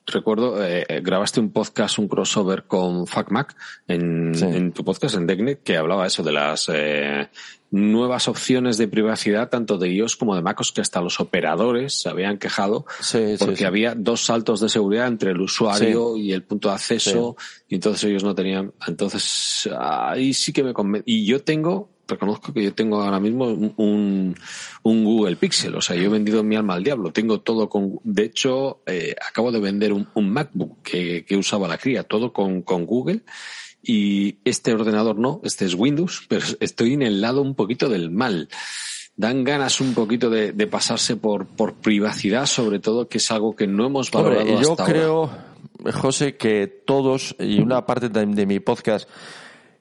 recuerdo, 0.06 0.64
eh, 0.64 0.86
grabaste 1.04 1.40
un 1.40 1.52
podcast, 1.52 2.00
un 2.00 2.08
crossover 2.08 2.64
con 2.64 3.08
FacMac 3.08 3.56
en, 3.88 4.34
sí. 4.34 4.46
en 4.46 4.72
tu 4.72 4.84
podcast 4.84 5.16
en 5.16 5.28
Decknet 5.28 5.64
que 5.64 5.78
hablaba 5.78 6.08
eso 6.08 6.24
de 6.24 6.32
las 6.32 6.70
eh, 6.74 7.30
nuevas 7.72 8.28
opciones 8.28 8.78
de 8.78 8.88
privacidad 8.88 9.50
tanto 9.50 9.78
de 9.78 9.90
iOS 9.90 10.16
como 10.16 10.36
de 10.36 10.42
MacOS 10.42 10.72
que 10.72 10.82
hasta 10.82 11.02
los 11.02 11.20
operadores 11.20 12.02
se 12.02 12.10
habían 12.10 12.38
quejado 12.38 12.86
sí, 13.00 13.36
porque 13.38 13.58
sí, 13.58 13.66
había 13.66 13.96
dos 13.96 14.26
saltos 14.26 14.60
de 14.62 14.70
seguridad 14.70 15.08
entre 15.08 15.32
el 15.32 15.42
usuario 15.42 16.18
y 16.18 16.32
el 16.34 16.44
punto 16.44 16.70
de 16.70 16.76
acceso 16.76 17.36
y 17.68 17.76
entonces 17.76 18.04
ellos 18.06 18.24
no 18.24 18.36
tenían, 18.36 18.74
entonces 18.88 19.70
ahí 19.78 20.34
sí 20.34 20.54
que 20.54 20.64
me 20.64 20.74
convence. 20.74 21.04
Y 21.06 21.26
yo 21.26 21.44
tengo 21.44 21.93
reconozco 22.14 22.54
que 22.54 22.64
yo 22.64 22.74
tengo 22.74 23.02
ahora 23.02 23.20
mismo 23.20 23.46
un, 23.46 24.36
un, 24.84 25.04
Google 25.04 25.36
Pixel, 25.36 25.76
o 25.76 25.82
sea, 25.82 25.96
yo 25.96 26.06
he 26.06 26.10
vendido 26.10 26.44
mi 26.44 26.56
alma 26.56 26.76
al 26.76 26.84
diablo, 26.84 27.12
tengo 27.12 27.42
todo 27.42 27.70
con, 27.70 28.00
de 28.04 28.24
hecho, 28.24 28.82
eh, 28.86 29.16
acabo 29.30 29.52
de 29.52 29.60
vender 29.60 29.94
un, 29.94 30.08
un 30.14 30.30
MacBook 30.30 30.82
que, 30.82 31.26
que, 31.26 31.36
usaba 31.36 31.68
la 31.68 31.78
cría, 31.78 32.04
todo 32.04 32.32
con, 32.32 32.62
con 32.62 32.86
Google, 32.86 33.24
y 33.82 34.38
este 34.46 34.74
ordenador 34.74 35.20
no, 35.20 35.42
este 35.44 35.66
es 35.66 35.74
Windows, 35.74 36.26
pero 36.30 36.46
estoy 36.60 36.94
en 36.94 37.02
el 37.02 37.22
lado 37.22 37.42
un 37.42 37.56
poquito 37.56 37.90
del 37.90 38.10
mal. 38.10 38.50
Dan 39.16 39.44
ganas 39.44 39.80
un 39.80 39.94
poquito 39.94 40.32
de, 40.32 40.54
de 40.54 40.66
pasarse 40.66 41.18
por, 41.18 41.46
por 41.46 41.76
privacidad, 41.76 42.48
sobre 42.48 42.80
todo, 42.80 43.08
que 43.08 43.20
es 43.20 43.30
algo 43.30 43.56
que 43.56 43.68
no 43.68 43.86
hemos 43.86 44.10
valorado 44.10 44.42
Hombre, 44.42 44.64
yo 44.64 44.72
hasta 44.72 44.86
creo, 44.86 45.30
ahora. 45.84 45.92
José, 45.94 46.36
que 46.36 46.66
todos, 46.66 47.36
y 47.38 47.60
una 47.60 47.86
parte 47.86 48.10
de, 48.10 48.26
de 48.26 48.46
mi 48.48 48.60
podcast, 48.60 49.08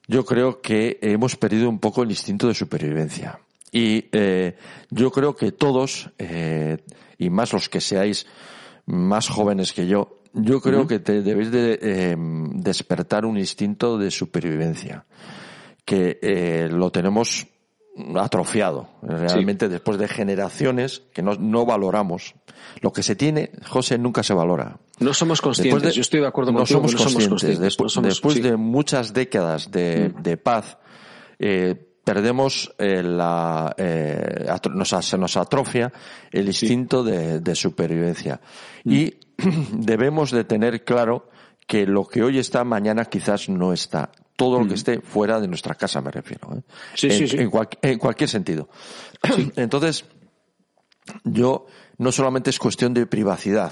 yo 0.07 0.25
creo 0.25 0.61
que 0.61 0.99
hemos 1.01 1.35
perdido 1.35 1.69
un 1.69 1.79
poco 1.79 2.03
el 2.03 2.09
instinto 2.09 2.47
de 2.47 2.53
supervivencia. 2.53 3.39
Y 3.71 4.05
eh, 4.11 4.55
yo 4.89 5.11
creo 5.11 5.35
que 5.35 5.51
todos, 5.51 6.11
eh, 6.19 6.77
y 7.17 7.29
más 7.29 7.53
los 7.53 7.69
que 7.69 7.81
seáis 7.81 8.27
más 8.85 9.29
jóvenes 9.29 9.73
que 9.73 9.87
yo, 9.87 10.19
yo 10.33 10.61
creo 10.61 10.81
uh 10.81 10.83
-huh. 10.83 10.87
que 10.87 10.99
te 10.99 11.21
debéis 11.21 11.51
de 11.51 11.79
eh, 11.81 12.15
despertar 12.17 13.25
un 13.25 13.37
instinto 13.37 13.97
de 13.97 14.11
supervivencia, 14.11 15.05
que 15.85 16.19
eh, 16.21 16.69
lo 16.71 16.91
tenemos 16.91 17.47
atrofiado, 18.15 18.89
realmente 19.03 19.67
sí. 19.67 19.71
después 19.71 19.99
de 19.99 20.07
generaciones 20.07 21.03
que 21.13 21.21
no, 21.21 21.35
no, 21.35 21.65
valoramos. 21.65 22.33
Lo 22.81 22.91
que 22.91 23.03
se 23.03 23.15
tiene, 23.15 23.51
José, 23.67 23.97
nunca 23.97 24.23
se 24.23 24.33
valora. 24.33 24.77
No 24.99 25.13
somos 25.13 25.41
conscientes, 25.41 25.83
de, 25.83 25.91
yo 25.91 26.01
estoy 26.01 26.21
de 26.21 26.27
acuerdo 26.27 26.51
no 26.51 26.65
somos 26.65 26.93
no 26.93 26.97
conscientes. 26.97 27.13
somos 27.13 27.29
conscientes. 27.29 27.59
Después, 27.59 27.91
somos, 27.91 28.09
después 28.09 28.35
sí. 28.35 28.41
de 28.41 28.57
muchas 28.57 29.13
décadas 29.13 29.71
de, 29.71 30.13
mm. 30.15 30.21
de 30.21 30.37
paz, 30.37 30.77
eh, 31.39 31.75
perdemos 32.03 32.73
eh, 32.77 33.01
la, 33.01 33.73
eh, 33.77 34.45
nos, 34.73 34.89
se 34.89 35.17
nos 35.17 35.37
atrofia 35.37 35.91
el 36.31 36.47
instinto 36.47 37.03
sí. 37.03 37.11
de, 37.11 37.39
de, 37.39 37.55
supervivencia. 37.55 38.39
Mm. 38.83 38.91
Y 38.91 39.13
debemos 39.71 40.31
de 40.31 40.43
tener 40.43 40.83
claro 40.83 41.29
que 41.67 41.85
lo 41.85 42.05
que 42.05 42.23
hoy 42.23 42.39
está, 42.39 42.63
mañana 42.63 43.05
quizás 43.05 43.49
no 43.49 43.73
está 43.73 44.11
todo 44.35 44.59
lo 44.59 44.67
que 44.67 44.73
esté 44.73 44.99
fuera 44.99 45.39
de 45.39 45.47
nuestra 45.47 45.75
casa, 45.75 46.01
me 46.01 46.11
refiero. 46.11 46.49
¿eh? 46.55 46.61
Sí, 46.95 47.07
en, 47.07 47.13
sí, 47.13 47.27
sí. 47.27 47.37
En, 47.37 47.49
cual, 47.49 47.69
en, 47.81 47.99
cualquier 47.99 48.29
sentido. 48.29 48.69
Entonces, 49.55 50.05
yo 51.23 51.65
no 51.97 52.11
solamente 52.11 52.49
es 52.49 52.59
cuestión 52.59 52.93
de 52.93 53.05
privacidad, 53.05 53.71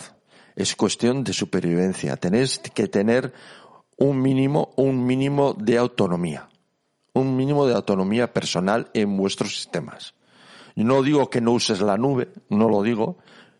es 0.55 0.75
cuestión 0.75 1.23
de 1.23 1.33
supervivencia. 1.33 2.17
Tenéis 2.17 2.59
que 2.59 2.87
tener 2.87 3.33
un 3.97 4.21
mínimo, 4.21 4.73
un 4.75 5.05
mínimo 5.05 5.53
de 5.53 5.77
autonomía. 5.77 6.49
Un 7.13 7.35
mínimo 7.35 7.67
de 7.67 7.75
autonomía 7.75 8.33
personal 8.33 8.89
en 8.93 9.17
vuestros 9.17 9.55
sistemas. 9.55 10.15
No 10.75 11.03
digo 11.03 11.29
que 11.29 11.41
no 11.41 11.51
uses 11.51 11.81
la 11.81 11.97
nube, 11.97 12.29
no 12.49 12.69
lo 12.69 12.81
digo. 12.83 13.17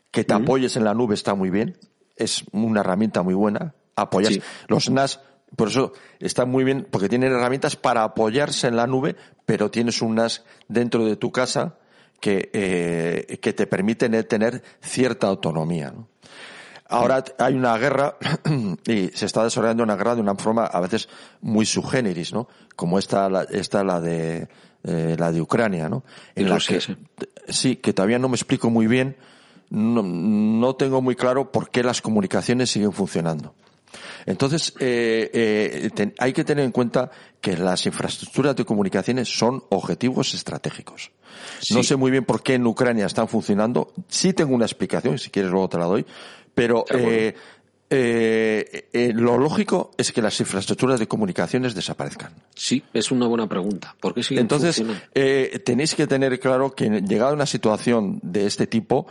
Que 0.09 0.23
te 0.23 0.33
apoyes 0.33 0.75
en 0.77 0.85
la 0.85 0.93
nube 0.93 1.15
está 1.15 1.35
muy 1.35 1.49
bien. 1.49 1.77
Es 2.15 2.43
una 2.51 2.79
herramienta 2.81 3.23
muy 3.23 3.33
buena. 3.33 3.75
Apoyas. 3.95 4.33
Sí. 4.33 4.41
Los 4.67 4.89
NAS 4.89 5.19
por 5.55 5.67
eso 5.67 5.93
está 6.19 6.45
muy 6.45 6.63
bien, 6.63 6.87
porque 6.89 7.09
tienen 7.09 7.33
herramientas 7.33 7.75
para 7.75 8.03
apoyarse 8.03 8.67
en 8.67 8.77
la 8.77 8.87
nube, 8.87 9.15
pero 9.45 9.69
tienes 9.69 10.01
unas 10.01 10.45
dentro 10.69 11.05
de 11.05 11.17
tu 11.17 11.31
casa 11.31 11.77
que, 12.21 12.49
eh, 12.53 13.39
que 13.41 13.51
te 13.51 13.67
permiten 13.67 14.11
tener 14.25 14.63
cierta 14.79 15.27
autonomía. 15.27 15.91
¿no? 15.91 16.07
Ahora 16.91 17.23
hay 17.39 17.53
una 17.53 17.77
guerra 17.77 18.17
y 18.85 19.07
se 19.13 19.25
está 19.25 19.45
desarrollando 19.45 19.81
una 19.81 19.95
guerra 19.95 20.15
de 20.15 20.21
una 20.21 20.35
forma 20.35 20.65
a 20.65 20.79
veces 20.81 21.07
muy 21.41 21.65
subgéneris, 21.65 22.33
¿no? 22.33 22.49
Como 22.75 22.99
esta, 22.99 23.29
la, 23.29 23.43
esta 23.43 23.83
la 23.83 24.01
de 24.01 24.49
eh, 24.83 25.15
la 25.17 25.31
de 25.31 25.41
Ucrania, 25.41 25.87
¿no? 25.87 26.03
En 26.35 26.49
la 26.49 26.57
que 26.57 26.81
sí. 26.81 26.97
sí, 27.47 27.75
que 27.77 27.93
todavía 27.93 28.19
no 28.19 28.27
me 28.27 28.35
explico 28.35 28.69
muy 28.69 28.87
bien, 28.87 29.15
no, 29.69 30.03
no 30.03 30.75
tengo 30.75 31.01
muy 31.01 31.15
claro 31.15 31.49
por 31.51 31.69
qué 31.69 31.81
las 31.81 32.01
comunicaciones 32.01 32.69
siguen 32.71 32.91
funcionando. 32.91 33.55
Entonces, 34.25 34.73
eh, 34.79 35.29
eh, 35.33 35.89
ten, 35.93 36.13
hay 36.17 36.33
que 36.33 36.43
tener 36.43 36.65
en 36.65 36.71
cuenta 36.71 37.11
que 37.39 37.57
las 37.57 37.85
infraestructuras 37.85 38.55
de 38.55 38.65
comunicaciones 38.65 39.29
son 39.29 39.63
objetivos 39.69 40.33
estratégicos. 40.33 41.11
Sí. 41.59 41.73
No 41.73 41.83
sé 41.83 41.95
muy 41.95 42.11
bien 42.11 42.25
por 42.25 42.43
qué 42.43 42.55
en 42.55 42.65
Ucrania 42.67 43.05
están 43.05 43.27
funcionando. 43.27 43.93
Sí 44.07 44.33
tengo 44.33 44.53
una 44.53 44.65
explicación, 44.65 45.17
si 45.17 45.29
quieres 45.29 45.51
luego 45.51 45.69
te 45.69 45.77
la 45.77 45.85
doy, 45.85 46.05
pero 46.53 46.85
eh, 46.89 47.35
eh, 47.93 48.87
eh, 48.93 49.11
lo 49.13 49.37
lógico 49.37 49.91
es 49.97 50.13
que 50.13 50.21
las 50.21 50.39
infraestructuras 50.39 50.97
de 50.97 51.09
comunicaciones 51.09 51.75
desaparezcan. 51.75 52.31
Sí, 52.55 52.81
es 52.93 53.11
una 53.11 53.27
buena 53.27 53.49
pregunta. 53.49 53.93
¿Por 53.99 54.13
qué 54.13 54.21
Entonces, 54.39 54.81
eh, 55.13 55.61
tenéis 55.65 55.93
que 55.93 56.07
tener 56.07 56.39
claro 56.39 56.71
que 56.73 57.01
llegado 57.01 57.31
a 57.31 57.33
una 57.33 57.45
situación 57.45 58.21
de 58.23 58.45
este 58.45 58.65
tipo, 58.65 59.07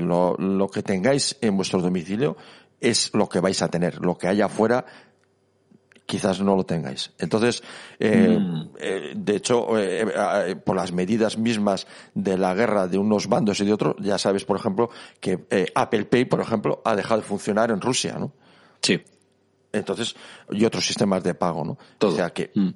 lo, 0.00 0.34
lo 0.36 0.68
que 0.68 0.82
tengáis 0.82 1.36
en 1.40 1.56
vuestro 1.56 1.80
domicilio 1.80 2.36
es 2.80 3.12
lo 3.14 3.28
que 3.28 3.38
vais 3.38 3.62
a 3.62 3.68
tener. 3.68 4.00
Lo 4.00 4.18
que 4.18 4.26
haya 4.26 4.46
afuera 4.46 4.84
quizás 6.06 6.40
no 6.40 6.56
lo 6.56 6.64
tengáis. 6.64 7.12
Entonces, 7.18 7.62
eh, 7.98 8.38
mm. 8.38 8.70
eh, 8.78 9.12
de 9.16 9.36
hecho, 9.36 9.78
eh, 9.78 10.56
por 10.56 10.76
las 10.76 10.92
medidas 10.92 11.38
mismas 11.38 11.86
de 12.14 12.36
la 12.36 12.54
guerra 12.54 12.86
de 12.88 12.98
unos 12.98 13.28
bandos 13.28 13.60
y 13.60 13.64
de 13.64 13.72
otros, 13.72 13.96
ya 14.00 14.18
sabes, 14.18 14.44
por 14.44 14.56
ejemplo, 14.56 14.90
que 15.20 15.46
Apple 15.74 16.04
Pay, 16.04 16.26
por 16.26 16.40
ejemplo, 16.40 16.82
ha 16.84 16.94
dejado 16.94 17.20
de 17.20 17.26
funcionar 17.26 17.70
en 17.70 17.80
Rusia, 17.80 18.16
¿no? 18.18 18.32
Sí. 18.82 19.00
Entonces, 19.72 20.14
y 20.50 20.64
otros 20.64 20.86
sistemas 20.86 21.22
de 21.24 21.34
pago, 21.34 21.64
¿no? 21.64 21.78
Todo. 21.98 22.12
O 22.12 22.16
sea 22.16 22.30
que, 22.30 22.50
mm. 22.54 22.68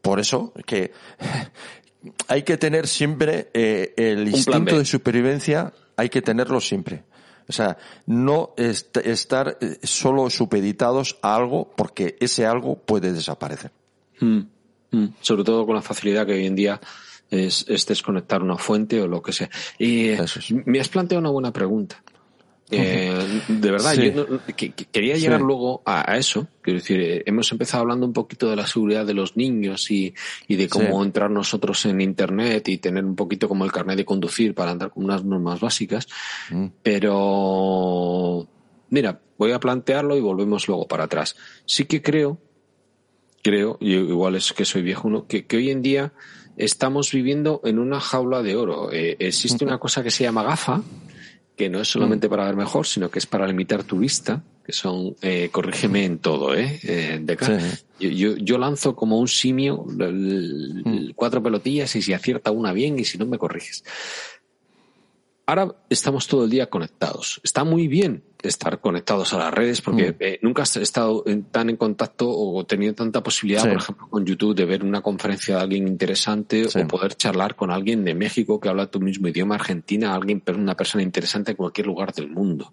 por 0.00 0.20
eso, 0.20 0.52
que 0.64 0.92
hay 2.28 2.42
que 2.44 2.56
tener 2.56 2.86
siempre 2.86 3.50
el 3.52 4.28
instinto 4.28 4.78
de 4.78 4.84
supervivencia, 4.84 5.72
hay 5.96 6.08
que 6.08 6.22
tenerlo 6.22 6.60
siempre. 6.60 7.04
O 7.48 7.52
sea, 7.52 7.76
no 8.06 8.54
estar 8.56 9.58
eh, 9.60 9.78
solo 9.82 10.28
supeditados 10.30 11.18
a 11.22 11.36
algo 11.36 11.70
porque 11.76 12.16
ese 12.20 12.46
algo 12.46 12.76
puede 12.76 13.12
desaparecer. 13.12 13.70
Mm, 14.20 14.40
mm. 14.90 15.06
Sobre 15.20 15.44
todo 15.44 15.64
con 15.64 15.76
la 15.76 15.82
facilidad 15.82 16.26
que 16.26 16.32
hoy 16.32 16.46
en 16.46 16.56
día 16.56 16.80
es, 17.30 17.66
desconectar 17.86 18.42
una 18.42 18.56
fuente 18.56 19.00
o 19.00 19.06
lo 19.06 19.22
que 19.22 19.32
sea. 19.32 19.50
Y 19.78 20.08
eh, 20.08 20.24
me 20.64 20.80
has 20.80 20.88
planteado 20.88 21.20
una 21.20 21.30
buena 21.30 21.52
pregunta. 21.52 22.02
Eh, 22.70 23.42
de 23.46 23.70
verdad, 23.70 23.94
yo 23.94 24.40
quería 24.90 25.16
llegar 25.16 25.40
luego 25.40 25.82
a, 25.84 26.16
eso. 26.16 26.48
Quiero 26.62 26.80
decir, 26.80 27.00
eh, 27.00 27.22
hemos 27.26 27.50
empezado 27.52 27.82
hablando 27.82 28.06
un 28.06 28.12
poquito 28.12 28.50
de 28.50 28.56
la 28.56 28.66
seguridad 28.66 29.06
de 29.06 29.14
los 29.14 29.36
niños 29.36 29.90
y, 29.90 30.14
y 30.48 30.56
de 30.56 30.68
cómo 30.68 31.04
entrar 31.04 31.30
nosotros 31.30 31.84
en 31.86 32.00
Internet 32.00 32.68
y 32.68 32.78
tener 32.78 33.04
un 33.04 33.14
poquito 33.14 33.48
como 33.48 33.64
el 33.64 33.72
carnet 33.72 33.96
de 33.96 34.04
conducir 34.04 34.54
para 34.54 34.72
andar 34.72 34.90
con 34.90 35.04
unas 35.04 35.24
normas 35.24 35.60
básicas. 35.60 36.08
Mm. 36.50 36.66
Pero, 36.82 38.48
mira, 38.90 39.20
voy 39.38 39.52
a 39.52 39.60
plantearlo 39.60 40.16
y 40.16 40.20
volvemos 40.20 40.66
luego 40.66 40.88
para 40.88 41.04
atrás. 41.04 41.36
Sí 41.66 41.84
que 41.84 42.02
creo, 42.02 42.40
creo, 43.42 43.78
y 43.80 43.94
igual 43.94 44.34
es 44.34 44.52
que 44.52 44.64
soy 44.64 44.82
viejo 44.82 45.06
uno, 45.06 45.26
que, 45.26 45.46
que 45.46 45.58
hoy 45.58 45.70
en 45.70 45.82
día 45.82 46.12
estamos 46.56 47.12
viviendo 47.12 47.60
en 47.64 47.78
una 47.78 48.00
jaula 48.00 48.42
de 48.42 48.56
oro. 48.56 48.92
Eh, 48.92 49.16
existe 49.18 49.64
una 49.66 49.78
cosa 49.78 50.02
que 50.02 50.10
se 50.10 50.24
llama 50.24 50.42
GAFA, 50.42 50.82
que 51.56 51.70
no 51.70 51.80
es 51.80 51.88
solamente 51.88 52.28
mm. 52.28 52.30
para 52.30 52.44
ver 52.44 52.56
mejor, 52.56 52.86
sino 52.86 53.10
que 53.10 53.18
es 53.18 53.26
para 53.26 53.46
limitar 53.46 53.82
tu 53.82 53.98
vista, 53.98 54.42
que 54.64 54.72
son, 54.72 55.16
eh, 55.22 55.48
corrígeme 55.50 56.04
en 56.04 56.18
todo, 56.18 56.54
¿eh? 56.54 56.78
eh 56.82 57.18
de 57.22 57.36
yo, 57.98 58.08
yo, 58.10 58.36
yo, 58.36 58.58
lanzo 58.58 58.94
como 58.94 59.18
un 59.18 59.28
simio 59.28 59.84
mm. 59.86 61.12
cuatro 61.14 61.42
pelotillas 61.42 61.96
y 61.96 62.02
si 62.02 62.12
acierta 62.12 62.50
una 62.50 62.72
bien 62.72 62.98
y 62.98 63.04
si 63.04 63.16
no 63.16 63.26
me 63.26 63.38
corriges. 63.38 63.84
Ahora 65.46 65.76
estamos 65.88 66.26
todo 66.26 66.44
el 66.44 66.50
día 66.50 66.68
conectados. 66.68 67.40
Está 67.44 67.62
muy 67.62 67.86
bien 67.86 68.24
estar 68.42 68.80
conectados 68.80 69.32
a 69.32 69.38
las 69.38 69.54
redes 69.54 69.80
porque 69.80 70.12
mm. 70.12 70.16
eh, 70.20 70.38
nunca 70.42 70.62
has 70.62 70.76
estado 70.76 71.24
tan 71.50 71.70
en 71.70 71.76
contacto 71.76 72.28
o 72.28 72.64
tenido 72.64 72.94
tanta 72.94 73.22
posibilidad, 73.22 73.62
por 73.62 73.76
ejemplo, 73.76 74.08
con 74.08 74.24
YouTube 74.24 74.54
de 74.54 74.64
ver 74.64 74.84
una 74.84 75.00
conferencia 75.00 75.56
de 75.56 75.62
alguien 75.62 75.88
interesante 75.88 76.66
o 76.66 76.88
poder 76.88 77.14
charlar 77.14 77.56
con 77.56 77.70
alguien 77.70 78.04
de 78.04 78.14
México 78.14 78.60
que 78.60 78.68
habla 78.68 78.90
tu 78.90 79.00
mismo 79.00 79.28
idioma, 79.28 79.54
Argentina, 79.54 80.14
alguien, 80.14 80.42
una 80.54 80.76
persona 80.76 81.02
interesante 81.02 81.52
en 81.52 81.56
cualquier 81.56 81.86
lugar 81.86 82.12
del 82.12 82.28
mundo. 82.28 82.72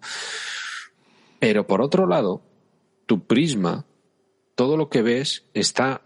Pero 1.40 1.68
por 1.68 1.82
otro 1.82 2.08
lado, 2.08 2.42
tu 3.06 3.26
prisma, 3.26 3.86
todo 4.56 4.78
lo 4.78 4.90
que 4.90 5.02
ves 5.02 5.46
está 5.54 6.02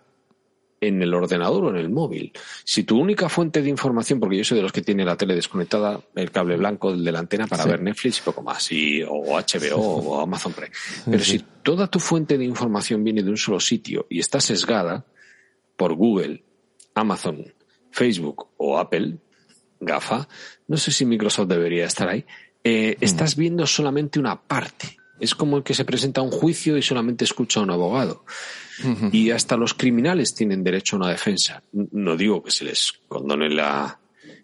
en 0.80 1.01
el 1.01 1.13
ordenador 1.13 1.65
o 1.65 1.69
en 1.69 1.78
el 1.78 1.89
móvil. 1.89 2.32
Si 2.63 2.84
tu 2.84 2.99
única 2.99 3.30
fuente 3.30 3.61
de 3.61 3.69
información, 3.69 4.19
porque 4.19 4.38
yo 4.38 4.43
soy 4.43 4.57
de 4.57 4.63
los 4.63 4.71
que 4.71 4.82
tiene 4.82 5.05
la 5.05 5.17
tele 5.17 5.36
desconectada, 5.36 5.99
el 6.15 6.32
cable 6.32 6.57
blanco 6.57 6.95
de 6.95 7.11
la 7.11 7.19
antena 7.19 7.47
para 7.47 7.65
ver 7.65 7.82
Netflix 7.82 8.19
y 8.19 8.21
poco 8.21 8.41
más, 8.43 8.71
y, 8.71 9.01
o 9.03 9.38
HBO 9.38 9.78
o 9.78 10.21
Amazon 10.21 10.53
Prime. 10.53 10.71
Pero 11.05 11.23
si 11.23 11.39
toda 11.63 11.88
tu 11.88 11.99
fuente 11.99 12.38
de 12.38 12.45
información 12.45 13.03
viene 13.03 13.23
de 13.23 13.30
un 13.30 13.38
solo 13.38 13.59
sitio 13.59 14.05
y 14.09 14.19
está 14.19 14.39
sesgada 14.39 15.05
por 15.75 15.95
Google, 15.95 16.43
Amazon, 16.93 17.53
Facebook 17.91 18.49
o 18.57 18.78
Apple, 18.78 19.17
GAFA, 19.80 20.28
no 20.67 20.78
sé 20.78 20.91
si 20.91 21.05
Microsoft 21.05 21.47
debería 21.47 21.86
estar 21.86 22.09
ahí, 22.09 22.25
eh, 22.63 22.97
estás 23.01 23.36
viendo 23.36 23.65
solamente 23.65 24.19
una 24.19 24.41
parte. 24.41 24.97
Es 25.19 25.34
como 25.34 25.57
el 25.57 25.63
que 25.63 25.73
se 25.73 25.86
presenta 25.86 26.21
a 26.21 26.23
un 26.23 26.32
juicio 26.32 26.78
y 26.78 26.82
solamente 26.82 27.23
escucha 27.23 27.59
a 27.59 27.63
un 27.63 27.71
abogado. 27.71 28.23
Y 29.11 29.32
hasta 29.32 29.57
los 29.57 29.73
criminales 29.73 30.36
tienen 30.36 30.63
derecho 30.63 30.95
a 30.95 30.99
una 30.99 31.09
defensa. 31.09 31.63
No 31.71 32.15
digo 32.15 32.43
que 32.43 32.51
se 32.51 32.65
les 32.65 32.93
condone 33.07 33.49
la 33.49 33.99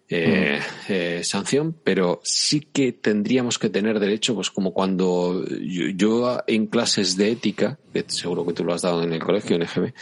eh, 0.09 0.59
eh, 0.89 1.21
sanción, 1.23 1.75
pero 1.83 2.19
sí 2.23 2.61
que 2.61 2.91
tendríamos 2.93 3.57
que 3.57 3.69
tener 3.69 3.99
derecho, 3.99 4.35
pues 4.35 4.51
como 4.51 4.73
cuando 4.73 5.45
yo, 5.47 6.41
en 6.47 6.67
clases 6.67 7.17
de 7.17 7.31
ética, 7.31 7.79
que 7.91 8.03
seguro 8.07 8.45
que 8.45 8.53
tú 8.53 8.63
lo 8.63 8.73
has 8.73 8.81
dado 8.81 9.03
en 9.03 9.13
el 9.13 9.23
colegio, 9.23 9.55
en 9.55 9.63
EGB, 9.63 9.93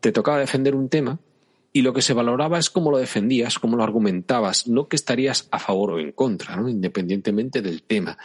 te 0.00 0.12
tocaba 0.12 0.38
defender 0.38 0.74
un 0.74 0.88
tema 0.88 1.18
y 1.72 1.82
lo 1.82 1.92
que 1.92 2.02
se 2.02 2.14
valoraba 2.14 2.58
es 2.58 2.70
cómo 2.70 2.90
lo 2.90 2.98
defendías, 2.98 3.58
cómo 3.58 3.76
lo 3.76 3.84
argumentabas, 3.84 4.66
no 4.66 4.88
que 4.88 4.96
estarías 4.96 5.48
a 5.50 5.58
favor 5.58 5.92
o 5.92 5.98
en 6.00 6.12
contra, 6.12 6.56
¿no? 6.56 6.68
independientemente 6.68 7.62
del 7.62 7.82
tema. 7.82 8.18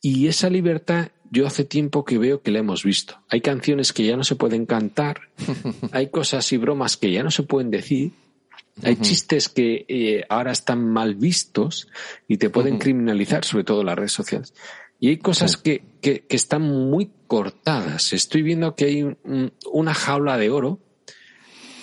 Y 0.00 0.28
esa 0.28 0.50
libertad 0.50 1.08
yo 1.30 1.46
hace 1.46 1.64
tiempo 1.64 2.04
que 2.04 2.18
veo 2.18 2.42
que 2.42 2.50
la 2.50 2.60
hemos 2.60 2.84
visto. 2.84 3.20
Hay 3.28 3.40
canciones 3.40 3.92
que 3.92 4.04
ya 4.04 4.16
no 4.16 4.24
se 4.24 4.36
pueden 4.36 4.66
cantar, 4.66 5.20
hay 5.92 6.08
cosas 6.08 6.50
y 6.52 6.56
bromas 6.56 6.96
que 6.96 7.12
ya 7.12 7.22
no 7.22 7.30
se 7.30 7.42
pueden 7.42 7.70
decir, 7.70 8.12
hay 8.82 8.96
chistes 8.96 9.48
que 9.48 9.86
eh, 9.88 10.24
ahora 10.28 10.52
están 10.52 10.86
mal 10.86 11.14
vistos 11.14 11.88
y 12.28 12.36
te 12.36 12.50
pueden 12.50 12.78
criminalizar, 12.78 13.44
sobre 13.44 13.64
todo 13.64 13.82
las 13.82 13.96
redes 13.96 14.12
sociales. 14.12 14.54
Y 15.00 15.08
hay 15.08 15.16
cosas 15.18 15.56
que, 15.56 15.82
que, 16.00 16.24
están 16.30 16.62
muy 16.62 17.10
cortadas. 17.26 18.12
Estoy 18.12 18.42
viendo 18.42 18.74
que 18.74 18.84
hay 18.86 19.16
una 19.70 19.94
jaula 19.94 20.38
de 20.38 20.50
oro 20.50 20.78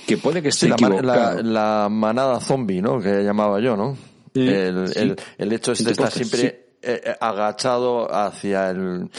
que 0.08 0.18
puede 0.18 0.42
que 0.42 0.50
esté 0.50 0.70
la, 0.70 1.42
la, 1.42 1.90
manada 1.90 2.40
zombie, 2.40 2.82
¿no? 2.82 3.00
Que 3.00 3.24
llamaba 3.24 3.60
yo, 3.60 3.78
¿no? 3.78 3.98
el, 4.34 4.92
el, 4.96 5.16
el, 5.38 5.54
hecho 5.54 5.74
es 5.74 5.84
de 5.84 5.92
estar 5.92 6.12
siempre 6.12 6.63
eh, 6.84 7.02
eh, 7.04 7.16
agachado 7.20 8.14
hacia 8.14 8.70
el, 8.70 9.10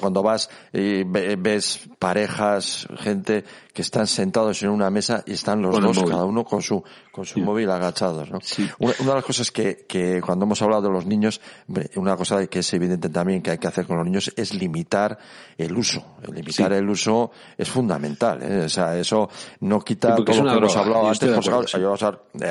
cuando 0.00 0.22
vas 0.22 0.48
y 0.72 1.04
ves 1.04 1.80
parejas, 1.98 2.88
gente 2.98 3.44
que 3.72 3.82
están 3.82 4.06
sentados 4.06 4.62
en 4.62 4.70
una 4.70 4.90
mesa 4.90 5.22
y 5.26 5.32
están 5.32 5.62
los 5.62 5.80
dos, 5.80 6.02
cada 6.02 6.24
uno 6.24 6.44
con 6.44 6.62
su, 6.62 6.82
con 7.12 7.24
su 7.24 7.40
móvil 7.40 7.70
agachados, 7.70 8.30
¿no? 8.30 8.38
Una, 8.78 8.92
de 8.92 9.04
las 9.04 9.24
cosas 9.24 9.50
que, 9.50 9.84
que 9.88 10.20
cuando 10.20 10.44
hemos 10.44 10.60
hablado 10.62 10.82
de 10.82 10.90
los 10.90 11.06
niños, 11.06 11.40
una 11.96 12.16
cosa 12.16 12.46
que 12.46 12.60
es 12.60 12.72
evidente 12.74 13.08
también 13.08 13.42
que 13.42 13.52
hay 13.52 13.58
que 13.58 13.68
hacer 13.68 13.86
con 13.86 13.96
los 13.96 14.06
niños 14.06 14.32
es 14.36 14.54
limitar 14.54 15.18
el 15.56 15.76
uso. 15.76 16.16
limitar 16.32 16.72
el 16.72 16.88
uso 16.88 17.30
es 17.56 17.68
fundamental, 17.68 18.42
¿eh? 18.42 18.64
O 18.64 18.68
sea, 18.68 18.96
eso 18.98 19.28
no 19.60 19.80
quita 19.80 20.16
todo 20.16 20.18
lo 20.18 20.24
que 20.24 20.58
hemos 20.58 20.76
hablado 20.76 21.08
antes, 21.08 21.30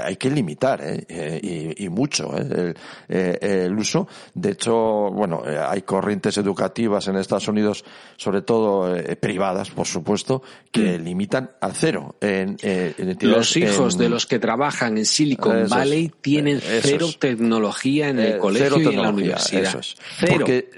hay 0.04 0.16
que 0.16 0.30
limitar, 0.30 0.82
¿eh? 0.84 1.40
y, 1.42 1.86
y, 1.86 1.90
mucho, 1.90 2.36
¿eh? 2.38 2.74
El, 3.08 3.40
el 3.42 3.78
uso. 3.78 4.08
De 4.34 4.52
hecho, 4.52 4.74
bueno, 5.12 5.44
eh, 5.46 5.58
hay 5.58 5.82
corrientes 5.82 6.38
educativas 6.38 7.08
en 7.08 7.18
Estados 7.18 7.48
Unidos, 7.48 7.84
sobre 8.18 8.42
todo 8.42 8.96
eh, 8.96 9.16
privadas, 9.16 9.72
por 9.72 9.88
supuesto, 9.88 10.42
que. 10.72 11.00
Limitan 11.10 11.52
cero. 11.74 12.16
En, 12.22 12.58
eh, 12.62 12.94
los 13.22 13.58
hijos 13.58 13.98
de 13.98 14.10
los 14.10 14.26
que 14.28 14.40
trabajan 14.40 14.98
en 14.98 15.06
Silicon 15.06 15.68
Valley 15.68 16.12
tienen 16.22 16.62
cero 16.62 17.08
tecnología 17.18 18.10
en 18.10 18.20
el 18.20 18.38
colegio 18.38 18.80
y 18.80 18.96
en 18.96 19.02
la 19.02 19.10
universidad. 19.10 19.82
Cero. 20.20 20.34
Porque 20.38 20.70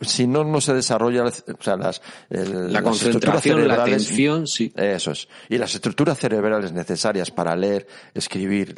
si 0.00 0.26
no, 0.26 0.44
no 0.44 0.60
se 0.60 0.74
desarrolla, 0.74 1.24
o 1.24 1.62
sea, 1.62 1.76
las, 1.76 2.02
la 2.30 2.82
concentración, 2.82 3.68
la 3.68 3.82
atención, 3.82 4.46
sí. 4.46 4.72
Eso 4.74 5.12
es. 5.12 5.28
Y 5.48 5.58
las 5.58 5.74
estructuras 5.74 6.18
cerebrales 6.18 6.72
necesarias 6.72 7.30
para 7.30 7.54
leer, 7.54 7.86
escribir, 8.14 8.74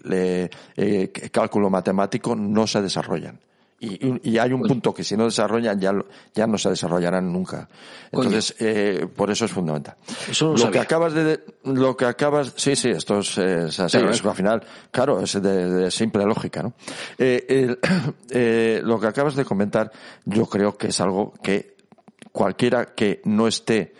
cálculo 1.30 1.70
matemático 1.70 2.36
no 2.36 2.66
se 2.66 2.82
desarrollan. 2.82 3.40
Y, 3.84 4.38
hay 4.38 4.52
un 4.52 4.60
pues 4.60 4.68
punto 4.70 4.94
que 4.94 5.02
si 5.02 5.16
no 5.16 5.24
desarrollan 5.24 5.80
ya, 5.80 5.92
ya 6.32 6.46
no 6.46 6.56
se 6.56 6.70
desarrollarán 6.70 7.32
nunca. 7.32 7.68
Entonces, 8.12 8.54
eh, 8.60 9.08
por 9.16 9.28
eso 9.28 9.44
es 9.46 9.50
fundamental. 9.50 9.96
lo, 10.40 10.70
que 10.70 10.78
acabas 10.78 11.12
de, 11.14 11.40
lo 11.64 11.96
que 11.96 12.04
acabas, 12.04 12.52
sí, 12.54 12.76
sí, 12.76 12.90
esto 12.90 13.18
es, 13.18 13.36
así, 13.80 13.98
al 13.98 14.34
final, 14.34 14.62
claro, 14.92 15.20
es 15.20 15.42
de, 15.42 15.90
simple 15.90 16.24
lógica, 16.24 16.62
¿no? 16.62 16.74
Eh, 17.18 17.76
eh, 18.30 18.80
lo 18.84 19.00
que 19.00 19.08
acabas 19.08 19.34
de 19.34 19.44
comentar, 19.44 19.90
yo 20.26 20.46
creo 20.46 20.76
que 20.76 20.88
es 20.88 21.00
algo 21.00 21.32
que 21.42 21.76
cualquiera 22.30 22.94
que 22.94 23.20
no 23.24 23.48
esté 23.48 23.94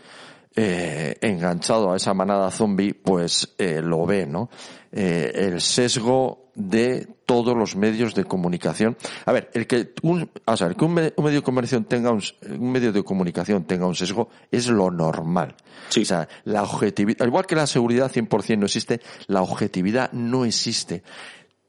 eh, 0.55 1.17
enganchado 1.23 1.93
a 1.93 1.97
esa 1.97 2.13
manada 2.13 2.51
zombie, 2.51 2.93
pues 2.93 3.55
eh, 3.57 3.81
lo 3.83 4.05
ve, 4.05 4.27
¿no? 4.27 4.51
Eh, 4.91 5.33
el 5.35 5.61
sesgo 5.63 6.42
de 6.55 7.09
todos 7.27 7.57
los 7.57 7.77
medios 7.77 8.15
de 8.15 8.25
comunicación. 8.25 8.97
A 9.25 9.33
ver, 9.33 9.51
el 9.55 9.67
que 9.67 9.93
un, 10.03 10.31
o 10.45 10.57
sea, 10.57 10.69
que 10.71 10.85
un, 10.85 10.95
medio 10.95 11.13
de 11.17 11.43
comunicación 11.43 11.85
tenga 11.85 12.11
un, 12.11 12.23
medio 12.61 12.93
de 12.93 13.03
comunicación 13.03 13.65
tenga 13.65 13.87
un 13.87 13.95
sesgo 13.95 14.29
es 14.51 14.69
lo 14.69 14.91
normal. 14.91 15.55
O 15.89 16.05
sea, 16.05 16.29
la 16.45 16.63
objetividad, 16.63 17.27
igual 17.27 17.47
que 17.47 17.57
la 17.57 17.67
seguridad 17.67 18.11
100% 18.11 18.59
no 18.59 18.67
existe, 18.67 19.01
la 19.27 19.43
objetividad 19.43 20.13
no 20.13 20.45
existe 20.45 21.03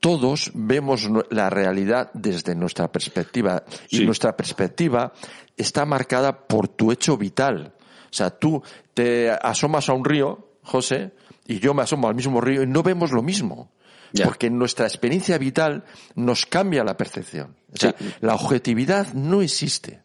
todos 0.03 0.51
vemos 0.53 1.09
la 1.29 1.49
realidad 1.49 2.11
desde 2.13 2.55
nuestra 2.55 2.91
perspectiva 2.91 3.63
y 3.89 4.01
nuestra 4.01 4.35
perspectiva 4.35 5.13
está 5.55 5.85
marcada 5.85 6.45
por 6.45 6.67
tu 6.67 6.91
hecho 6.91 7.15
vital. 7.15 7.73
O 7.77 8.13
sea, 8.13 8.29
tú 8.29 8.61
te 8.93 9.31
asomas 9.31 9.87
a 9.87 9.93
un 9.93 10.03
río, 10.03 10.57
José, 10.61 11.13
y 11.47 11.59
yo 11.59 11.73
me 11.73 11.83
asomo 11.83 12.09
al 12.09 12.15
mismo 12.15 12.41
río 12.41 12.63
y 12.63 12.67
no 12.67 12.83
vemos 12.83 13.13
lo 13.13 13.21
mismo. 13.21 13.71
Porque 14.23 14.49
nuestra 14.49 14.85
experiencia 14.85 15.37
vital 15.37 15.85
nos 16.15 16.45
cambia 16.45 16.83
la 16.83 16.95
percepción. 16.95 17.55
O 17.73 17.77
sea, 17.77 17.95
la 18.21 18.35
objetividad 18.35 19.13
no 19.13 19.41
existe. 19.41 20.03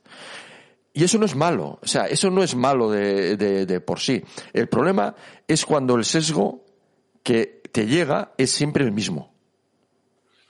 Y 0.95 1.05
eso 1.05 1.19
no 1.19 1.27
es 1.27 1.37
malo. 1.37 1.79
O 1.83 1.87
sea, 1.87 2.07
eso 2.07 2.31
no 2.31 2.43
es 2.43 2.55
malo 2.55 2.91
de, 2.91 3.37
de 3.37 3.81
por 3.81 4.01
sí. 4.01 4.23
El 4.53 4.69
problema 4.69 5.15
es 5.47 5.67
cuando 5.67 5.95
el 5.97 6.05
sesgo 6.05 6.65
que 7.23 7.63
te 7.71 7.87
llega 7.87 8.33
es 8.39 8.51
siempre 8.51 8.85
el 8.85 8.93
mismo. 8.93 9.35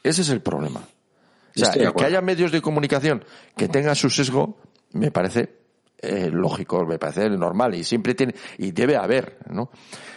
Ese 0.03 0.23
es 0.23 0.29
el 0.29 0.41
problema. 0.41 0.89
O 1.57 1.59
sea, 1.59 1.93
que 1.93 2.05
haya 2.05 2.21
medios 2.21 2.53
de 2.53 2.63
comunicación 2.63 3.25
que 3.57 3.69
tengan 3.69 3.97
su 3.97 4.11
sesgo, 4.11 4.59
me 4.93 5.11
parece 5.11 5.59
eh, 6.01 6.31
lógico, 6.33 6.87
me 6.87 6.99
parece 6.99 7.29
normal 7.31 7.75
y 7.75 7.85
siempre 7.85 8.15
tiene, 8.15 8.35
y 8.59 8.71
debe 8.71 8.97
haber, 8.97 9.39
¿no? 9.51 9.71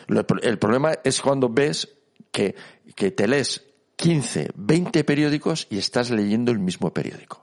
El 0.08 0.60
problema 0.60 0.94
es 1.04 1.22
cuando 1.22 1.50
ves 1.50 1.90
que, 2.32 2.56
que 2.94 3.12
te 3.12 3.28
lees 3.28 3.64
15, 3.96 4.50
20 4.56 5.04
periódicos 5.04 5.68
y 5.70 5.78
estás 5.78 6.10
leyendo 6.10 6.52
el 6.52 6.60
mismo 6.60 6.92
periódico. 6.92 7.42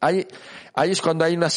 Ahí, 0.00 0.26
ahí 0.74 0.90
es 0.92 1.02
cuando 1.02 1.24
hay 1.24 1.36
una 1.36 1.48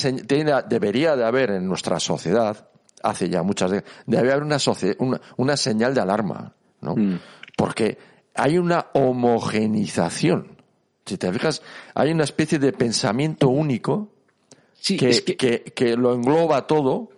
debería 0.64 1.16
de 1.16 1.26
haber 1.26 1.52
en 1.52 1.68
nuestra 1.68 2.00
sociedad, 2.00 2.70
hace 3.04 3.30
ya 3.30 3.44
muchas 3.44 3.72
décadas, 3.72 3.94
debe 4.06 4.32
haber 4.32 4.44
una, 4.44 4.58
una, 5.00 5.22
una, 5.38 5.58
señal 5.58 5.94
de 5.94 6.02
alarma, 6.02 6.56
¿no? 6.82 6.96
Mm. 6.96 7.20
Porque 7.56 7.98
hay 8.34 8.58
una 8.58 8.88
homogenización. 8.94 10.58
Si 11.06 11.18
te 11.18 11.32
fijas, 11.32 11.62
hay 11.94 12.12
una 12.12 12.24
especie 12.24 12.58
de 12.58 12.72
pensamiento 12.74 13.50
único 13.50 14.10
que, 14.86 15.74
que... 15.76 15.98
lo 15.98 16.14
engloba 16.14 16.66
todo 16.66 17.10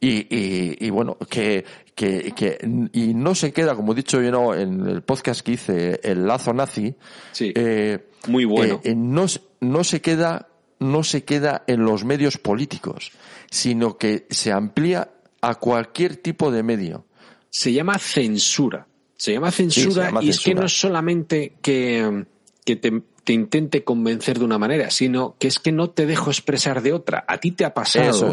y, 0.00 0.86
y, 0.86 0.90
bueno, 0.90 1.16
que, 1.28 1.64
que, 1.94 2.32
que, 2.36 2.58
y 2.92 3.14
no 3.14 3.34
se 3.34 3.52
queda, 3.52 3.74
como 3.74 3.92
he 3.92 3.96
dicho 3.96 4.22
yo 4.22 4.54
en 4.54 4.86
el 4.86 5.02
podcast 5.02 5.40
que 5.40 5.52
hice, 5.52 6.00
el 6.04 6.26
lazo 6.26 6.52
nazi, 6.52 6.94
eh, 7.40 7.98
muy 8.28 8.44
bueno. 8.44 8.80
Eh, 8.84 8.94
no, 8.94 9.26
no 9.60 9.84
se 9.84 10.00
queda, 10.00 10.48
no 10.78 11.02
se 11.02 11.24
queda 11.24 11.64
en 11.66 11.84
los 11.84 12.04
medios 12.04 12.38
políticos, 12.38 13.10
sino 13.50 13.98
que 13.98 14.26
se 14.30 14.52
amplía 14.52 15.10
a 15.40 15.56
cualquier 15.56 16.16
tipo 16.16 16.50
de 16.52 16.62
medio. 16.62 17.04
Se 17.50 17.72
llama 17.72 17.98
censura. 17.98 18.86
Se 19.16 19.32
llama 19.32 19.50
censura 19.50 20.12
y 20.20 20.28
es 20.28 20.40
que 20.40 20.54
no 20.54 20.64
es 20.64 20.78
solamente 20.78 21.54
que, 21.60 22.24
que 22.64 22.76
te, 22.76 23.02
te, 23.24 23.32
intente 23.32 23.82
convencer 23.82 24.38
de 24.38 24.44
una 24.44 24.58
manera, 24.58 24.90
sino 24.90 25.34
que 25.40 25.48
es 25.48 25.58
que 25.58 25.72
no 25.72 25.90
te 25.90 26.06
dejo 26.06 26.30
expresar 26.30 26.82
de 26.82 26.92
otra. 26.92 27.24
A 27.26 27.38
ti 27.38 27.50
te 27.50 27.64
ha 27.64 27.74
pasado 27.74 28.32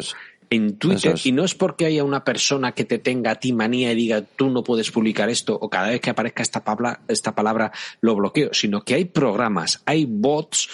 en 0.50 0.78
Twitter 0.78 1.16
y 1.24 1.32
no 1.32 1.44
es 1.44 1.56
porque 1.56 1.86
haya 1.86 2.04
una 2.04 2.24
persona 2.24 2.74
que 2.74 2.86
te 2.86 3.00
tenga 3.00 3.32
a 3.32 3.36
ti 3.36 3.54
manía 3.54 3.92
y 3.92 3.96
diga 3.96 4.22
tú 4.22 4.50
no 4.50 4.64
puedes 4.64 4.92
publicar 4.92 5.30
esto 5.30 5.58
o 5.60 5.70
cada 5.70 5.90
vez 5.90 6.02
que 6.02 6.10
aparezca 6.10 6.44
esta 6.44 6.64
palabra, 6.64 7.02
esta 7.08 7.34
palabra 7.34 7.72
lo 8.02 8.16
bloqueo, 8.16 8.54
sino 8.54 8.84
que 8.84 8.96
hay 8.96 9.06
programas, 9.06 9.82
hay 9.86 10.06
bots 10.06 10.70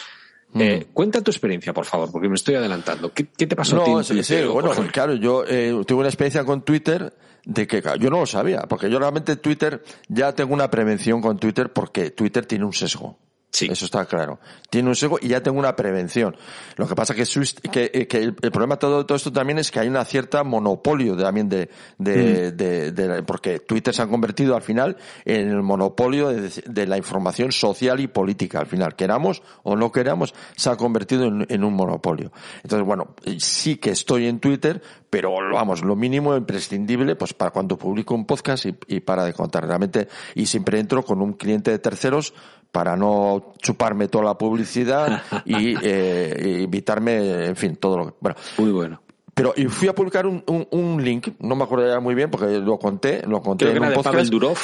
eh, 0.54 0.86
mm. 0.86 0.94
cuenta 0.94 1.22
tu 1.22 1.32
experiencia, 1.32 1.74
por 1.74 1.86
favor, 1.86 2.12
porque 2.12 2.28
me 2.28 2.36
estoy 2.36 2.56
adelantando. 2.56 3.14
¿Qué, 3.14 3.24
te 3.24 3.56
pasó 3.56 3.82
a 3.82 4.04
ti? 4.04 4.24
Sí, 4.24 4.44
bueno, 4.44 4.72
claro, 4.92 5.16
yo 5.16 5.46
eh, 5.48 5.74
tuve 5.88 6.00
una 6.00 6.10
experiencia 6.10 6.44
con 6.44 6.64
Twitter 6.64 7.14
de 7.46 7.68
que 7.68 7.82
yo 8.00 8.10
no 8.10 8.20
lo 8.20 8.26
sabía, 8.26 8.62
porque 8.62 8.90
yo 8.90 9.00
realmente 9.00 9.36
Twitter 9.38 9.82
ya 10.10 10.34
tengo 10.34 10.54
una 10.54 10.70
prevención 10.70 11.22
con 11.22 11.38
Twitter 11.40 11.72
porque 11.72 12.12
Twitter 12.12 12.46
tiene 12.46 12.66
un 12.66 12.74
sesgo. 12.74 13.18
Sí. 13.52 13.68
Eso 13.70 13.84
está 13.84 14.06
claro. 14.06 14.40
Tiene 14.70 14.88
un 14.88 14.96
sesgo 14.96 15.20
y 15.22 15.28
ya 15.28 15.44
tengo 15.44 15.60
una 15.60 15.76
prevención. 15.76 16.38
Lo 16.78 16.88
que 16.88 16.96
pasa 16.96 17.14
que, 17.14 17.26
que, 17.70 17.92
eh, 17.94 18.08
que 18.08 18.18
el, 18.18 18.34
problema 18.34 18.76
de 18.76 18.80
todo, 18.80 19.06
todo, 19.06 19.18
esto 19.18 19.32
también 19.32 19.60
es 19.60 19.72
que 19.72 19.82
hay 19.82 19.90
una 19.90 20.06
cierta 20.06 20.46
monopolio 20.46 21.18
también 21.18 21.50
de, 21.50 21.70
de, 21.98 22.52
mm. 22.54 22.96
de, 22.96 23.24
porque 23.24 23.60
Twitter 23.60 23.94
se 23.94 24.02
ha 24.02 24.08
convertido 24.08 24.56
al 24.56 24.62
final 24.62 24.96
en 25.26 25.50
el 25.50 25.62
monopolio 25.64 26.30
de, 26.30 26.88
la 26.88 26.98
información 26.98 27.52
social 27.52 28.00
y 28.00 28.08
política. 28.08 28.60
Al 28.60 28.68
final, 28.68 28.96
queramos 28.96 29.44
o 29.64 29.76
no 29.76 29.92
queramos, 29.92 30.34
se 30.56 30.70
ha 30.70 30.78
convertido 30.78 31.26
en, 31.26 31.46
en 31.50 31.64
un 31.66 31.74
monopolio. 31.74 32.32
Entonces, 32.64 32.86
bueno, 32.86 33.16
sí 33.38 33.76
que 33.76 33.90
estoy 33.90 34.28
en 34.28 34.40
Twitter, 34.40 34.82
pero 35.10 35.34
vamos, 35.52 35.84
lo 35.84 35.98
mínimo 35.98 36.38
imprescindible, 36.38 37.18
pues 37.18 37.34
para 37.34 37.52
cuando 37.52 37.78
publico 37.78 38.16
un 38.16 38.26
podcast 38.26 38.66
y, 38.66 38.76
y 38.88 39.02
para 39.02 39.26
de 39.26 39.34
contar 39.34 39.68
realmente, 39.68 40.08
y 40.36 40.46
siempre 40.46 40.80
entro 40.80 41.04
con 41.04 41.22
un 41.22 41.34
cliente 41.34 41.70
de 41.70 41.80
terceros 41.80 42.34
para 42.72 42.96
no 42.96 43.54
chuparme 43.62 44.08
toda 44.08 44.24
la 44.26 44.38
publicidad 44.38 45.24
y 45.46 45.76
eh, 45.82 46.64
evitarme, 46.64 47.46
en 47.46 47.56
fin, 47.56 47.76
todo 47.76 47.98
lo 47.98 48.06
que... 48.08 48.14
Bueno, 48.20 48.38
Muy 48.58 48.72
bueno. 48.72 49.02
Pero 49.34 49.54
y 49.56 49.66
fui 49.66 49.88
a 49.88 49.96
publicar 49.96 50.26
un, 50.26 50.44
un, 50.46 51.04
link, 51.04 51.30
no 51.40 51.56
me 51.56 51.64
acuerdo 51.64 51.88
ya 51.88 52.00
muy 52.02 52.14
bien 52.14 52.30
porque 52.30 52.60
lo 52.60 52.78
conté, 52.78 53.26
lo 53.26 53.42
conté 53.42 53.72
en 53.72 53.82
un 53.82 53.94
podcast. 53.94 54.06
Pavel 54.06 54.30
Durov, 54.30 54.58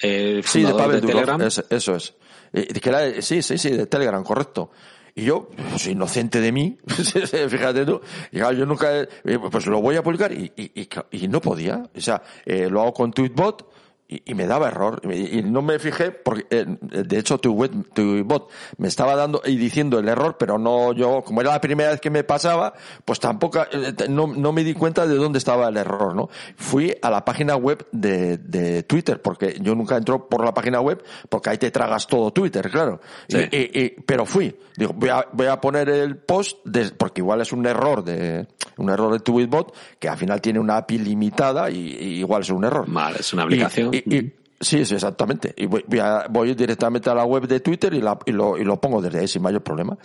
sí, 0.00 0.62
de 0.62 0.74
Pavel 0.74 1.00
Durov, 1.02 1.24
Telegram. 1.24 1.40
eso 1.42 1.94
es. 1.94 2.14
Eh, 2.54 2.66
que 2.80 2.88
era, 2.88 3.20
sí, 3.20 3.42
sí, 3.42 3.58
sí, 3.58 3.70
de 3.70 3.86
Telegram, 3.86 4.22
correcto. 4.22 4.70
Y 5.16 5.24
yo, 5.24 5.48
pues 5.70 5.86
inocente 5.86 6.40
de 6.40 6.52
mí, 6.52 6.78
fíjate 6.86 7.84
tú, 7.84 8.00
yo 8.32 8.66
nunca, 8.66 9.02
eh, 9.02 9.08
pues 9.50 9.66
lo 9.66 9.80
voy 9.80 9.96
a 9.96 10.02
publicar 10.02 10.32
y, 10.32 10.52
y, 10.56 10.88
y, 11.10 11.28
no 11.28 11.40
podía. 11.40 11.88
O 11.96 12.00
sea, 12.00 12.22
eh, 12.44 12.68
lo 12.68 12.80
hago 12.82 12.92
con 12.92 13.12
Tweetbot, 13.12 13.68
y, 14.06 14.34
me 14.34 14.46
daba 14.46 14.68
error. 14.68 15.00
Y, 15.12 15.42
no 15.42 15.62
me 15.62 15.78
fijé, 15.78 16.10
porque 16.10 16.46
eh, 16.50 16.66
de 16.66 17.18
hecho 17.18 17.38
tu, 17.38 17.52
web, 17.52 17.70
tu 17.92 18.22
bot 18.24 18.50
me 18.76 18.88
estaba 18.88 19.16
dando 19.16 19.42
y 19.44 19.56
diciendo 19.56 19.98
el 19.98 20.08
error, 20.08 20.36
pero 20.38 20.58
no 20.58 20.92
yo, 20.92 21.22
como 21.22 21.40
era 21.40 21.52
la 21.52 21.60
primera 21.60 21.90
vez 21.90 22.00
que 22.00 22.10
me 22.10 22.24
pasaba, 22.24 22.74
pues 23.04 23.18
tampoco, 23.18 23.62
eh, 23.72 23.94
no, 24.08 24.26
no 24.26 24.52
me 24.52 24.62
di 24.62 24.74
cuenta 24.74 25.06
de 25.06 25.14
dónde 25.14 25.38
estaba 25.38 25.68
el 25.68 25.76
error, 25.76 26.14
¿no? 26.14 26.28
Fui 26.56 26.94
a 27.00 27.10
la 27.10 27.24
página 27.24 27.56
web 27.56 27.86
de, 27.92 28.38
de 28.38 28.82
Twitter, 28.82 29.20
porque 29.22 29.56
yo 29.60 29.74
nunca 29.74 29.96
entro 29.96 30.28
por 30.28 30.44
la 30.44 30.52
página 30.52 30.80
web, 30.80 31.02
porque 31.28 31.50
ahí 31.50 31.58
te 31.58 31.70
tragas 31.70 32.06
todo 32.06 32.30
Twitter, 32.32 32.70
claro. 32.70 33.00
Y, 33.28 33.88
pero 34.02 34.26
fui, 34.26 34.54
digo, 34.76 34.92
voy 34.92 35.08
a, 35.08 35.26
voy 35.32 35.46
a 35.46 35.60
poner 35.60 35.88
el 35.88 36.16
post, 36.16 36.58
de, 36.64 36.90
porque 36.90 37.20
igual 37.20 37.40
es 37.40 37.52
un 37.52 37.66
error 37.66 38.04
de, 38.04 38.46
un 38.76 38.90
error 38.90 39.12
de 39.12 39.20
Tweetbot, 39.20 39.74
que 39.98 40.08
al 40.08 40.18
final 40.18 40.40
tiene 40.40 40.58
una 40.58 40.76
API 40.76 40.98
limitada 40.98 41.70
y, 41.70 42.18
igual 42.18 42.42
es 42.42 42.50
un 42.50 42.64
error. 42.64 42.84
Vale, 42.86 43.18
es 43.20 43.32
una 43.32 43.44
aplicación. 43.44 43.93
Y, 43.96 44.32
sí, 44.60 44.84
sí, 44.84 44.94
exactamente. 44.94 45.54
Y 45.56 45.66
voy, 45.66 45.84
voy, 46.30 46.54
directamente 46.54 47.10
a 47.10 47.14
la 47.14 47.24
web 47.24 47.46
de 47.46 47.60
Twitter 47.60 47.94
y, 47.94 48.00
la, 48.00 48.18
y, 48.24 48.32
lo, 48.32 48.56
y 48.56 48.64
lo 48.64 48.80
pongo 48.80 49.00
desde 49.00 49.20
ahí 49.20 49.28
sin 49.28 49.42
mayor 49.42 49.62
problema. 49.62 49.96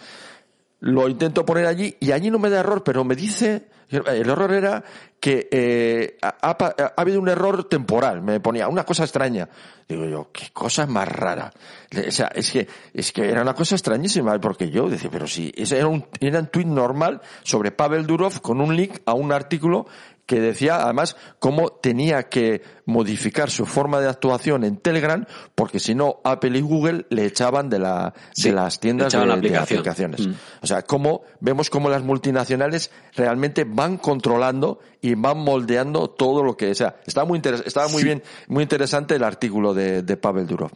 Lo 0.81 1.09
intento 1.09 1.45
poner 1.45 1.65
allí 1.65 1.95
y 1.99 2.11
allí 2.11 2.31
no 2.31 2.39
me 2.39 2.49
da 2.49 2.61
error, 2.61 2.83
pero 2.83 3.03
me 3.03 3.15
dice, 3.15 3.67
el 3.89 4.29
error 4.29 4.53
era 4.53 4.83
que 5.19 5.49
eh, 5.51 6.17
ha, 6.21 6.35
ha, 6.41 6.93
habido 6.95 7.19
un 7.19 7.27
error 7.27 7.63
temporal, 7.65 8.21
me 8.21 8.39
ponía 8.39 8.67
una 8.67 8.85
cosa 8.85 9.03
extraña. 9.03 9.49
Digo 9.87 10.05
yo, 10.05 10.29
qué 10.31 10.49
cosa 10.53 10.85
más 10.85 11.07
rara. 11.07 11.51
O 12.07 12.11
sea, 12.11 12.27
es 12.27 12.51
que, 12.51 12.67
es 12.93 13.11
que 13.11 13.29
era 13.29 13.41
una 13.41 13.55
cosa 13.55 13.75
extrañísima, 13.75 14.39
porque 14.39 14.69
yo 14.69 14.87
decía, 14.87 15.09
pero 15.11 15.25
ese 15.25 15.77
era 15.77 15.87
un, 15.87 16.05
era 16.19 16.39
un 16.39 16.47
tweet 16.47 16.65
normal 16.65 17.21
sobre 17.43 17.71
Pavel 17.71 18.05
Durov 18.05 18.39
con 18.41 18.61
un 18.61 18.75
link 18.75 18.99
a 19.05 19.13
un 19.13 19.31
artículo 19.31 19.87
que 20.29 20.39
decía 20.39 20.83
además 20.83 21.15
cómo 21.39 21.69
tenía 21.69 22.29
que 22.29 22.61
modificar 22.85 23.49
su 23.49 23.65
forma 23.65 23.99
de 23.99 24.09
actuación 24.09 24.63
en 24.63 24.77
Telegram 24.77 25.25
porque 25.55 25.79
si 25.79 25.95
no 25.95 26.21
Apple 26.23 26.55
y 26.55 26.61
Google 26.61 27.07
le 27.09 27.25
echaban 27.25 27.67
de, 27.67 27.79
la, 27.79 28.13
de 28.35 28.51
las 28.51 28.79
tiendas 28.79 29.11
de, 29.11 29.57
aplicaciones. 29.57 30.27
Mm. 30.27 30.33
O 30.61 30.67
sea, 30.67 30.83
cómo 30.83 31.23
vemos 31.39 31.71
cómo 31.71 31.89
las 31.89 32.03
multinacionales 32.03 32.91
realmente 33.15 33.63
van 33.63 33.97
controlando 33.97 34.79
y 35.01 35.15
van 35.15 35.39
moldeando 35.39 36.11
todo 36.11 36.43
lo 36.43 36.55
que 36.55 36.75
sea. 36.75 36.97
Estaba 37.07 37.25
muy 37.25 37.41
estaba 37.65 37.87
muy 37.87 38.03
bien, 38.03 38.21
muy 38.49 38.61
interesante 38.61 39.15
el 39.15 39.23
artículo 39.23 39.73
de, 39.73 40.03
de 40.03 40.15
Pavel 40.15 40.45
Durov. 40.45 40.69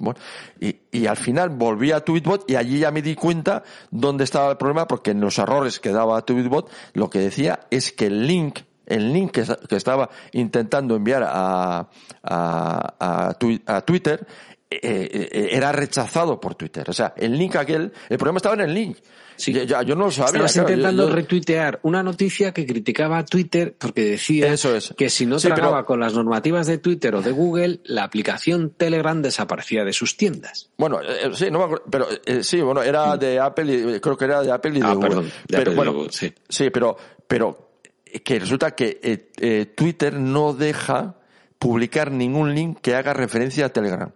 y, 0.59 0.77
y 0.91 1.05
al 1.05 1.17
final 1.17 1.49
volví 1.49 1.91
a 1.91 1.99
Tweetbot 1.99 2.49
y 2.49 2.55
allí 2.55 2.79
ya 2.79 2.89
me 2.89 3.03
di 3.03 3.13
cuenta 3.13 3.61
dónde 3.91 4.23
estaba 4.23 4.49
el 4.49 4.57
problema 4.57 4.87
porque 4.87 5.11
en 5.11 5.21
los 5.21 5.37
errores 5.37 5.79
que 5.79 5.91
daba 5.91 6.25
Tweetbot 6.25 6.71
lo 6.93 7.11
que 7.11 7.19
decía 7.19 7.67
es 7.69 7.91
que 7.91 8.07
el 8.07 8.25
link 8.25 8.61
el 8.85 9.13
link 9.13 9.31
que, 9.31 9.75
estaba 9.75 10.09
intentando 10.33 10.95
enviar 10.95 11.23
a, 11.25 11.89
a, 12.23 13.33
a, 13.67 13.81
Twitter 13.81 14.25
eh, 14.69 15.49
era 15.51 15.71
rechazado 15.71 16.39
por 16.39 16.55
Twitter. 16.55 16.89
O 16.89 16.93
sea, 16.93 17.13
el 17.17 17.37
link 17.37 17.55
aquel, 17.55 17.91
el 18.09 18.17
problema 18.17 18.37
estaba 18.37 18.55
en 18.55 18.61
el 18.61 18.73
link. 18.73 18.97
Sí. 19.35 19.51
Ya, 19.65 19.81
yo 19.81 19.95
no 19.95 20.05
lo 20.05 20.11
sabía. 20.11 20.45
Estabas 20.45 20.55
intentando 20.57 21.09
retuitear 21.09 21.79
una 21.83 22.03
noticia 22.03 22.53
que 22.53 22.65
criticaba 22.65 23.17
a 23.17 23.25
Twitter 23.25 23.75
porque 23.77 24.05
decía 24.05 24.53
que 24.95 25.09
si 25.09 25.25
no 25.25 25.37
trabajaba 25.37 25.85
con 25.85 25.99
las 25.99 26.13
normativas 26.13 26.67
de 26.67 26.77
Twitter 26.77 27.15
o 27.15 27.21
de 27.21 27.31
Google, 27.31 27.81
la 27.85 28.03
aplicación 28.03 28.71
Telegram 28.71 29.21
desaparecía 29.21 29.83
de 29.83 29.93
sus 29.93 30.17
tiendas. 30.17 30.69
Bueno, 30.77 30.99
sí, 31.33 31.49
no 31.49 31.59
me 31.59 31.65
acuerdo, 31.65 31.85
pero 31.89 32.07
sí, 32.43 32.61
bueno, 32.61 32.83
era 32.83 33.17
de 33.17 33.39
Apple, 33.39 33.95
y, 33.95 33.99
creo 33.99 34.17
que 34.17 34.25
era 34.25 34.43
de 34.43 34.51
Apple 34.51 34.77
y 34.77 34.81
de 34.81 34.87
ah, 34.87 34.93
Google. 34.93 35.09
Perdón, 35.09 35.31
pero 35.47 35.73
bueno, 35.73 36.05
sí. 36.09 36.33
sí, 36.47 36.69
pero, 36.69 36.95
pero 37.27 37.72
que 38.21 38.39
resulta 38.39 38.75
que 38.75 39.71
Twitter 39.75 40.13
no 40.13 40.53
deja 40.53 41.15
publicar 41.63 42.11
ningún 42.11 42.53
link 42.53 42.79
que 42.81 42.93
haga 42.93 43.13
referencia 43.13 43.67
a 43.67 43.69
Telegram. 43.69 44.11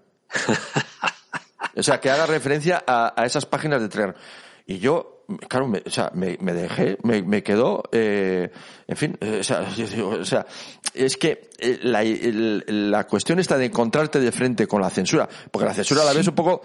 o 1.78 1.82
sea, 1.84 2.00
que 2.00 2.10
haga 2.10 2.26
referencia 2.26 2.84
a, 2.86 3.24
esas 3.26 3.45
páginas 3.45 3.82
de 3.82 3.88
Telegram. 3.88 4.16
Y 4.66 4.80
yo, 4.80 5.24
claro, 5.48 5.68
me, 5.68 5.82
o 5.86 5.89
sea, 5.89 6.12
me, 6.14 6.36
dejé, 6.38 6.98
me, 7.04 7.22
me 7.22 7.43
quedó, 7.43 7.84
eh, 7.93 8.52
en 8.86 8.98
fin, 8.98 9.18
eh, 9.22 9.38
o, 9.39 9.43
sea, 9.43 9.66
o 10.04 10.26
sea, 10.26 10.45
es 10.93 11.16
que 11.16 11.50
eh, 11.60 11.80
la, 11.84 12.04
la, 12.68 13.08
cuestión 13.08 13.39
está 13.39 13.58
de 13.58 13.68
encontrarte 13.68 14.20
de 14.20 14.32
frente 14.34 14.68
con 14.68 14.82
la 14.82 14.89
censura, 14.89 15.30
porque 15.50 15.68
la 15.68 15.74
censura 15.74 16.04
la 16.04 16.12
ves 16.12 16.28
un 16.28 16.36
poco 16.36 16.62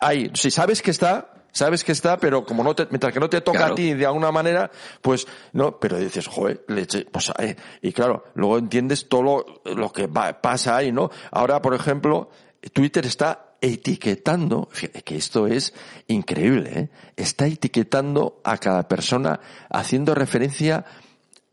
ahí. 0.00 0.30
Si 0.34 0.50
sabes 0.50 0.82
que 0.82 0.90
está, 0.90 1.33
sabes 1.54 1.84
que 1.84 1.92
está, 1.92 2.18
pero 2.18 2.44
como 2.44 2.62
no 2.62 2.74
te, 2.74 2.86
mientras 2.90 3.12
que 3.12 3.20
no 3.20 3.30
te 3.30 3.40
toca 3.40 3.66
a 3.66 3.74
ti 3.74 3.94
de 3.94 4.04
alguna 4.04 4.30
manera, 4.30 4.70
pues 5.00 5.26
no, 5.52 5.78
pero 5.78 5.98
dices, 5.98 6.26
joder, 6.26 6.64
leche, 6.68 7.06
pues 7.10 7.32
eh, 7.38 7.56
y 7.80 7.92
claro, 7.92 8.24
luego 8.34 8.58
entiendes 8.58 9.08
todo 9.08 9.62
lo, 9.64 9.92
que 9.92 10.08
pasa 10.08 10.76
ahí, 10.76 10.92
¿no? 10.92 11.10
Ahora, 11.30 11.62
por 11.62 11.74
ejemplo, 11.74 12.28
Twitter 12.72 13.06
está 13.06 13.54
etiquetando, 13.60 14.68
que 15.04 15.16
esto 15.16 15.46
es 15.46 15.72
increíble, 16.08 16.70
¿eh? 16.74 16.88
está 17.16 17.46
etiquetando 17.46 18.40
a 18.44 18.58
cada 18.58 18.88
persona 18.88 19.40
haciendo 19.70 20.14
referencia 20.14 20.84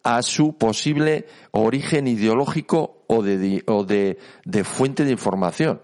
a 0.03 0.23
su 0.23 0.57
posible 0.57 1.27
origen 1.51 2.07
ideológico 2.07 3.03
o 3.07 3.21
de, 3.21 3.63
o 3.67 3.83
de, 3.83 4.17
de 4.45 4.63
fuente 4.63 5.05
de 5.05 5.11
información. 5.11 5.81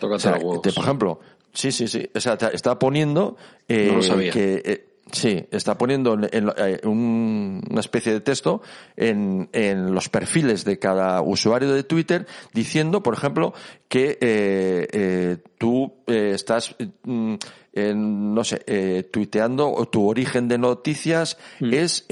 O 0.00 0.18
sea, 0.18 0.38
por 0.38 0.68
ejemplo, 0.68 1.20
Sí, 1.54 1.70
sí, 1.70 1.86
sí. 1.88 2.10
O 2.14 2.20
sea, 2.20 2.36
está 2.52 2.78
poniendo 2.78 3.36
eh, 3.68 4.30
que 4.32 4.62
eh, 4.64 4.86
sí, 5.12 5.46
está 5.52 5.78
poniendo 5.78 6.14
en, 6.14 6.50
eh, 6.56 6.80
una 6.84 7.80
especie 7.80 8.12
de 8.12 8.20
texto 8.20 8.60
en, 8.96 9.48
en, 9.52 9.94
los 9.94 10.08
perfiles 10.08 10.64
de 10.64 10.80
cada 10.80 11.22
usuario 11.22 11.72
de 11.72 11.84
Twitter 11.84 12.26
diciendo, 12.52 13.04
por 13.04 13.14
ejemplo, 13.14 13.54
que 13.88 14.18
eh, 14.20 15.38
tú 15.56 15.92
estás 16.06 16.74
mm, 17.04 17.34
en, 17.72 18.34
no 18.34 18.42
sé, 18.42 19.04
tuiteando 19.12 19.72
o 19.72 19.86
tu 19.86 20.08
origen 20.08 20.48
de 20.48 20.58
noticias 20.58 21.38
mm. 21.60 21.72
es 21.72 22.06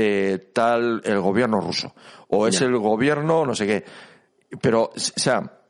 tal 0.52 1.02
el 1.04 1.20
gobierno 1.20 1.60
ruso 1.60 1.94
o 2.28 2.46
es 2.46 2.60
el 2.60 2.76
gobierno 2.78 3.44
no 3.44 3.56
sé 3.56 3.66
qué. 3.66 3.84
Pero, 4.60 4.92
o 4.94 4.98
sea, 4.98 5.61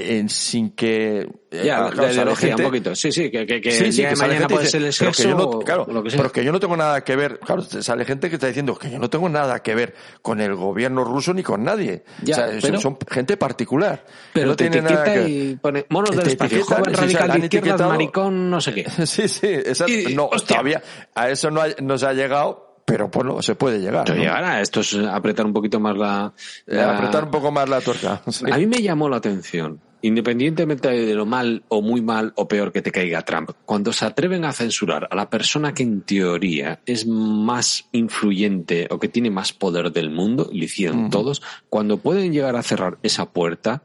en, 0.00 0.28
sin 0.28 0.70
que 0.70 1.28
eh, 1.50 1.62
ya 1.64 1.90
la 1.90 2.12
ideología 2.12 2.56
un 2.56 2.62
poquito 2.62 2.94
sí 2.94 3.12
sí 3.12 3.30
que, 3.30 3.46
que, 3.46 3.60
que 3.60 3.72
sí, 3.72 3.92
sí, 3.92 4.02
que 4.02 4.16
mañana 4.16 4.48
puede 4.48 4.66
ser 4.66 4.82
el 4.82 4.92
sexo 4.92 5.22
pero 5.22 5.38
yo 5.38 5.52
no, 5.52 5.58
claro, 5.60 5.86
lo 5.90 6.02
que 6.02 6.10
sea. 6.10 6.18
pero 6.18 6.32
que 6.32 6.44
yo 6.44 6.52
no 6.52 6.60
tengo 6.60 6.76
nada 6.76 7.02
que 7.02 7.16
ver 7.16 7.38
claro 7.40 7.62
sale 7.62 8.04
gente 8.04 8.28
que 8.28 8.36
está 8.36 8.46
diciendo 8.46 8.76
que 8.76 8.90
yo 8.90 8.98
no 8.98 9.10
tengo 9.10 9.28
nada 9.28 9.62
que 9.62 9.74
ver 9.74 9.94
con 10.22 10.40
el 10.40 10.54
gobierno 10.54 11.04
ruso 11.04 11.34
ni 11.34 11.42
con 11.42 11.64
nadie 11.64 12.04
ya, 12.22 12.34
o 12.34 12.36
sea, 12.36 12.58
pero, 12.60 12.80
son 12.80 12.98
gente 13.08 13.36
particular 13.36 14.04
pero 14.32 14.48
no 14.48 14.56
te 14.56 14.70
tiene 14.70 14.88
nada 14.88 15.04
que... 15.04 15.28
y 15.28 15.56
pone 15.56 15.86
monos 15.88 16.16
del 16.16 16.28
espacio 16.28 16.64
joven 16.64 16.94
radical 16.94 17.32
de 17.32 17.38
izquierdas 17.46 17.80
maricón 17.80 18.50
no 18.50 18.60
sé 18.60 18.74
qué 18.74 18.90
sí 19.06 19.28
sí 19.28 19.46
exacto 19.46 19.92
y, 19.92 20.14
no 20.14 20.26
hostia. 20.26 20.56
todavía 20.56 20.82
a 21.14 21.30
eso 21.30 21.50
no, 21.50 21.60
ha, 21.60 21.68
no 21.80 21.98
se 21.98 22.06
ha 22.06 22.12
llegado 22.12 22.70
pero 22.90 23.08
bueno, 23.08 23.40
se 23.40 23.54
puede 23.54 23.78
llegar. 23.78 24.08
¿no? 24.08 24.16
Llegar 24.16 24.42
a 24.42 24.60
esto 24.60 24.80
es 24.80 24.94
apretar 24.94 25.46
un 25.46 25.52
poquito 25.52 25.78
más 25.78 25.96
la, 25.96 26.32
la... 26.66 26.96
apretar 26.96 27.24
un 27.24 27.30
poco 27.30 27.52
más 27.52 27.68
la 27.68 27.80
tuerca. 27.80 28.20
Sí. 28.30 28.44
A 28.50 28.56
mí 28.56 28.66
me 28.66 28.80
llamó 28.80 29.08
la 29.08 29.16
atención 29.16 29.80
Independientemente 30.02 30.88
de 30.88 31.14
lo 31.14 31.26
mal 31.26 31.62
o 31.68 31.82
muy 31.82 32.00
mal 32.00 32.32
o 32.36 32.48
peor 32.48 32.72
que 32.72 32.82
te 32.82 32.90
caiga 32.90 33.22
Trump, 33.22 33.50
cuando 33.66 33.92
se 33.92 34.06
atreven 34.06 34.44
a 34.44 34.52
censurar 34.52 35.08
a 35.10 35.14
la 35.14 35.28
persona 35.28 35.74
que 35.74 35.82
en 35.82 36.00
teoría 36.02 36.80
es 36.86 37.06
más 37.06 37.88
influyente 37.92 38.88
o 38.90 38.98
que 38.98 39.08
tiene 39.08 39.30
más 39.30 39.52
poder 39.52 39.92
del 39.92 40.10
mundo, 40.10 40.48
y 40.52 40.58
lo 40.58 40.64
hicieron 40.64 41.10
todos, 41.10 41.42
cuando 41.68 41.98
pueden 41.98 42.32
llegar 42.32 42.56
a 42.56 42.62
cerrar 42.62 42.98
esa 43.02 43.30
puerta, 43.30 43.82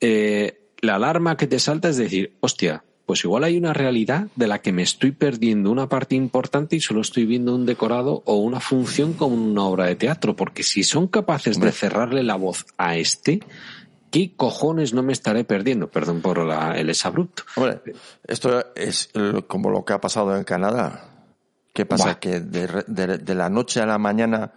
eh, 0.00 0.60
la 0.80 0.96
alarma 0.96 1.36
que 1.36 1.46
te 1.46 1.58
salta 1.58 1.88
es 1.88 1.96
decir, 1.96 2.36
hostia, 2.40 2.84
pues 3.06 3.24
igual 3.24 3.44
hay 3.44 3.56
una 3.56 3.72
realidad 3.72 4.26
de 4.34 4.48
la 4.48 4.60
que 4.60 4.72
me 4.72 4.82
estoy 4.82 5.12
perdiendo 5.12 5.70
una 5.70 5.88
parte 5.88 6.16
importante 6.16 6.76
y 6.76 6.80
solo 6.80 7.00
estoy 7.00 7.24
viendo 7.24 7.54
un 7.54 7.64
decorado 7.64 8.22
o 8.26 8.36
una 8.36 8.58
función 8.58 9.12
como 9.12 9.36
una 9.36 9.62
obra 9.64 9.86
de 9.86 9.94
teatro, 9.94 10.34
porque 10.34 10.64
si 10.64 10.82
son 10.82 11.06
capaces 11.06 11.60
de 11.60 11.70
cerrarle 11.70 12.24
la 12.24 12.34
voz 12.34 12.66
a 12.76 12.96
este, 12.96 13.40
¿qué 14.16 14.34
cojones 14.34 14.94
no 14.94 15.02
me 15.02 15.12
estaré 15.12 15.44
perdiendo? 15.44 15.88
Perdón 15.88 16.22
por 16.22 16.38
la, 16.38 16.72
el 16.78 16.88
exabrupto. 16.88 17.42
Hombre, 17.56 17.80
esto 18.26 18.64
es 18.74 19.10
como 19.46 19.68
lo 19.68 19.84
que 19.84 19.92
ha 19.92 20.00
pasado 20.00 20.34
en 20.34 20.44
Canadá. 20.44 21.10
¿Qué 21.74 21.84
pasa? 21.84 22.18
Que 22.18 22.40
de, 22.40 23.34
la 23.34 23.50
noche 23.50 23.82
a 23.82 23.86
la 23.86 23.98
mañana 23.98 24.52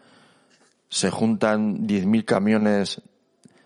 se 0.87 1.11
juntan 1.11 1.85
10.000 1.85 2.23
camiones. 2.23 3.01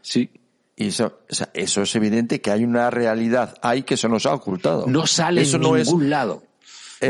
Sí. 0.01 0.31
Y 0.75 0.87
eso, 0.87 1.19
eso 1.53 1.83
es 1.83 1.95
evidente 1.95 2.41
que 2.41 2.49
hay 2.49 2.63
una 2.63 2.89
realidad 2.89 3.55
ahí 3.61 3.83
que 3.83 3.95
se 3.95 4.09
nos 4.09 4.25
ha 4.25 4.33
ocultado. 4.33 4.87
No 4.87 5.05
sale 5.05 5.43
eso 5.43 5.57
en 5.57 5.85
ningún 5.85 6.09
lado. 6.09 6.41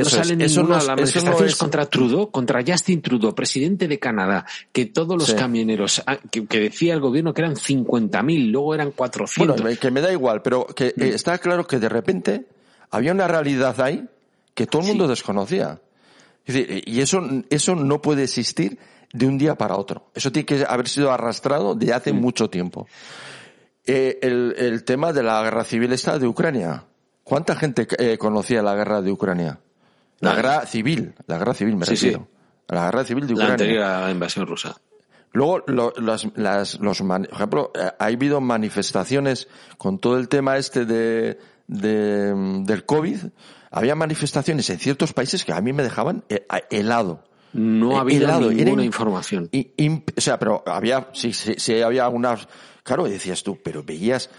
Eso 0.02 0.18
no 0.18 0.24
sale 0.24 0.46
eso 0.46 0.64
no 0.64 0.78
es, 0.78 0.86
las 0.86 0.88
manifestaciones 0.88 1.56
contra 1.56 1.86
Trudeau, 1.86 2.32
contra 2.32 2.64
Justin 2.66 3.02
Trudeau, 3.02 3.34
presidente 3.34 3.88
de 3.88 4.00
Canadá, 4.00 4.46
que 4.72 4.88
todos 4.88 5.18
los 5.18 5.34
camioneros, 5.34 6.02
ah, 6.06 6.18
que, 6.30 6.42
decía 6.42 6.94
el 6.94 7.00
gobierno 7.00 7.34
que 7.34 7.42
eran 7.42 7.56
50.000, 7.56 8.52
luego 8.52 8.76
eran 8.76 8.92
400. 8.92 9.62
Bueno, 9.62 9.80
que 9.80 9.92
me 9.92 10.02
da 10.02 10.12
igual, 10.12 10.42
pero 10.42 10.66
que 10.68 10.88
eh, 10.88 10.94
mm. 10.98 11.02
está 11.04 11.38
claro 11.38 11.66
que 11.68 11.80
de 11.80 11.90
repente 11.90 12.46
había 12.92 13.12
una 13.12 13.28
realidad 13.28 13.80
ahí 13.82 14.06
que 14.54 14.68
todo 14.68 14.82
el 14.82 14.90
mundo 14.90 15.08
desconocía. 15.08 15.80
y 16.46 17.00
eso, 17.00 17.22
eso 17.50 17.76
no 17.76 18.02
puede 18.02 18.24
existir 18.24 18.78
de 19.14 19.28
un 19.28 19.38
día 19.38 19.56
para 19.56 19.78
otro. 19.78 20.10
Eso 20.14 20.32
tiene 20.32 20.46
que 20.46 20.66
haber 20.68 20.90
sido 20.90 21.12
arrastrado 21.12 21.76
de 21.76 21.94
hace 21.94 22.12
mm. 22.12 22.20
mucho 22.20 22.50
tiempo. 22.50 22.88
Eh, 23.86 24.20
el, 24.22 24.56
el, 24.58 24.84
tema 24.84 25.14
de 25.14 25.24
la 25.24 25.44
guerra 25.44 25.64
civil 25.64 25.94
está 25.94 26.18
de 26.18 26.28
Ucrania. 26.28 26.86
¿Cuánta 27.24 27.56
gente 27.56 27.88
eh, 27.98 28.18
conocía 28.18 28.62
la 28.62 28.76
guerra 28.76 29.02
de 29.02 29.12
Ucrania? 29.12 29.60
La 30.20 30.36
guerra 30.36 30.66
civil, 30.66 31.14
la 31.28 31.38
guerra 31.38 31.54
civil 31.54 31.76
me 31.76 31.86
refiero. 31.86 32.28
La 32.68 32.86
guerra 32.86 33.04
civil 33.04 33.28
de 33.28 33.34
Ucrania. 33.34 33.48
La 33.48 33.54
anterior 33.54 33.84
a 33.84 34.02
la 34.02 34.12
invasión 34.12 34.48
rusa. 34.48 34.76
Luego, 35.34 35.64
las, 35.98 36.28
las, 36.36 36.80
los, 36.80 37.02
por 37.02 37.28
ejemplo, 37.32 37.72
eh, 37.74 37.90
ha 37.98 38.06
habido 38.06 38.40
manifestaciones 38.40 39.48
con 39.78 39.98
todo 39.98 40.18
el 40.18 40.30
tema 40.30 40.58
este 40.58 40.86
de, 40.86 41.40
de, 41.68 42.34
del 42.66 42.86
COVID. 42.86 43.18
Había 43.72 43.96
manifestaciones 43.96 44.70
en 44.70 44.78
ciertos 44.78 45.14
países 45.14 45.44
que 45.44 45.52
a 45.52 45.60
mí 45.60 45.74
me 45.74 45.82
dejaban 45.82 46.24
eh, 46.30 46.46
helado. 46.70 47.24
No 47.54 48.00
había 48.00 48.18
helado. 48.18 48.52
ninguna 48.52 48.84
información. 48.84 49.50
o 49.52 50.22
sea, 50.22 50.38
pero 50.38 50.64
había, 50.68 51.10
sí, 51.14 51.34
sí, 51.34 51.56
sí, 51.58 51.82
había 51.82 52.06
algunas, 52.06 52.48
claro, 52.84 53.06
decías 53.06 53.42
tú, 53.42 53.60
pero 53.64 53.84
veías, 53.84 54.30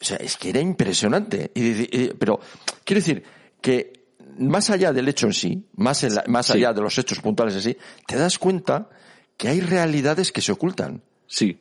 o 0.00 0.04
sea, 0.04 0.16
es 0.16 0.36
que 0.36 0.50
era 0.50 0.60
impresionante. 0.60 1.52
Y, 1.54 2.08
pero, 2.14 2.40
quiero 2.84 3.00
decir, 3.00 3.22
que 3.60 3.93
más 4.38 4.70
allá 4.70 4.92
del 4.92 5.08
hecho 5.08 5.26
en 5.26 5.32
sí, 5.32 5.64
más, 5.76 6.06
más 6.26 6.50
allá 6.50 6.72
de 6.72 6.80
los 6.80 6.96
hechos 6.98 7.20
puntuales 7.20 7.54
en 7.56 7.62
sí, 7.62 7.76
te 8.06 8.16
das 8.16 8.38
cuenta 8.38 8.88
que 9.36 9.48
hay 9.48 9.60
realidades 9.60 10.32
que 10.32 10.40
se 10.40 10.52
ocultan. 10.52 11.02
Sí. 11.26 11.58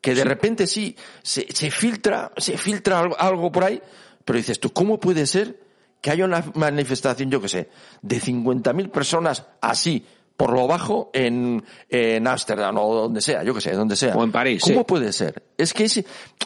Que 0.00 0.14
de 0.14 0.24
repente 0.24 0.66
sí, 0.66 0.94
se, 1.22 1.46
se, 1.52 1.70
filtra, 1.70 2.32
se 2.36 2.58
filtra 2.58 3.00
algo, 3.00 3.18
algo, 3.18 3.50
por 3.50 3.64
ahí, 3.64 3.80
pero 4.24 4.36
dices 4.36 4.60
tú, 4.60 4.70
¿cómo 4.72 5.00
puede 5.00 5.26
ser 5.26 5.58
que 6.00 6.10
haya 6.10 6.26
una 6.26 6.44
manifestación, 6.54 7.30
yo 7.30 7.40
qué 7.40 7.48
sé, 7.48 7.70
de 8.02 8.20
50.000 8.20 8.90
personas 8.90 9.46
así, 9.62 10.04
por 10.36 10.52
lo 10.52 10.66
bajo, 10.66 11.10
en, 11.14 11.64
en 11.88 12.26
Ámsterdam 12.26 12.76
o 12.76 12.94
donde 12.94 13.22
sea, 13.22 13.42
yo 13.42 13.54
qué 13.54 13.62
sé, 13.62 13.72
donde 13.72 13.96
sea? 13.96 14.14
O 14.14 14.22
en 14.22 14.30
París. 14.30 14.62
¿Cómo 14.62 14.86
puede 14.86 15.12
ser? 15.12 15.42
Es 15.56 15.72
que 15.72 15.84
eso 15.84 16.02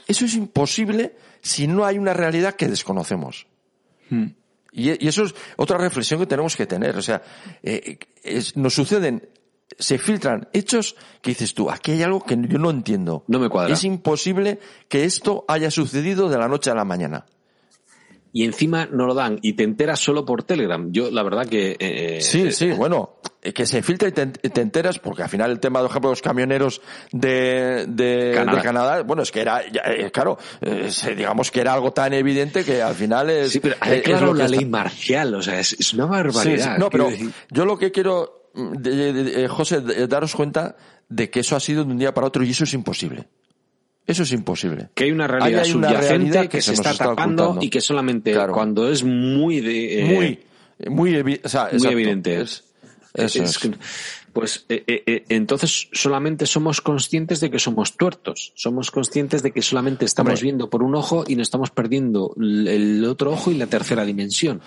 es 0.07 0.35
imposible 0.35 1.16
si 1.41 1.66
no 1.66 1.85
hay 1.85 1.99
una 1.99 2.12
realidad 2.12 2.55
que 2.55 2.68
desconocemos. 2.68 3.49
Hmm. 4.11 4.26
Y, 4.73 5.07
eso 5.07 5.25
es 5.25 5.35
otra 5.57 5.79
reflexión 5.79 6.21
que 6.21 6.27
tenemos 6.27 6.57
que 6.57 6.66
tener. 6.66 6.97
O 6.97 7.03
sea, 7.03 7.23
eh, 7.62 7.99
nos 8.55 8.75
suceden, 8.75 9.29
se 9.79 9.99
filtran 9.99 10.49
hechos 10.53 10.97
que 11.23 11.31
dices 11.31 11.55
tú, 11.55 11.71
aquí 11.71 11.93
hay 11.93 12.03
algo 12.03 12.25
que 12.25 12.37
yo 12.49 12.59
no 12.59 12.71
entiendo. 12.71 13.25
No 13.29 13.39
me 13.39 13.49
cuadra. 13.49 13.75
Es 13.75 13.85
imposible 13.85 14.59
que 14.89 15.05
esto 15.05 15.45
haya 15.49 15.71
sucedido 15.71 16.29
de 16.29 16.39
la 16.39 16.49
noche 16.49 16.71
a 16.71 16.75
la 16.75 16.85
mañana. 16.85 17.27
Y 18.33 18.45
encima 18.45 18.87
no 18.87 19.07
lo 19.07 19.14
dan 19.14 19.39
y 19.43 19.55
te 19.55 19.64
enteras 19.64 20.01
solo 20.01 20.25
por 20.25 20.43
Telegram. 20.43 20.93
Yo, 20.93 21.11
la 21.11 21.23
verdad 21.23 21.47
que... 21.47 21.77
Eh, 21.79 22.21
sí, 22.21 22.53
sí, 22.53 22.73
bueno. 22.73 23.14
Que 23.41 23.66
se 23.66 23.82
filtra 23.82 24.09
y 24.09 24.12
te, 24.12 24.61
enteras, 24.61 24.99
porque 24.99 25.22
al 25.22 25.28
final 25.28 25.51
el 25.51 25.61
tema, 25.61 25.80
por 25.80 25.91
ejemplo, 25.91 26.11
de 26.11 26.12
los 26.12 26.22
camioneros 26.22 26.80
de, 27.12 27.86
de, 27.86 28.32
Canadá. 28.62 29.03
bueno, 29.03 29.22
es 29.22 29.30
que 29.30 29.41
era, 29.41 29.62
eh, 29.62 30.11
claro, 30.12 30.39
eh, 30.61 30.91
digamos 31.16 31.51
que 31.51 31.61
era 31.61 31.72
algo 31.72 31.93
tan 31.93 32.12
evidente 32.14 32.64
que 32.64 32.82
al 32.82 32.95
final 32.95 33.30
es... 33.30 33.53
Sí, 33.53 33.61
pero 33.61 33.76
hay 33.80 34.03
claro 34.03 34.34
la 34.34 34.49
ley 34.49 34.64
marcial, 34.64 35.34
o 35.34 35.43
sea, 35.43 35.61
es, 35.61 35.93
una 35.95 36.07
barbaridad. 36.07 36.78
no, 36.78 36.91
pero 36.91 37.11
yo 37.51 37.64
lo 37.64 37.78
que 37.78 37.93
quiero, 37.93 38.51
de, 38.55 39.47
José, 39.49 39.80
daros 40.09 40.34
cuenta 40.34 40.76
de 41.09 41.30
que 41.30 41.41
eso 41.41 41.55
ha 41.55 41.61
sido 41.61 41.84
de 41.84 41.93
un 41.93 41.99
día 41.99 42.12
para 42.12 42.26
otro 42.26 42.43
y 42.45 42.51
eso 42.51 42.64
es 42.64 42.74
imposible. 42.74 43.28
Eso 44.05 44.22
es 44.22 44.32
imposible. 44.32 44.89
Que 44.95 45.05
hay 45.05 45.12
una 45.12 45.26
realidad 45.28 45.64
subyacente 45.64 46.49
que, 46.49 46.62
se, 46.62 46.72
está, 46.72 46.95
tapando 46.95 47.59
y 47.61 47.68
que 47.68 47.80
solamente 47.80 48.34
cuando 48.51 48.91
es 48.91 49.05
muy 49.05 49.61
de... 49.61 50.39
muy, 50.89 51.14
muy, 51.14 51.41
o 51.45 51.49
sea, 51.49 51.68
muy 51.72 51.89
evidente. 51.89 52.41
Es, 52.41 52.68
pues 54.33 54.67
eh, 54.69 54.85
eh, 54.87 55.03
eh, 55.07 55.25
entonces 55.31 55.89
solamente 55.93 56.47
somos 56.47 56.81
conscientes 56.81 57.41
de 57.41 57.51
que 57.51 57.59
somos 57.59 57.97
tuertos, 57.97 58.53
somos 58.55 58.91
conscientes 58.91 59.43
de 59.43 59.53
que 59.53 59.63
solamente 59.63 60.05
estamos 60.05 60.43
viendo 60.43 60.71
por 60.71 60.83
un 60.83 60.95
ojo 60.95 61.25
y 61.27 61.35
nos 61.35 61.49
estamos 61.49 61.71
perdiendo 61.71 62.35
el 62.39 63.05
otro 63.05 63.33
ojo 63.33 63.51
y 63.51 63.55
la 63.55 63.67
tercera 63.67 64.05
dimensión. 64.05 64.61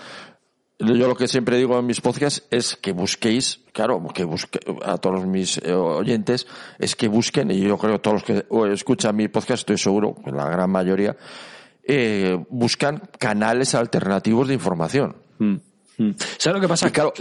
Yo 0.80 1.08
lo 1.08 1.16
que 1.16 1.28
siempre 1.28 1.58
digo 1.58 1.78
en 1.78 1.86
mis 1.86 2.02
podcasts 2.02 2.44
es 2.50 2.76
que 2.76 2.92
busquéis, 2.92 3.60
claro, 3.72 4.04
que 4.14 4.24
busque, 4.24 4.60
a 4.84 4.98
todos 4.98 5.28
mis 5.28 5.60
oyentes, 5.68 6.48
es 6.80 6.96
que 6.96 7.08
busquen, 7.08 7.52
y 7.52 7.62
yo 7.62 7.78
creo 7.78 7.94
que 7.94 8.00
todos 8.00 8.16
los 8.16 8.24
que 8.24 8.74
escuchan 8.74 9.16
mi 9.16 9.28
podcast, 9.28 9.62
estoy 9.62 9.78
seguro, 9.78 10.16
la 10.26 10.50
gran 10.50 10.72
mayoría, 10.72 11.16
buscan 12.50 13.04
canales 13.20 13.76
alternativos 13.76 14.48
de 14.48 14.56
información. 14.56 15.18
Mm, 15.38 15.56
mm. 15.98 16.16
¿Sabes 16.40 16.56
lo 16.56 16.62
que 16.62 16.68
pasa? 16.68 16.92
claro, 16.92 17.14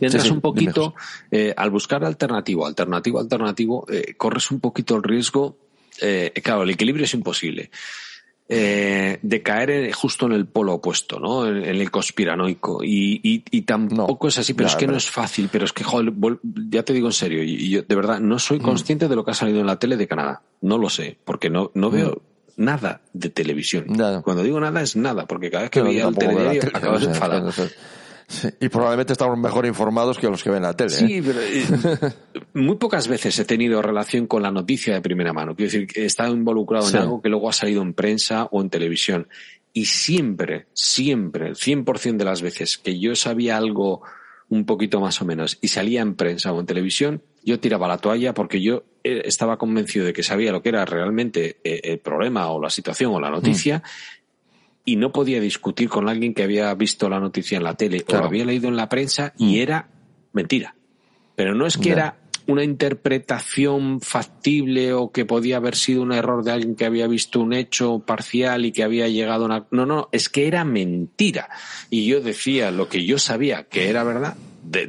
Mientras 0.00 0.30
un 0.30 0.40
poquito, 0.40 0.94
eh, 1.30 1.54
al 1.56 1.70
buscar 1.70 2.04
alternativo, 2.04 2.66
alternativo, 2.66 3.18
alternativo, 3.18 3.86
eh, 3.90 4.14
corres 4.16 4.50
un 4.50 4.60
poquito 4.60 4.96
el 4.96 5.02
riesgo, 5.02 5.56
eh, 6.00 6.32
claro, 6.42 6.62
el 6.62 6.70
equilibrio 6.70 7.04
es 7.04 7.14
imposible. 7.14 7.70
Eh, 8.50 9.18
de 9.20 9.42
caer 9.42 9.92
justo 9.92 10.24
en 10.24 10.32
el 10.32 10.46
polo 10.46 10.72
opuesto, 10.72 11.20
¿no? 11.20 11.46
En, 11.46 11.64
el 11.64 11.90
conspiranoico. 11.90 12.82
Y, 12.82 13.20
y, 13.22 13.44
y 13.50 13.62
tampoco 13.62 14.28
es 14.28 14.38
así, 14.38 14.54
pero 14.54 14.70
es 14.70 14.76
que 14.76 14.86
no 14.86 14.96
es 14.96 15.10
fácil, 15.10 15.50
pero 15.52 15.66
es 15.66 15.74
que, 15.74 15.84
joder, 15.84 16.14
ya 16.70 16.82
te 16.82 16.94
digo 16.94 17.08
en 17.08 17.12
serio, 17.12 17.42
y, 17.42 17.68
yo 17.68 17.82
de 17.82 17.94
verdad 17.94 18.20
no 18.20 18.38
soy 18.38 18.58
mm. 18.58 18.62
consciente 18.62 19.06
de 19.06 19.16
lo 19.16 19.22
que 19.22 19.32
ha 19.32 19.34
salido 19.34 19.60
en 19.60 19.66
la 19.66 19.78
tele 19.78 19.98
de 19.98 20.08
Canadá. 20.08 20.40
No 20.62 20.78
lo 20.78 20.88
sé, 20.88 21.18
porque 21.26 21.50
no, 21.50 21.70
no 21.74 21.90
veo 21.90 22.22
mm. 22.56 22.64
nada 22.64 23.02
de 23.12 23.28
televisión. 23.28 23.84
Cuando 24.24 24.42
digo 24.42 24.58
nada 24.60 24.80
es 24.80 24.96
nada, 24.96 25.26
porque 25.26 25.50
cada 25.50 25.64
vez 25.64 25.70
que 25.70 25.82
veía 25.82 26.08
el 26.08 26.16
telediario 26.16 26.62
acabas 26.72 27.06
de 27.06 27.12
enfadar 28.28 28.54
y 28.60 28.68
probablemente 28.68 29.12
estamos 29.12 29.38
mejor 29.38 29.66
informados 29.66 30.18
que 30.18 30.28
los 30.28 30.42
que 30.42 30.50
ven 30.50 30.62
la 30.62 30.74
tele. 30.74 30.90
Sí, 30.90 31.18
¿eh? 31.18 31.22
pero 31.24 32.14
muy 32.54 32.76
pocas 32.76 33.08
veces 33.08 33.38
he 33.38 33.44
tenido 33.44 33.80
relación 33.82 34.26
con 34.26 34.42
la 34.42 34.50
noticia 34.50 34.94
de 34.94 35.00
primera 35.00 35.32
mano. 35.32 35.54
Quiero 35.54 35.72
decir, 35.72 35.88
he 35.94 36.04
estado 36.04 36.34
involucrado 36.34 36.88
en 36.88 36.96
algo 36.96 37.22
que 37.22 37.28
luego 37.28 37.48
ha 37.48 37.52
salido 37.52 37.82
en 37.82 37.94
prensa 37.94 38.44
o 38.50 38.60
en 38.60 38.70
televisión. 38.70 39.28
Y 39.72 39.86
siempre, 39.86 40.66
siempre, 40.72 41.48
el 41.48 41.56
100% 41.56 42.16
de 42.16 42.24
las 42.24 42.42
veces 42.42 42.78
que 42.78 42.98
yo 42.98 43.14
sabía 43.14 43.56
algo 43.56 44.02
un 44.50 44.64
poquito 44.64 44.98
más 44.98 45.20
o 45.20 45.26
menos 45.26 45.58
y 45.60 45.68
salía 45.68 46.00
en 46.00 46.14
prensa 46.14 46.52
o 46.52 46.60
en 46.60 46.66
televisión, 46.66 47.22
yo 47.44 47.60
tiraba 47.60 47.86
la 47.86 47.98
toalla 47.98 48.32
porque 48.32 48.62
yo 48.62 48.84
eh, 49.04 49.22
estaba 49.26 49.58
convencido 49.58 50.06
de 50.06 50.14
que 50.14 50.22
sabía 50.22 50.52
lo 50.52 50.62
que 50.62 50.70
era 50.70 50.86
realmente 50.86 51.58
eh, 51.62 51.80
el 51.84 51.98
problema 51.98 52.50
o 52.50 52.60
la 52.60 52.70
situación 52.70 53.14
o 53.14 53.20
la 53.20 53.30
noticia 53.30 53.78
mm 53.78 54.18
y 54.88 54.96
no 54.96 55.12
podía 55.12 55.38
discutir 55.38 55.90
con 55.90 56.08
alguien 56.08 56.32
que 56.32 56.44
había 56.44 56.72
visto 56.72 57.10
la 57.10 57.20
noticia 57.20 57.58
en 57.58 57.64
la 57.64 57.74
tele 57.74 58.06
o 58.08 58.16
había 58.16 58.46
leído 58.46 58.68
en 58.68 58.76
la 58.76 58.88
prensa 58.88 59.34
y 59.36 59.56
mm. 59.56 59.60
era 59.60 59.88
mentira. 60.32 60.74
Pero 61.36 61.54
no 61.54 61.66
es 61.66 61.76
que 61.76 61.90
era 61.90 62.16
una 62.46 62.64
interpretación 62.64 64.00
factible 64.00 64.94
o 64.94 65.12
que 65.12 65.26
podía 65.26 65.58
haber 65.58 65.76
sido 65.76 66.00
un 66.00 66.12
error 66.12 66.42
de 66.42 66.52
alguien 66.52 66.74
que 66.74 66.86
había 66.86 67.06
visto 67.06 67.40
un 67.40 67.52
hecho 67.52 67.98
parcial 67.98 68.64
y 68.64 68.72
que 68.72 68.82
había 68.82 69.08
llegado 69.08 69.42
a 69.42 69.46
una... 69.46 69.66
No, 69.70 69.84
no, 69.84 70.08
es 70.10 70.30
que 70.30 70.46
era 70.46 70.64
mentira. 70.64 71.50
Y 71.90 72.06
yo 72.06 72.22
decía 72.22 72.70
lo 72.70 72.88
que 72.88 73.04
yo 73.04 73.18
sabía 73.18 73.64
que 73.64 73.90
era 73.90 74.04
verdad. 74.04 74.38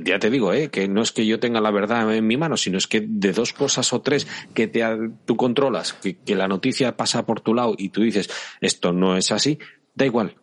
ya 0.06 0.18
te 0.18 0.30
digo, 0.30 0.54
¿eh? 0.54 0.70
que 0.70 0.88
no 0.88 1.02
es 1.02 1.12
que 1.12 1.26
yo 1.26 1.42
tenga 1.42 1.60
la 1.60 1.72
verdad 1.72 2.16
en 2.16 2.26
mi 2.26 2.38
mano, 2.38 2.56
sino 2.56 2.78
es 2.78 2.88
que 2.88 3.06
de 3.06 3.34
dos 3.34 3.52
cosas 3.52 3.92
o 3.92 4.00
tres 4.00 4.26
que 4.54 4.68
te, 4.68 4.82
tú 5.26 5.36
controlas, 5.36 5.92
que, 5.92 6.16
que 6.16 6.36
la 6.36 6.48
noticia 6.48 6.96
pasa 6.96 7.26
por 7.26 7.42
tu 7.42 7.54
lado 7.54 7.76
y 7.78 7.90
tú 7.90 8.02
dices, 8.02 8.30
esto 8.62 8.94
no 8.94 9.18
es 9.18 9.34
así, 9.34 9.60
Da 9.96 10.06
igual. 10.06 10.36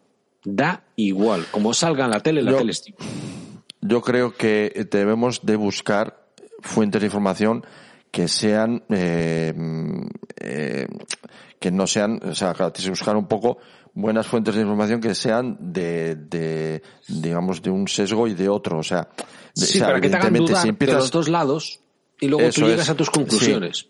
Da 0.44 0.84
igual. 0.96 1.46
Como 1.50 1.74
salga 1.74 2.04
en 2.04 2.10
la 2.10 2.20
tele, 2.20 2.42
la 2.42 2.56
tele 2.56 2.72
es 2.72 2.84
Yo 3.80 4.00
creo 4.02 4.34
que 4.34 4.86
debemos 4.90 5.44
de 5.44 5.56
buscar 5.56 6.26
fuentes 6.60 7.00
de 7.00 7.06
información 7.06 7.64
que 8.10 8.28
sean, 8.28 8.82
eh, 8.88 9.52
eh, 10.40 10.86
que 11.58 11.70
no 11.70 11.86
sean, 11.86 12.20
o 12.24 12.34
sea, 12.34 12.54
buscar 12.88 13.16
un 13.16 13.26
poco 13.26 13.58
buenas 13.92 14.26
fuentes 14.26 14.54
de 14.54 14.60
información 14.60 15.00
que 15.00 15.14
sean 15.14 15.56
de, 15.60 16.14
de 16.16 16.82
digamos, 17.08 17.62
de 17.62 17.70
un 17.70 17.88
sesgo 17.88 18.28
y 18.28 18.34
de 18.34 18.48
otro. 18.48 18.78
O 18.78 18.82
sea, 18.82 19.08
sí, 19.54 19.80
para 19.80 20.00
que 20.00 20.08
te 20.08 20.16
hagan 20.16 20.32
dudar 20.34 20.62
si 20.62 20.68
empiezas... 20.68 20.96
de 20.96 21.00
los 21.00 21.10
dos 21.10 21.28
lados 21.28 21.80
y 22.20 22.28
luego 22.28 22.48
tú 22.50 22.62
llegas 22.62 22.88
a 22.88 22.94
tus 22.94 23.10
conclusiones. 23.10 23.88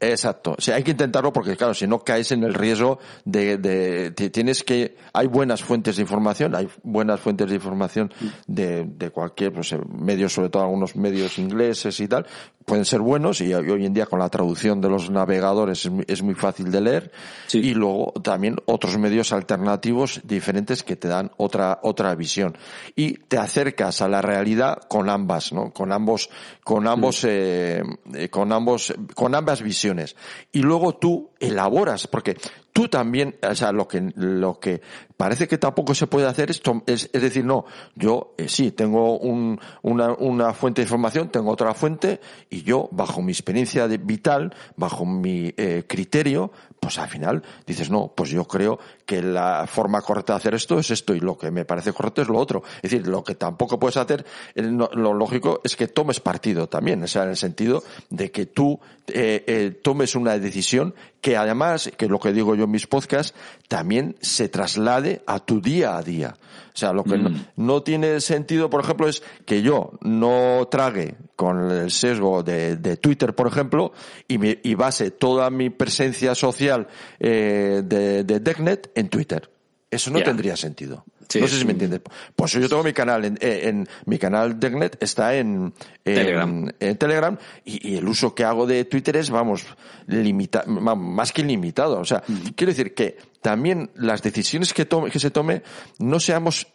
Exacto. 0.00 0.54
O 0.56 0.60
sea, 0.60 0.76
hay 0.76 0.82
que 0.82 0.92
intentarlo 0.92 1.32
porque, 1.32 1.56
claro, 1.56 1.74
si 1.74 1.86
no 1.86 1.98
caes 2.00 2.32
en 2.32 2.42
el 2.42 2.54
riesgo 2.54 2.98
de, 3.24 3.58
de, 3.58 4.10
tienes 4.30 4.64
que, 4.64 4.96
hay 5.12 5.26
buenas 5.26 5.62
fuentes 5.62 5.96
de 5.96 6.02
información, 6.02 6.54
hay 6.54 6.68
buenas 6.82 7.20
fuentes 7.20 7.48
de 7.48 7.54
información 7.54 8.12
mm. 8.18 8.26
de, 8.46 8.84
de 8.84 9.10
cualquier, 9.10 9.52
pues, 9.52 9.74
medios, 9.88 10.32
sobre 10.32 10.48
todo 10.48 10.62
algunos 10.62 10.96
medios 10.96 11.38
ingleses 11.38 12.00
y 12.00 12.08
tal, 12.08 12.26
pueden 12.68 12.84
ser 12.84 13.00
buenos 13.00 13.40
y 13.40 13.52
hoy 13.54 13.86
en 13.86 13.94
día 13.94 14.06
con 14.06 14.20
la 14.20 14.28
traducción 14.28 14.80
de 14.80 14.90
los 14.90 15.10
navegadores 15.10 15.90
es 16.06 16.22
muy, 16.22 16.34
fácil 16.34 16.70
de 16.70 16.80
leer 16.82 17.10
y 17.52 17.72
luego 17.72 18.12
también 18.22 18.56
otros 18.66 18.98
medios 18.98 19.32
alternativos 19.32 20.20
diferentes 20.22 20.84
que 20.84 20.94
te 20.94 21.08
dan 21.08 21.32
otra 21.38 21.80
otra 21.82 22.14
visión 22.14 22.56
y 22.94 23.14
te 23.14 23.38
acercas 23.38 24.02
a 24.02 24.08
la 24.08 24.20
realidad 24.20 24.82
con 24.86 25.08
ambas 25.08 25.52
no 25.52 25.72
con 25.72 25.90
ambos 25.90 26.28
con 26.62 26.86
ambos 26.86 27.24
mm. 27.24 27.28
eh, 27.28 27.82
eh, 28.14 28.28
con 28.28 28.52
ambos 28.52 28.94
con 29.14 29.34
ambas 29.34 29.57
visiones. 29.62 30.16
Y 30.52 30.62
luego 30.62 30.96
tú 30.96 31.30
elaboras 31.40 32.06
porque 32.06 32.36
tú 32.78 32.88
también, 32.88 33.36
o 33.42 33.54
sea, 33.56 33.72
lo 33.72 33.88
que, 33.88 34.12
lo 34.14 34.60
que 34.60 34.80
parece 35.16 35.48
que 35.48 35.58
tampoco 35.58 35.94
se 35.94 36.06
puede 36.06 36.28
hacer 36.28 36.50
es, 36.50 36.62
es, 36.86 37.10
decir, 37.10 37.44
no, 37.44 37.64
yo 37.96 38.34
eh, 38.38 38.48
sí, 38.48 38.70
tengo 38.70 39.18
un, 39.18 39.58
una, 39.82 40.12
una 40.12 40.52
fuente 40.54 40.80
de 40.80 40.84
información, 40.84 41.28
tengo 41.28 41.50
otra 41.50 41.74
fuente, 41.74 42.20
y 42.48 42.62
yo, 42.62 42.88
bajo 42.92 43.20
mi 43.20 43.32
experiencia 43.32 43.88
vital, 43.88 44.54
bajo 44.76 45.04
mi 45.04 45.52
eh, 45.56 45.84
criterio, 45.88 46.52
pues 46.80 46.98
al 46.98 47.08
final 47.08 47.42
dices, 47.66 47.90
no, 47.90 48.12
pues 48.14 48.30
yo 48.30 48.44
creo 48.46 48.78
que 49.04 49.22
la 49.22 49.66
forma 49.66 50.02
correcta 50.02 50.34
de 50.34 50.38
hacer 50.38 50.54
esto 50.54 50.78
es 50.78 50.90
esto, 50.90 51.14
y 51.14 51.20
lo 51.20 51.36
que 51.36 51.50
me 51.50 51.64
parece 51.64 51.92
correcto 51.92 52.22
es 52.22 52.28
lo 52.28 52.38
otro. 52.38 52.62
Es 52.76 52.90
decir, 52.90 53.06
lo 53.06 53.24
que 53.24 53.34
tampoco 53.34 53.78
puedes 53.78 53.96
hacer, 53.96 54.24
lo 54.54 55.14
lógico 55.14 55.60
es 55.64 55.76
que 55.76 55.88
tomes 55.88 56.20
partido 56.20 56.68
también, 56.68 57.02
o 57.02 57.06
sea, 57.06 57.24
en 57.24 57.30
el 57.30 57.36
sentido 57.36 57.82
de 58.10 58.30
que 58.30 58.46
tú 58.46 58.78
eh, 59.08 59.44
eh, 59.46 59.80
tomes 59.82 60.14
una 60.14 60.38
decisión 60.38 60.94
que 61.20 61.36
además, 61.36 61.90
que 61.96 62.08
lo 62.08 62.18
que 62.18 62.32
digo 62.32 62.54
yo 62.54 62.64
en 62.64 62.70
mis 62.70 62.86
podcasts, 62.86 63.34
también 63.66 64.16
se 64.20 64.48
traslade 64.48 65.22
a 65.26 65.40
tu 65.40 65.60
día 65.60 65.96
a 65.96 66.02
día. 66.02 66.34
O 66.74 66.78
sea, 66.78 66.92
lo 66.92 67.02
que 67.02 67.18
no, 67.18 67.30
mm. 67.76 67.84
tiene 67.84 68.20
sentido, 68.20 68.70
por 68.70 68.84
ejemplo, 68.84 69.08
es 69.08 69.22
que 69.44 69.62
yo 69.62 69.90
no 70.02 70.68
trague 70.70 71.16
con 71.34 71.70
el 71.70 71.90
sesgo 71.90 72.44
de, 72.44 72.96
Twitter, 72.98 73.34
por 73.34 73.48
ejemplo, 73.48 73.92
y, 74.28 74.38
me, 74.38 74.60
y 74.62 74.74
base 74.74 75.10
toda 75.10 75.50
mi 75.50 75.70
presencia 75.70 76.36
social 76.36 76.86
eh, 77.18 77.82
de, 77.84 78.22
de 78.22 78.40
DeckNet 78.40 78.92
en 78.94 79.08
Twitter. 79.08 79.50
Eso 79.90 80.10
no 80.10 80.22
tendría 80.22 80.56
sentido. 80.56 81.04
No 81.34 81.48
sé 81.48 81.58
si 81.58 81.64
me 81.64 81.72
entiendes. 81.72 82.00
Pues 82.34 82.52
yo 82.52 82.68
tengo 82.68 82.82
mi 82.82 82.92
canal 82.92 83.24
en, 83.24 83.38
en 83.40 83.88
mi 84.06 84.18
canal 84.18 84.58
DeckNet 84.58 85.02
está 85.02 85.34
en, 85.34 85.74
Telegram, 86.02 86.70
en 86.78 86.96
Telegram 86.96 87.38
y, 87.64 87.96
el 87.96 88.08
uso 88.08 88.34
que 88.34 88.44
hago 88.44 88.66
de 88.66 88.84
Twitter 88.84 89.16
es, 89.16 89.30
vamos, 89.30 89.66
limita, 90.06 90.64
más 90.66 91.32
que 91.32 91.42
limitado. 91.42 92.00
O 92.00 92.04
sea, 92.04 92.22
quiero 92.56 92.72
decir 92.72 92.94
que 92.94 93.18
también 93.42 93.90
las 93.94 94.22
decisiones 94.22 94.72
que, 94.72 94.84
tome, 94.84 95.10
que 95.10 95.18
se 95.18 95.30
tome 95.30 95.62
no 95.98 96.20
seamos 96.20 96.66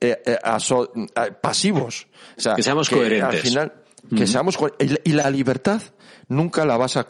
eh, 0.00 0.22
eh, 0.24 0.38
eh, 0.42 1.32
pasivos. 1.40 2.06
O 2.36 2.40
sea, 2.40 2.54
que 2.54 2.62
seamos 2.62 2.88
coherentes. 2.88 3.34
Al 3.34 3.36
final, 3.36 3.72
que 4.16 4.26
seamos 4.26 4.58
y 5.04 5.12
la 5.12 5.30
libertad 5.30 5.82
nunca 6.28 6.64
la 6.64 6.76
vas 6.76 6.96
a 6.96 7.06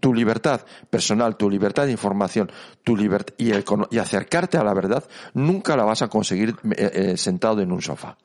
tu 0.00 0.14
libertad 0.14 0.62
personal, 0.90 1.36
tu 1.36 1.48
libertad 1.48 1.86
de 1.86 1.92
información, 1.92 2.50
tu 2.84 2.96
libertad 2.96 3.34
y, 3.38 3.52
acercarte 3.98 4.58
a 4.58 4.64
la 4.64 4.74
verdad, 4.74 5.04
nunca 5.34 5.76
la 5.76 5.84
vas 5.84 6.02
a 6.02 6.08
conseguir 6.08 6.56
sentado 7.16 7.60
en 7.60 7.72
un 7.72 7.82
sofá. 7.82 8.16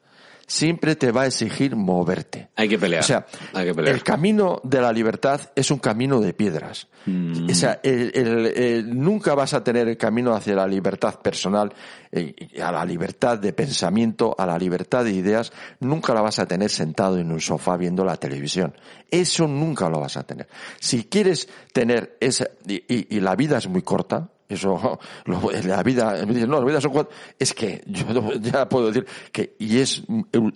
Siempre 0.47 0.95
te 0.95 1.11
va 1.11 1.23
a 1.23 1.25
exigir 1.27 1.75
moverte. 1.75 2.47
Hay 2.55 2.69
que 2.69 2.79
pelear. 2.79 3.03
O 3.03 3.05
sea, 3.05 3.25
hay 3.53 3.65
que 3.67 3.73
pelear. 3.75 3.93
el 3.95 4.01
camino 4.01 4.61
de 4.63 4.79
la 4.81 4.91
libertad 4.93 5.41
es 5.55 5.69
un 5.71 5.79
camino 5.79 6.21
de 6.21 6.33
piedras. 6.33 6.87
Mm. 7.05 7.49
O 7.49 7.53
sea, 7.53 7.79
el- 7.83 8.11
el- 8.15 8.45
el- 8.47 8.97
nunca 8.99 9.35
vas 9.35 9.53
a 9.53 9.63
tener 9.63 9.87
el 9.89 9.97
camino 9.97 10.33
hacia 10.33 10.55
la 10.55 10.65
libertad 10.65 11.19
personal, 11.21 11.73
eh, 12.11 12.33
a 12.63 12.71
la 12.71 12.85
libertad 12.85 13.37
de 13.37 13.51
pensamiento, 13.53 14.33
a 14.37 14.45
la 14.45 14.57
libertad 14.57 15.03
de 15.03 15.11
ideas, 15.11 15.51
nunca 15.81 16.13
la 16.13 16.21
vas 16.21 16.39
a 16.39 16.45
tener 16.47 16.69
sentado 16.69 17.17
en 17.17 17.31
un 17.31 17.41
sofá 17.41 17.75
viendo 17.77 18.05
la 18.05 18.15
televisión. 18.17 18.73
Eso 19.11 19.47
nunca 19.47 19.89
lo 19.89 19.99
vas 19.99 20.15
a 20.17 20.23
tener. 20.23 20.47
Si 20.79 21.03
quieres 21.05 21.49
tener 21.73 22.15
esa, 22.21 22.47
y, 22.65 22.75
y- 22.87 23.17
y 23.17 23.19
la 23.19 23.35
vida 23.35 23.57
es 23.57 23.67
muy 23.67 23.81
corta, 23.81 24.29
eso, 24.49 24.99
lo- 25.25 25.51
la 25.51 25.83
vida, 25.83 26.25
no, 26.25 26.59
la 26.59 26.65
vida 26.65 26.81
son 26.81 26.91
cuatro, 26.91 27.13
es 27.37 27.53
que 27.53 27.83
yo 27.87 28.05
ya 28.39 28.67
puedo 28.69 28.87
decir 28.87 29.05
que, 29.31 29.55
y 29.59 29.79
es 29.79 30.03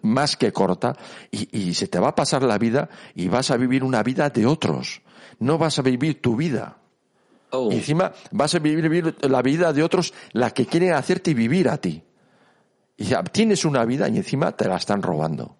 más 0.02 0.38
que 0.38 0.52
corta, 0.54 0.96
y, 1.30 1.48
y 1.58 1.74
se 1.74 1.88
te 1.88 2.00
va 2.00 2.10
a 2.10 2.16
pasar 2.16 2.44
la 2.44 2.58
vida 2.58 2.90
y 3.16 3.28
vas 3.28 3.52
a 3.52 3.58
vivir 3.58 3.84
una 3.84 4.04
vida 4.04 4.30
de 4.30 4.46
otros. 4.46 5.02
No 5.40 5.58
vas 5.58 5.80
a 5.80 5.82
vivir 5.82 6.22
tu 6.22 6.36
vida. 6.36 6.78
Oh. 7.50 7.70
Y 7.72 7.76
encima 7.76 8.14
vas 8.32 8.56
a 8.56 8.60
vivir, 8.60 8.88
vivir 8.88 9.16
la 9.30 9.42
vida 9.42 9.74
de 9.74 9.84
otros, 9.84 10.14
la 10.34 10.52
que 10.52 10.66
quieren 10.66 10.94
hacerte 10.94 11.34
vivir 11.34 11.68
a 11.68 11.78
ti. 11.78 12.04
Y 12.96 13.06
ya 13.06 13.24
tienes 13.24 13.66
una 13.66 13.84
vida 13.84 14.08
y 14.08 14.18
encima 14.18 14.52
te 14.56 14.68
la 14.68 14.78
están 14.78 15.02
robando. 15.02 15.58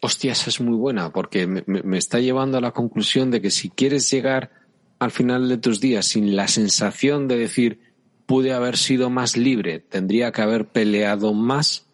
Hostia, 0.00 0.32
esa 0.32 0.50
es 0.50 0.60
muy 0.60 0.76
buena, 0.76 1.10
porque 1.12 1.46
me, 1.46 1.64
me- 1.66 1.82
me 1.82 1.98
está 1.98 2.20
llevando 2.20 2.58
a 2.58 2.60
la 2.60 2.70
conclusión 2.72 3.30
de 3.30 3.40
que 3.40 3.50
si 3.50 3.70
quieres 3.70 4.08
llegar 4.10 4.50
al 4.98 5.10
final 5.10 5.48
de 5.48 5.58
tus 5.58 5.80
días 5.80 6.06
sin 6.06 6.36
la 6.36 6.48
sensación 6.48 7.28
de 7.28 7.38
decir 7.38 7.80
pude 8.26 8.52
haber 8.52 8.76
sido 8.76 9.08
más 9.10 9.36
libre, 9.36 9.78
tendría 9.78 10.32
que 10.32 10.42
haber 10.42 10.66
peleado 10.66 11.32
más, 11.32 11.86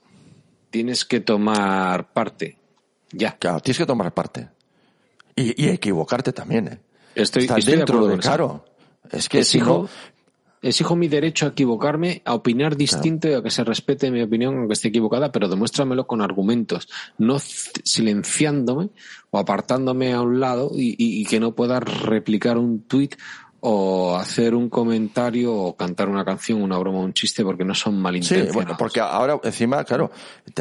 tienes 0.71 1.05
que 1.05 1.21
tomar 1.21 2.13
parte. 2.13 2.59
Ya. 3.13 3.37
Claro, 3.37 3.61
tienes 3.61 3.79
que 3.79 3.87
tomar 3.87 4.15
parte. 4.15 4.49
Y, 5.37 5.63
y 5.63 5.69
equivocarte 5.69 6.33
también, 6.33 6.69
¿eh? 6.69 6.79
Estoy, 7.15 7.43
Estás 7.43 7.59
estoy 7.59 7.73
de 7.73 7.77
dentro 7.79 8.07
de, 8.07 8.11
con 8.13 8.21
eso. 8.21 8.29
claro. 8.29 8.65
Es 9.11 9.29
que 9.29 9.45
si 9.45 9.59
exijo, 9.59 9.83
no, 9.83 9.89
exijo 10.63 10.95
mi 10.97 11.09
derecho 11.09 11.47
a 11.47 11.49
equivocarme, 11.51 12.23
a 12.25 12.35
opinar 12.35 12.77
distinto 12.77 13.29
y 13.29 13.35
a 13.35 13.43
que 13.43 13.51
se 13.51 13.65
respete 13.65 14.11
mi 14.11 14.23
opinión 14.23 14.57
aunque 14.57 14.75
esté 14.75 14.89
equivocada, 14.89 15.33
pero 15.33 15.49
demuéstramelo 15.49 16.07
con 16.07 16.21
argumentos, 16.23 16.89
no 17.19 17.39
silenciándome 17.39 18.91
o 19.31 19.39
apartándome 19.39 20.13
a 20.13 20.21
un 20.21 20.41
lado 20.41 20.71
y, 20.75 20.91
y- 20.99 21.21
y 21.21 21.25
que 21.25 21.41
no 21.41 21.55
pueda 21.55 21.81
replicar 21.81 22.59
un 22.59 22.83
tuit 22.83 23.15
o 23.65 24.17
hacer 24.17 24.57
un 24.57 24.69
comentario 24.69 25.55
o 25.55 25.77
cantar 25.77 26.09
una 26.09 26.25
canción, 26.25 26.61
una 26.63 26.77
broma, 26.79 26.99
un 26.99 27.13
chiste 27.13 27.45
porque 27.45 27.65
no 27.65 27.75
son 27.75 27.95
Sí, 27.95 28.01
malintencionados. 28.01 28.55
bueno, 28.55 28.75
porque 28.77 28.99
ahora 29.01 29.39
encima, 29.45 29.85
claro, 29.85 30.11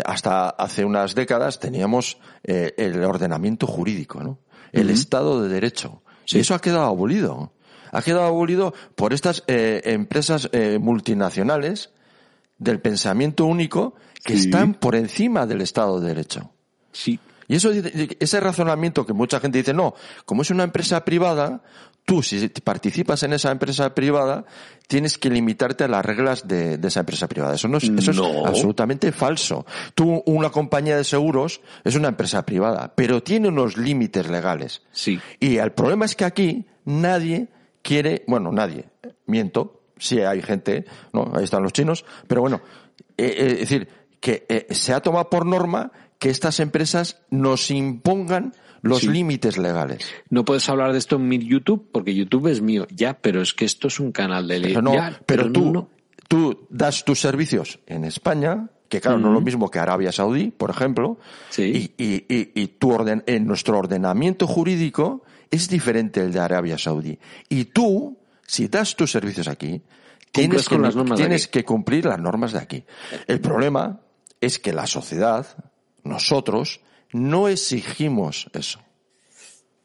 hasta 0.05 0.49
hace 0.49 0.85
unas 0.85 1.15
décadas 1.15 1.59
teníamos 1.59 2.19
eh, 2.43 2.73
el 2.77 3.03
ordenamiento 3.03 3.65
jurídico, 3.65 4.21
¿no? 4.21 4.37
El 4.71 4.89
Estado 4.91 5.41
de 5.41 5.49
Derecho. 5.49 6.01
Sí. 6.25 6.37
Y 6.37 6.41
eso 6.41 6.53
ha 6.53 6.59
quedado 6.59 6.85
abolido. 6.85 7.51
Ha 7.91 8.01
quedado 8.01 8.25
abolido 8.25 8.73
por 8.95 9.13
estas 9.13 9.43
eh, 9.47 9.81
empresas 9.85 10.49
eh, 10.53 10.79
multinacionales 10.79 11.89
del 12.57 12.79
pensamiento 12.79 13.45
único 13.45 13.95
que 14.23 14.37
Sí. 14.37 14.45
están 14.45 14.73
por 14.75 14.95
encima 14.95 15.45
del 15.45 15.61
Estado 15.61 15.99
de 15.99 16.07
Derecho. 16.09 16.51
Sí. 16.91 17.19
Y 17.47 17.55
eso, 17.55 17.71
ese 17.71 18.39
razonamiento 18.39 19.05
que 19.05 19.13
mucha 19.13 19.39
gente 19.41 19.57
dice, 19.57 19.73
no, 19.73 19.93
como 20.25 20.41
es 20.43 20.51
una 20.51 20.63
empresa 20.63 21.03
privada, 21.03 21.61
tú 22.05 22.23
si 22.23 22.47
participas 22.47 23.23
en 23.23 23.33
esa 23.33 23.51
empresa 23.51 23.93
privada, 23.93 24.45
tienes 24.87 25.17
que 25.17 25.29
limitarte 25.29 25.83
a 25.83 25.87
las 25.89 26.05
reglas 26.05 26.47
de, 26.47 26.77
de 26.77 26.87
esa 26.87 27.01
empresa 27.01 27.27
privada. 27.27 27.55
Eso, 27.55 27.67
no 27.67 27.77
es, 27.79 27.83
eso 27.89 28.13
No. 28.13 28.29
es 28.29 28.45
absolutamente 28.45 29.11
falso. 29.11 29.65
Tú, 29.95 30.23
una 30.27 30.49
compañía 30.49 30.95
de 30.95 31.03
seguros, 31.03 31.59
es 31.83 31.95
una 31.95 32.07
empresa 32.09 32.45
privada, 32.45 32.93
pero 32.95 33.21
tiene 33.21 33.49
unos 33.49 33.75
límites 33.75 34.29
legales. 34.29 34.83
Sí. 34.91 35.19
Y 35.41 35.57
el 35.57 35.71
problema 35.73 36.05
es 36.05 36.15
que 36.15 36.23
aquí 36.25 36.65
nadie 36.85 37.49
quiere, 37.81 38.23
bueno, 38.27 38.51
nadie, 38.51 38.85
miento, 39.25 39.81
sí 39.97 40.19
hay 40.21 40.41
gente, 40.41 40.85
no, 41.13 41.31
ahí 41.33 41.43
están 41.43 41.63
los 41.63 41.73
chinos, 41.73 42.05
pero 42.27 42.41
bueno, 42.41 42.61
eh, 43.17 43.25
eh, 43.37 43.47
es 43.53 43.59
decir, 43.61 43.87
que 44.19 44.45
eh, 44.49 44.67
se 44.71 44.93
ha 44.93 44.99
tomado 45.01 45.29
por 45.29 45.45
norma 45.45 45.91
que 46.19 46.29
estas 46.29 46.59
empresas 46.59 47.21
nos 47.29 47.71
impongan 47.71 48.53
los 48.83 48.99
Sí. 48.99 49.07
límites 49.09 49.57
legales. 49.57 50.05
No 50.29 50.43
puedes 50.45 50.67
hablar 50.69 50.91
de 50.91 50.97
esto 50.99 51.15
en 51.17 51.27
mi 51.27 51.37
YouTube 51.39 51.89
porque 51.91 52.15
YouTube 52.15 52.47
es 52.47 52.61
mío. 52.61 52.87
Ya, 52.89 53.13
pero 53.15 53.41
es 53.41 53.53
que 53.53 53.65
esto 53.65 53.87
es 53.87 53.99
un 53.99 54.11
canal 54.11 54.47
de 54.47 54.59
ley. 54.59 54.69
Pero 54.73 54.81
no, 54.81 54.93
Ya, 54.93 55.19
pero, 55.25 55.51
tú, 55.51 55.71
no. 55.71 55.89
tú 56.27 56.65
das 56.69 57.05
tus 57.05 57.19
servicios 57.19 57.79
en 57.85 58.03
España, 58.05 58.69
que 58.89 58.99
claro, 59.01 59.19
no 59.19 59.27
es 59.29 59.33
lo 59.35 59.41
mismo 59.41 59.69
que 59.69 59.77
Arabia 59.79 60.11
Saudí, 60.11 60.49
por 60.51 60.69
ejemplo, 60.71 61.17
Sí. 61.49 61.93
y, 61.97 62.03
y, 62.03 62.25
y, 62.27 62.51
y 62.55 62.67
tu 62.67 62.91
orden, 62.91 63.23
en 63.27 63.45
nuestro 63.45 63.77
ordenamiento 63.77 64.47
jurídico 64.47 65.23
es 65.51 65.67
diferente 65.67 66.21
el 66.21 66.31
de 66.31 66.39
Arabia 66.39 66.77
Saudí. 66.77 67.19
Y 67.49 67.65
tú, 67.65 68.17
si 68.47 68.69
das 68.69 68.95
tus 68.95 69.11
servicios 69.11 69.47
aquí, 69.47 69.81
tienes, 70.31 70.67
que, 70.67 70.79
las 70.79 70.95
tienes 71.15 71.47
que 71.47 71.65
cumplir 71.65 72.05
las 72.05 72.19
normas 72.19 72.53
de 72.53 72.59
aquí. 72.59 72.85
El 73.27 73.41
problema 73.41 73.99
es 74.39 74.57
que 74.57 74.73
la 74.73 74.87
sociedad, 74.87 75.45
nosotros, 76.03 76.79
no 77.11 77.49
exigimos 77.49 78.49
eso. 78.53 78.79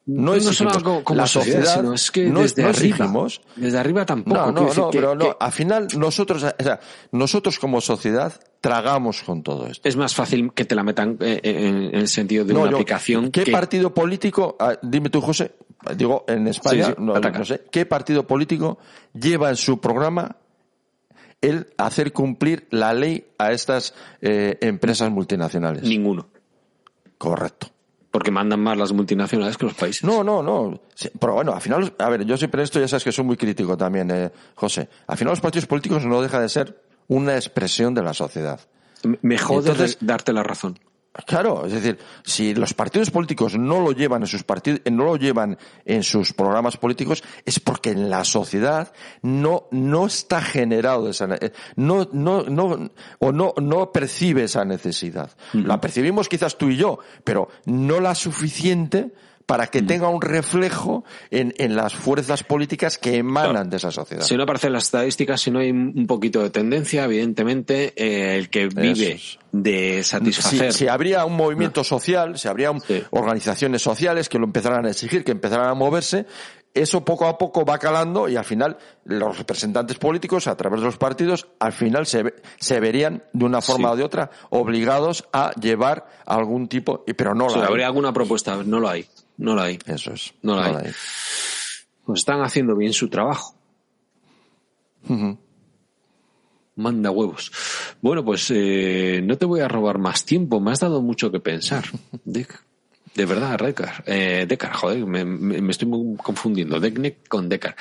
No 0.08 0.36
No 0.36 0.40
solo 0.40 0.70
como, 0.82 1.02
como 1.04 1.16
la 1.20 1.26
sociedad, 1.26 1.58
sociedad 1.64 1.80
sino 1.80 1.94
es 1.94 2.10
que 2.12 2.24
no, 2.30 2.42
desde 2.42 2.62
no 2.62 2.68
arriba, 2.68 2.94
exigimos. 2.96 3.40
desde 3.56 3.76
arriba 3.78 4.06
tampoco. 4.06 4.36
No, 4.36 4.52
no, 4.52 4.64
decir 4.66 4.78
no, 4.84 4.90
que- 4.90 4.98
pero 4.98 5.14
no. 5.16 5.24
que 5.24 5.36
Al 5.40 5.50
final 5.52 5.88
nosotros, 5.96 6.44
o 6.44 6.62
sea, 6.62 6.78
nosotros 7.10 7.58
como 7.58 7.80
sociedad 7.80 8.32
tragamos 8.60 9.22
con 9.24 9.42
todo 9.42 9.66
esto. 9.66 9.88
es 9.88 9.96
más 9.96 10.14
fácil 10.14 10.52
que 10.52 10.64
te 10.64 10.76
la 10.76 10.84
metan 10.84 11.16
eh, 11.20 11.40
en, 11.42 11.66
en 11.86 11.94
el 11.96 12.06
sentido 12.08 12.44
de 12.44 12.54
No, 12.54 12.60
una 12.60 12.70
yo- 12.70 12.76
aplicación 12.76 13.30
¿Qué 13.32 13.42
que 13.44 13.50
partido 13.50 13.92
político, 13.92 14.56
ah, 14.60 14.78
dime 14.80 15.10
tú 15.10 15.20
José, 15.20 15.52
digo 15.96 16.24
en 16.28 16.46
España, 16.46 16.86
Sí, 16.86 16.92
sí, 16.96 17.02
no, 17.02 17.16
ataca. 17.16 17.40
no 17.40 17.44
sé, 17.44 17.64
qué 17.72 17.84
partido 17.84 18.24
político 18.28 18.78
lleva 19.12 19.50
en 19.50 19.56
su 19.56 19.80
programa 19.80 20.36
el 21.40 21.66
hacer 21.78 22.12
cumplir 22.12 22.66
la 22.70 22.94
ley 22.94 23.26
a 23.38 23.50
estas 23.52 23.92
eh, 24.20 24.56
empresas 24.60 25.10
multinacionales? 25.10 25.82
ninguno, 25.82 26.28
Correcto. 27.18 27.70
Porque 28.16 28.30
mandan 28.30 28.60
más 28.60 28.78
las 28.78 28.92
multinacionales 28.92 29.58
que 29.58 29.66
los 29.66 29.74
países. 29.74 30.02
No, 30.02 30.24
no, 30.24 30.42
no. 30.42 30.80
Sí, 30.94 31.10
pero 31.20 31.34
bueno, 31.34 31.52
al 31.52 31.60
final, 31.60 31.92
a 31.98 32.08
ver, 32.08 32.24
yo 32.24 32.38
siempre 32.38 32.62
esto 32.62 32.80
ya 32.80 32.88
sabes 32.88 33.04
que 33.04 33.12
soy 33.12 33.26
muy 33.26 33.36
crítico 33.36 33.76
también, 33.76 34.10
eh, 34.10 34.30
José. 34.54 34.88
Al 35.06 35.18
final 35.18 35.32
los 35.32 35.40
partidos 35.42 35.66
políticos 35.66 36.06
no 36.06 36.22
deja 36.22 36.40
de 36.40 36.48
ser 36.48 36.80
una 37.08 37.34
expresión 37.36 37.92
de 37.92 38.02
la 38.02 38.14
sociedad. 38.14 38.58
Me- 39.20 39.36
jode 39.36 39.68
Entonces- 39.68 39.98
darte 40.00 40.32
la 40.32 40.42
razón. 40.42 40.78
Claro, 41.24 41.66
es 41.66 41.72
decir, 41.72 41.98
si 42.24 42.54
los 42.54 42.74
partidos 42.74 43.10
políticos 43.10 43.56
no 43.58 43.80
lo 43.80 43.92
llevan 43.92 44.22
en 44.22 44.28
sus 44.28 44.42
partidos, 44.42 44.80
no 44.90 45.04
lo 45.04 45.16
llevan 45.16 45.56
en 45.84 46.02
sus 46.02 46.32
programas 46.32 46.76
políticos, 46.76 47.22
es 47.44 47.60
porque 47.60 47.90
en 47.90 48.10
la 48.10 48.24
sociedad 48.24 48.92
no, 49.22 49.68
no 49.70 50.06
está 50.06 50.40
generado 50.42 51.08
esa, 51.08 51.26
ne- 51.26 51.38
no, 51.76 52.08
no, 52.12 52.42
no, 52.42 52.90
o 53.18 53.32
no, 53.32 53.54
no 53.60 53.92
percibe 53.92 54.44
esa 54.44 54.64
necesidad. 54.64 55.30
La 55.52 55.80
percibimos 55.80 56.28
quizás 56.28 56.58
tú 56.58 56.68
y 56.68 56.76
yo, 56.76 56.98
pero 57.24 57.48
no 57.66 58.00
la 58.00 58.14
suficiente 58.14 59.12
para 59.46 59.68
que 59.68 59.80
tenga 59.80 60.08
un 60.08 60.20
reflejo 60.20 61.04
en, 61.30 61.54
en 61.58 61.76
las 61.76 61.94
fuerzas 61.94 62.42
políticas 62.42 62.98
que 62.98 63.16
emanan 63.16 63.70
de 63.70 63.76
esa 63.76 63.92
sociedad. 63.92 64.24
Si 64.24 64.36
no 64.36 64.42
aparecen 64.42 64.72
las 64.72 64.84
estadísticas, 64.84 65.40
si 65.40 65.52
no 65.52 65.60
hay 65.60 65.70
un 65.70 66.06
poquito 66.08 66.42
de 66.42 66.50
tendencia, 66.50 67.04
evidentemente 67.04 67.92
eh, 67.96 68.36
el 68.36 68.50
que 68.50 68.66
vive 68.66 69.20
de 69.52 70.02
satisfacer 70.02 70.72
si 70.72 70.88
habría 70.88 71.24
un 71.24 71.36
movimiento 71.36 71.84
social, 71.84 72.36
si 72.38 72.48
habría 72.48 72.72
un- 72.72 72.80
Sí. 72.80 73.02
organizaciones 73.10 73.82
sociales 73.82 74.28
que 74.28 74.38
lo 74.38 74.44
empezaran 74.46 74.84
a 74.84 74.90
exigir, 74.90 75.22
que 75.24 75.30
empezaran 75.32 75.68
a 75.68 75.74
moverse, 75.74 76.26
eso 76.74 77.04
poco 77.04 77.26
a 77.26 77.38
poco 77.38 77.64
va 77.64 77.78
calando 77.78 78.28
y 78.28 78.36
al 78.36 78.44
final 78.44 78.76
los 79.04 79.38
representantes 79.38 79.96
políticos, 79.96 80.46
a 80.48 80.56
través 80.56 80.80
de 80.80 80.86
los 80.86 80.98
partidos, 80.98 81.46
al 81.58 81.72
final 81.72 82.04
se, 82.06 82.34
se 82.58 82.80
verían 82.80 83.22
de 83.32 83.44
una 83.46 83.62
forma 83.62 83.88
Sí. 83.88 83.94
o 83.94 83.96
de 83.96 84.02
otra 84.02 84.30
obligados 84.50 85.24
a 85.32 85.52
llevar 85.54 86.06
algún 86.26 86.68
tipo, 86.68 87.04
pero 87.16 87.34
no 87.34 87.46
O 87.46 87.50
sea, 87.50 87.58
la 87.60 87.64
hay. 87.66 87.70
habría 87.70 87.86
alguna 87.86 88.12
propuesta, 88.12 88.60
no 88.62 88.78
lo 88.80 88.88
hay, 88.90 89.06
no 89.38 89.54
lo 89.54 89.62
hay. 89.62 89.78
Eso 89.86 90.12
es. 90.12 90.34
No 90.42 90.56
la 90.56 90.66
hay. 90.66 90.74
hay. 90.86 90.92
Pues 92.04 92.20
están 92.20 92.40
haciendo 92.42 92.76
bien 92.76 92.92
su 92.92 93.08
trabajo. 93.08 93.54
Manda 96.76 97.10
huevos. 97.10 97.50
Bueno, 98.02 98.24
pues 98.24 98.50
eh, 98.54 99.20
no 99.24 99.38
te 99.38 99.46
voy 99.46 99.60
a 99.60 99.68
robar 99.68 99.98
más 99.98 100.24
tiempo. 100.24 100.60
Me 100.60 100.72
has 100.72 100.80
dado 100.80 101.00
mucho 101.00 101.30
que 101.32 101.40
pensar. 101.40 101.84
De, 102.24 102.46
de 103.14 103.24
verdad, 103.24 103.58
Decar. 103.58 104.04
Eh, 104.06 104.44
Decar, 104.46 104.74
joder, 104.74 105.06
me, 105.06 105.24
me- 105.24 105.70
estoy 105.70 105.88
confundiendo. 106.22 106.78
Deckneck 106.78 107.28
con 107.28 107.48
Decar. 107.48 107.76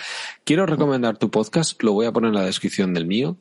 Quiero 0.45 0.65
recomendar 0.65 1.17
tu 1.17 1.29
podcast. 1.29 1.81
Lo 1.83 1.91
voy 1.93 2.05
a 2.05 2.13
poner 2.13 2.29
en 2.29 2.35
la 2.35 2.45
descripción 2.45 2.93
del 2.93 3.05
mío. 3.05 3.37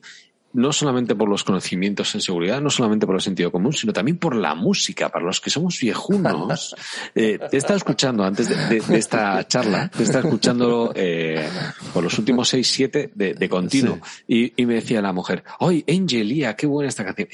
No 0.55 0.71
solamente 0.71 1.15
por 1.15 1.29
los 1.29 1.43
conocimientos 1.43 2.15
en 2.15 2.21
seguridad, 2.21 2.61
no 2.61 2.69
solamente 2.69 3.05
por 3.05 3.15
el 3.15 3.21
sentido 3.21 3.51
común, 3.51 3.73
sino 3.73 3.93
también 3.93 4.17
por 4.17 4.35
la 4.35 4.55
música. 4.55 5.09
Para 5.09 5.25
los 5.25 5.41
que 5.41 5.49
somos 5.49 5.79
viejunos, 5.79 6.75
eh, 7.15 7.37
te 7.51 7.57
estaba 7.57 7.77
escuchando 7.77 8.23
antes 8.23 8.49
de, 8.49 8.81
esta 8.97 9.45
charla, 9.47 9.89
te 9.89 10.03
estaba 10.03 10.23
escuchando 10.25 10.91
eh, 10.95 11.47
por 11.93 12.03
los 12.03 12.17
últimos 12.17 12.49
seis, 12.49 12.67
siete 12.71 13.11
de, 13.13 13.49
continuo. 13.49 13.99
Y, 14.27 14.53
y, 14.61 14.65
me 14.65 14.75
decía 14.75 15.01
la 15.01 15.13
mujer, 15.13 15.43
¡ay, 15.59 15.83
Angelia, 15.87 16.55
qué 16.55 16.67
buena 16.67 16.89
esta 16.89 17.03
canción! 17.05 17.27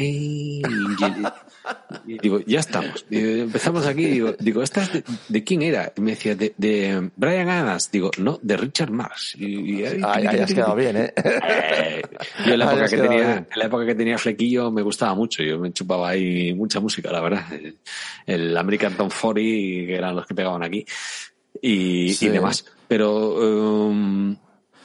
Y 2.08 2.18
digo, 2.18 2.40
ya 2.46 2.60
estamos. 2.60 3.06
empezamos 3.10 3.86
aquí, 3.86 4.06
digo, 4.06 4.34
digo 4.40 4.64
¿esta 4.64 4.88
de, 5.28 5.44
quién 5.44 5.62
era? 5.62 5.94
Y 5.96 6.02
me 6.02 6.12
decía, 6.12 6.36
de, 6.36 6.54
de 6.58 7.12
Brian 7.16 7.50
Adams. 7.50 7.92
Digo, 7.92 8.12
no, 8.18 8.40
de 8.42 8.58
Richard 8.58 8.92
Marx. 8.92 9.36
Y, 9.38 9.82
y, 9.82 9.84
has 9.86 10.54
quedado 10.54 10.76
bien, 10.76 10.98
¿eh? 10.98 11.14
eh 11.16 12.02
yo 12.46 12.54
en 12.54 12.60
la, 12.60 12.66
época 12.66 12.88
que 12.88 12.98
tenía, 12.98 13.38
en 13.38 13.48
la 13.60 13.66
época 13.66 13.86
que 13.86 13.96
tenía 13.96 14.18
flequillo 14.18 14.72
me 14.72 14.82
gustaba 14.82 15.14
mucho. 15.14 15.44
Yo 15.44 15.60
me 15.60 15.72
chupaba 15.72 16.10
ahí 16.10 16.54
mucha 16.54 16.80
música, 16.80 17.12
la 17.12 17.22
verdad. 17.22 17.46
El, 18.26 18.58
American 18.58 18.96
Tom 18.96 19.10
40, 19.10 19.42
que 19.42 19.96
eran 19.96 20.16
los 20.16 20.26
que 20.26 20.34
pegaban 20.34 20.64
aquí. 20.64 20.86
Y, 21.62 22.26
y 22.26 22.30
demás. 22.30 22.66
Pero, 22.88 23.88
um, 23.88 24.36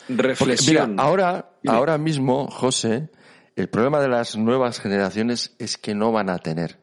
reflexión. 0.09 0.91
mira, 0.93 1.03
ahora, 1.03 1.51
ahora 1.67 1.99
mismo, 1.99 2.49
José, 2.49 3.09
el 3.57 3.69
problema 3.69 4.01
de 4.01 4.09
las 4.09 4.37
nuevas 4.37 4.79
generaciones 4.79 5.55
es 5.59 5.79
que 5.79 5.95
no 5.95 6.13
van 6.13 6.29
a 6.29 6.39
tener. 6.39 6.79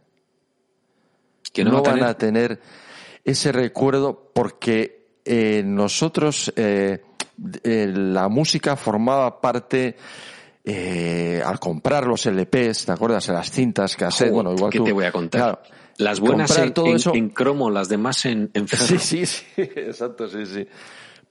Que 1.54 1.64
no, 1.64 1.84
van 1.84 2.04
a 2.04 2.16
tener 2.16 2.60
ese 3.24 3.52
recuerdo 3.52 4.32
porque 4.34 5.20
eh, 5.24 5.62
nosotros, 5.64 6.52
eh, 6.56 7.04
eh, 7.64 7.94
la 7.96 8.28
música 8.28 8.76
formaba 8.76 9.40
parte 9.40 9.96
al 11.46 11.60
comprar 11.60 12.08
los 12.08 12.26
LPs, 12.26 12.86
¿te 12.86 12.92
acuerdas? 12.92 13.28
Las 13.28 13.52
cintas, 13.52 13.96
que 13.96 14.08
bueno, 14.30 14.54
igual 14.54 14.72
¿Qué 14.72 14.80
te 14.80 14.94
voy 14.94 15.06
a 15.06 15.12
contar? 15.12 15.62
las 15.98 16.20
buenas 16.20 16.58
en, 16.58 16.74
en, 17.14 17.30
cromo, 17.30 17.70
las 17.70 17.88
demás 17.88 18.26
en, 18.26 18.50
en 18.54 18.68
Sí, 18.68 18.98
sí, 18.98 19.26
sí, 19.28 19.46
exacto, 19.58 20.28
sí, 20.28 20.46
sí 20.46 20.68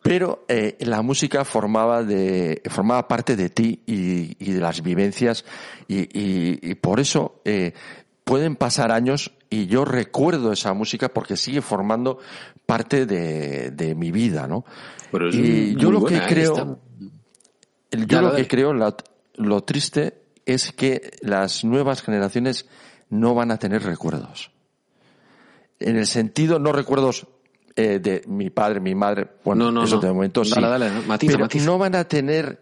pero 0.03 0.45
eh, 0.49 0.77
la 0.81 1.03
música 1.03 1.45
formaba 1.45 2.03
de 2.03 2.61
formaba 2.69 3.07
parte 3.07 3.37
de 3.37 3.51
ti 3.51 3.83
y, 3.87 4.37
y 4.39 4.53
de 4.53 4.61
las 4.61 4.83
vivencias 4.83 5.45
y, 5.87 6.01
y, 6.01 6.59
y 6.71 6.75
por 6.75 6.99
eso 7.01 7.41
eh, 7.45 7.73
pueden 8.25 8.57
pasar 8.57 8.91
años 8.91 9.33
y 9.49 9.67
yo 9.67 9.85
recuerdo 9.85 10.53
esa 10.53 10.73
música 10.73 11.09
porque 11.11 11.37
sigue 11.37 11.61
formando 11.61 12.19
parte 12.67 13.07
de, 13.07 13.71
de 13.71 13.95
mi 13.95 14.11
vida, 14.11 14.47
¿no? 14.47 14.65
y 15.31 15.77
yo 15.77 15.91
lo 15.91 16.05
que 16.05 16.21
creo, 16.21 16.79
yo 17.91 18.23
lo 18.23 18.35
que 18.35 18.49
creo, 18.49 18.73
lo 18.73 19.63
triste 19.63 20.23
es 20.47 20.73
que 20.73 21.13
las 21.21 21.65
nuevas 21.65 22.03
generaciones 22.03 22.67
no 23.11 23.35
van 23.35 23.51
a 23.51 23.59
tener 23.59 23.83
recuerdos. 23.83 24.51
En 25.79 25.97
el 25.97 26.07
sentido, 26.07 26.59
no 26.59 26.73
recuerdos 26.73 27.27
eh, 27.77 27.99
de 28.01 28.23
mi 28.27 28.51
padre, 28.51 28.81
mi 28.81 28.95
madre, 28.95 29.27
bueno, 29.45 29.67
no, 29.67 29.73
no, 29.73 29.85
eso 29.85 29.99
de 29.99 30.13
momento 30.13 30.45
sí. 30.45 30.61
Dale, 30.61 30.91
pero 31.21 31.49
no 31.65 31.79
van 31.79 31.95
a 31.95 32.05
tener 32.05 32.61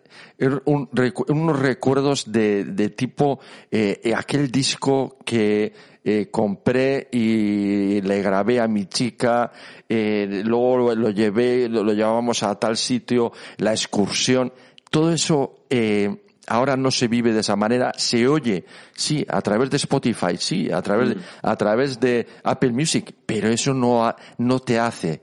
un, 0.65 0.89
unos 1.29 1.59
recuerdos 1.59 2.31
de, 2.31 2.65
de 2.65 2.91
tipo 2.91 3.41
eh, 3.71 4.01
eh, 4.05 4.15
aquel 4.15 4.51
disco 4.51 5.19
que 5.25 5.73
eh, 6.03 6.29
compré 6.31 7.09
y 7.13 8.01
le 8.01 8.23
grabé 8.23 8.61
a 8.61 8.69
mi 8.69 8.87
chica, 8.87 9.53
luego 9.89 10.79
lo, 10.79 10.95
lo 10.95 11.11
llevé, 11.11 11.69
lo, 11.69 11.83
lo, 11.83 11.93
llevábamos 11.93 12.43
a 12.43 12.55
tal 12.55 12.77
sitio, 12.77 13.33
la 13.59 13.73
excursión, 13.73 14.53
todo 14.91 15.13
eso 15.13 15.65
eh, 15.71 16.23
ahora 16.51 16.77
no 16.77 16.91
se 16.91 17.07
vive 17.07 17.33
de 17.33 17.41
esa 17.41 17.55
manera, 17.55 17.93
se 17.97 18.27
oye, 18.27 18.65
sí, 18.93 19.25
a 19.29 19.41
través 19.41 19.71
de 19.71 19.77
Spotify, 19.77 20.37
sí, 20.37 20.71
a 20.71 20.83
través, 20.83 21.11
de, 21.11 21.15
mm. 21.15 21.21
a 21.43 21.57
través 21.57 22.01
de 22.01 22.27
Apple 22.43 22.73
Music, 22.73 23.15
pero 23.25 23.49
eso 23.49 23.73
no, 23.73 24.13
no 24.39 24.59
te 24.59 24.79
hace 24.79 25.23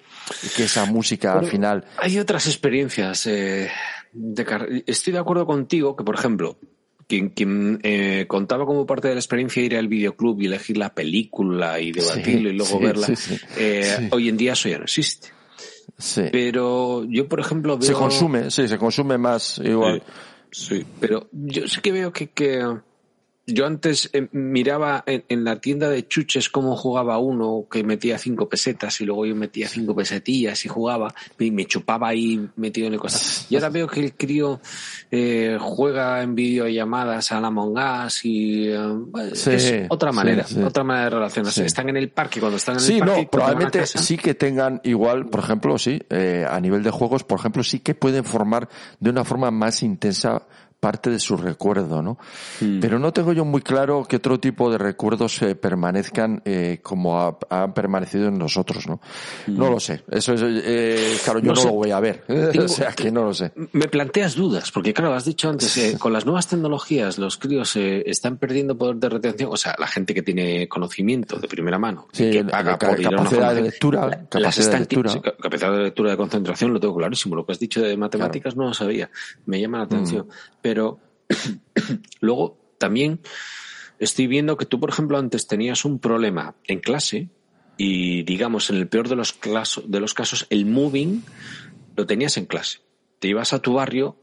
que 0.56 0.64
esa 0.64 0.86
música 0.86 1.34
al 1.34 1.46
final. 1.46 1.86
Hay 1.98 2.18
otras 2.18 2.48
experiencias. 2.48 3.28
Eh, 3.28 3.70
de, 4.14 4.84
estoy 4.88 5.14
de 5.14 5.20
acuerdo 5.20 5.46
contigo 5.46 5.98
que, 5.98 6.06
por 6.06 6.16
ejemplo, 6.16 6.58
quien, 7.08 7.30
quien 7.30 7.82
eh, 7.84 8.24
contaba 8.30 8.66
como 8.66 8.86
parte 8.86 9.10
de 9.10 9.16
la 9.16 9.20
experiencia 9.20 9.62
ir 9.62 9.76
al 9.76 9.90
videoclub 9.90 10.42
y 10.42 10.46
elegir 10.46 10.78
la 10.78 10.94
película 10.94 11.82
y 11.82 11.92
debatirlo 11.92 12.50
y 12.50 12.54
luego 12.54 12.80
verla, 12.80 13.08
eh, 13.58 14.08
hoy 14.12 14.30
en 14.30 14.38
día 14.38 14.54
eso 14.54 14.70
ya 14.70 14.78
no 14.78 14.86
existe. 14.86 15.28
Pero 16.32 17.06
yo, 17.06 17.28
por 17.28 17.40
ejemplo, 17.40 17.78
veo... 17.78 17.88
Se 17.88 17.94
consume, 17.94 18.52
sí, 18.52 18.68
se 18.68 18.78
consume 18.78 19.18
más 19.18 19.60
igual. 19.64 20.04
Sí, 20.52 20.86
pero 21.00 21.28
yo 21.32 21.68
sí 21.68 21.82
que 21.82 21.92
veo 21.92 22.14
que, 22.14 22.30
que 22.30 22.64
yo 23.50 23.66
antes 23.66 24.10
eh, 24.12 24.28
miraba 24.34 25.06
en, 25.08 25.46
la 25.46 25.62
tienda 25.62 25.90
de 25.90 26.06
chuches 26.06 26.50
cómo 26.50 26.76
jugaba 26.76 27.18
uno 27.18 27.66
que 27.72 27.82
metía 27.82 28.18
cinco 28.18 28.50
pesetas 28.50 29.00
y 29.00 29.06
luego 29.06 29.26
yo 29.26 29.36
metía 29.36 29.70
cinco 29.70 29.96
pesetillas 29.96 30.66
y 30.66 30.68
jugaba 30.68 31.14
y 31.40 31.52
me 31.52 31.66
chupaba 31.66 32.10
ahí 32.10 32.50
metido 32.58 32.88
en 32.88 32.98
cosas. 32.98 33.48
Y 33.50 33.56
ahora 33.56 33.70
veo 33.70 33.88
que 33.88 34.02
el 34.02 34.14
crío 34.16 34.60
eh, 35.10 35.58
juega 35.62 36.22
en 36.22 36.36
videollamadas 36.36 37.32
a 37.32 37.40
la 37.40 37.50
Us 38.06 38.26
y 38.26 38.68
eh, 38.68 38.78
es 39.46 39.74
otra 39.88 40.12
manera, 40.12 40.46
otra 40.66 40.84
manera 40.84 41.06
de 41.06 41.10
relacionarse. 41.12 41.66
Están 41.66 41.88
en 41.88 41.98
el 41.98 42.10
parque 42.10 42.42
cuando 42.42 42.58
están 42.58 42.78
en 42.78 42.82
el 42.84 43.00
parque. 43.00 43.16
Sí, 43.16 43.22
no, 43.24 43.30
probablemente 43.30 43.86
sí 43.86 44.18
que 44.18 44.34
tengan 44.34 44.82
igual, 44.84 45.28
por 45.28 45.40
ejemplo, 45.40 45.78
sí, 45.78 46.02
a 46.10 46.60
nivel 46.60 46.84
de 46.84 46.92
juegos, 46.92 47.24
por 47.24 47.40
ejemplo, 47.40 47.64
sí 47.64 47.80
que 47.80 47.96
pueden 47.96 48.26
formar 48.26 48.68
de 49.00 49.10
una 49.10 49.24
forma 49.24 49.52
más 49.52 49.84
intensa 49.84 50.46
parte 50.80 51.10
de 51.10 51.20
su 51.20 51.36
recuerdo, 51.38 52.04
¿no? 52.04 52.20
Hmm. 52.62 52.80
Pero 52.80 53.00
no 53.00 53.12
tengo 53.12 53.34
yo 53.34 53.44
muy 53.46 53.62
claro 53.62 54.06
qué 54.08 54.18
otro 54.18 54.40
tipo 54.40 54.70
de 54.72 54.78
recuerdos 54.78 55.42
eh, 55.42 55.56
permanezcan 55.56 56.42
eh, 56.46 56.80
como 56.84 57.40
han 57.50 57.74
permanecido 57.74 58.28
en 58.28 58.38
nosotros, 58.38 58.88
¿no? 58.88 59.02
No 59.48 59.68
hmm. 59.68 59.72
lo 59.72 59.80
sé. 59.80 60.04
Eso 60.10 60.34
es, 60.34 60.42
eh, 60.44 61.18
claro, 61.24 61.40
yo 61.40 61.54
no, 61.54 61.64
lo 61.64 61.72
voy 61.74 61.92
a 61.92 62.00
ver. 62.00 62.24
o 62.64 62.68
sea, 62.68 62.92
que 62.92 63.12
no 63.12 63.24
lo 63.24 63.34
sé. 63.34 63.52
Me 63.72 63.88
planteas 63.88 64.36
dudas, 64.36 64.72
porque 64.72 64.94
claro, 64.94 65.14
has 65.14 65.26
dicho 65.26 65.50
antes, 65.50 65.76
eh, 65.78 65.96
con 66.00 66.14
las 66.14 66.26
nuevas 66.26 66.48
tecnologías 66.48 67.18
los 67.18 67.38
críos 67.38 67.76
están 67.76 68.38
perdiendo 68.38 68.78
poder 68.78 68.98
de 68.98 69.10
retención, 69.10 69.50
o 69.52 69.58
sea, 69.58 69.76
la 69.80 69.88
gente 69.88 70.14
que 70.14 70.22
tiene 70.22 70.68
conocimiento 70.68 71.38
de 71.40 71.48
primera 71.48 71.80
mano, 71.80 72.08
que 72.14 72.46
paga 72.46 72.78
por 72.78 73.02
capacidad 73.02 73.56
de 73.56 73.62
lectura, 73.64 74.28
capacidad 74.30 74.74
de 74.74 74.80
lectura. 74.80 75.22
capacidad 75.42 75.72
de 75.72 75.84
lectura 75.84 76.12
de 76.12 76.18
concentración, 76.18 76.72
lo 76.72 76.80
tengo 76.80 76.96
clarísimo. 76.96 77.36
Lo 77.36 77.46
que 77.46 77.54
has 77.54 77.60
dicho 77.60 77.82
de 77.82 77.98
matemáticas 77.98 78.56
no 78.56 78.66
lo 78.66 78.74
sabía. 78.74 79.10
Me 79.46 79.60
llama 79.60 79.80
la 79.80 79.86
atención. 79.86 80.28
Hmm 80.28 80.67
pero 80.68 81.00
luego 82.20 82.60
también 82.78 83.22
estoy 84.00 84.28
viendo 84.28 84.58
que 84.58 84.66
tú, 84.66 84.82
por 84.82 84.90
ejemplo, 84.90 85.18
antes 85.18 85.48
tenías 85.48 85.86
un 85.86 85.98
problema 85.98 86.56
en 86.66 86.82
clase 86.82 87.30
y, 87.78 88.24
digamos, 88.24 88.70
en 88.70 88.76
el 88.76 88.90
peor 88.90 89.08
de 89.08 89.16
los, 89.16 89.32
casos, 89.32 90.46
el 90.50 90.66
moving 90.66 91.24
lo 91.96 92.06
tenías 92.06 92.36
en 92.36 92.48
clase. 92.48 92.80
Te 93.20 93.30
ibas 93.30 93.54
a 93.54 93.62
tu 93.62 93.76
barrio 93.76 94.18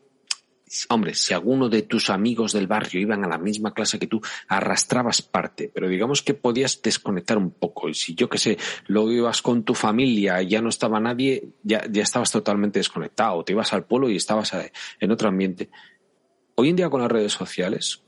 hombre, 0.89 1.15
si 1.15 1.35
alguno 1.35 1.69
de 1.69 1.83
tus 1.83 2.11
amigos 2.11 2.53
del 2.53 2.67
barrio 2.67 3.01
iban 3.01 3.25
a 3.25 3.29
la 3.29 3.39
misma 3.39 3.73
clase 3.73 3.99
que 3.99 4.07
tú, 4.07 4.21
arrastrabas 4.49 5.23
parte, 5.23 5.71
pero 5.73 5.89
digamos 5.89 6.23
que 6.23 6.35
podías 6.35 6.81
desconectar 6.83 7.39
un 7.39 7.51
poco. 7.51 7.89
Y 7.89 7.95
si 7.95 8.15
yo 8.15 8.29
qué 8.29 8.39
sé, 8.39 8.59
luego 8.87 9.13
ibas 9.13 9.43
con 9.43 9.63
tu 9.65 9.75
familia 9.75 10.43
y 10.43 10.49
ya 10.49 10.61
no 10.61 10.69
estaba 10.69 11.01
nadie, 11.01 11.51
ya, 11.63 11.85
ya 11.91 12.03
estabas 12.03 12.33
totalmente 12.33 12.79
desconectado. 12.79 13.45
Te 13.45 13.53
ibas 13.53 13.73
al 13.73 13.85
pueblo 13.85 14.09
y 14.09 14.17
estabas 14.17 14.53
en 15.01 15.11
otro 15.11 15.29
ambiente 15.29 15.71
hoy 16.57 16.71
en 16.71 16.77
día 16.77 16.91
con 16.91 17.01
las 17.01 17.11
redes 17.11 17.33
sociales, 17.33 18.05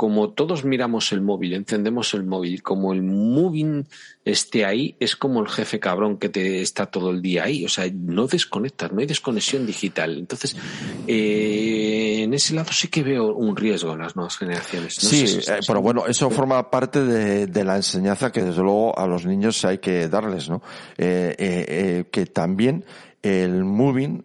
como 0.00 0.30
todos 0.30 0.64
miramos 0.64 1.12
el 1.12 1.20
móvil, 1.20 1.52
encendemos 1.52 2.14
el 2.14 2.24
móvil, 2.24 2.62
como 2.62 2.94
el 2.94 3.02
moving 3.02 3.86
esté 4.24 4.64
ahí, 4.64 4.96
es 4.98 5.14
como 5.14 5.42
el 5.42 5.48
jefe 5.50 5.78
cabrón 5.78 6.16
que 6.16 6.30
te 6.30 6.62
está 6.62 6.86
todo 6.86 7.10
el 7.10 7.20
día 7.20 7.44
ahí. 7.44 7.66
O 7.66 7.68
sea, 7.68 7.84
no 7.92 8.26
desconectas, 8.26 8.92
no 8.92 9.00
hay 9.00 9.06
desconexión 9.06 9.66
digital. 9.66 10.16
Entonces, 10.16 10.56
eh, 11.06 12.22
en 12.22 12.32
ese 12.32 12.54
lado 12.54 12.72
sí 12.72 12.88
que 12.88 13.02
veo 13.02 13.34
un 13.34 13.54
riesgo 13.54 13.92
en 13.92 13.98
las 13.98 14.16
nuevas 14.16 14.38
generaciones. 14.38 14.94
sí, 14.94 15.38
eh, 15.46 15.60
pero 15.66 15.82
bueno, 15.82 16.06
eso 16.06 16.30
forma 16.30 16.70
parte 16.70 17.04
de, 17.04 17.64
la 17.64 17.76
enseñanza 17.76 18.32
que 18.32 18.42
desde 18.42 18.62
luego 18.62 18.98
a 18.98 19.06
los 19.06 19.26
niños 19.26 19.62
hay 19.66 19.80
que 19.80 20.08
darles, 20.08 20.48
¿no? 20.48 20.62
Eh, 20.96 22.06
que 22.10 22.24
también 22.24 22.86
el 23.22 23.64
moving 23.64 24.24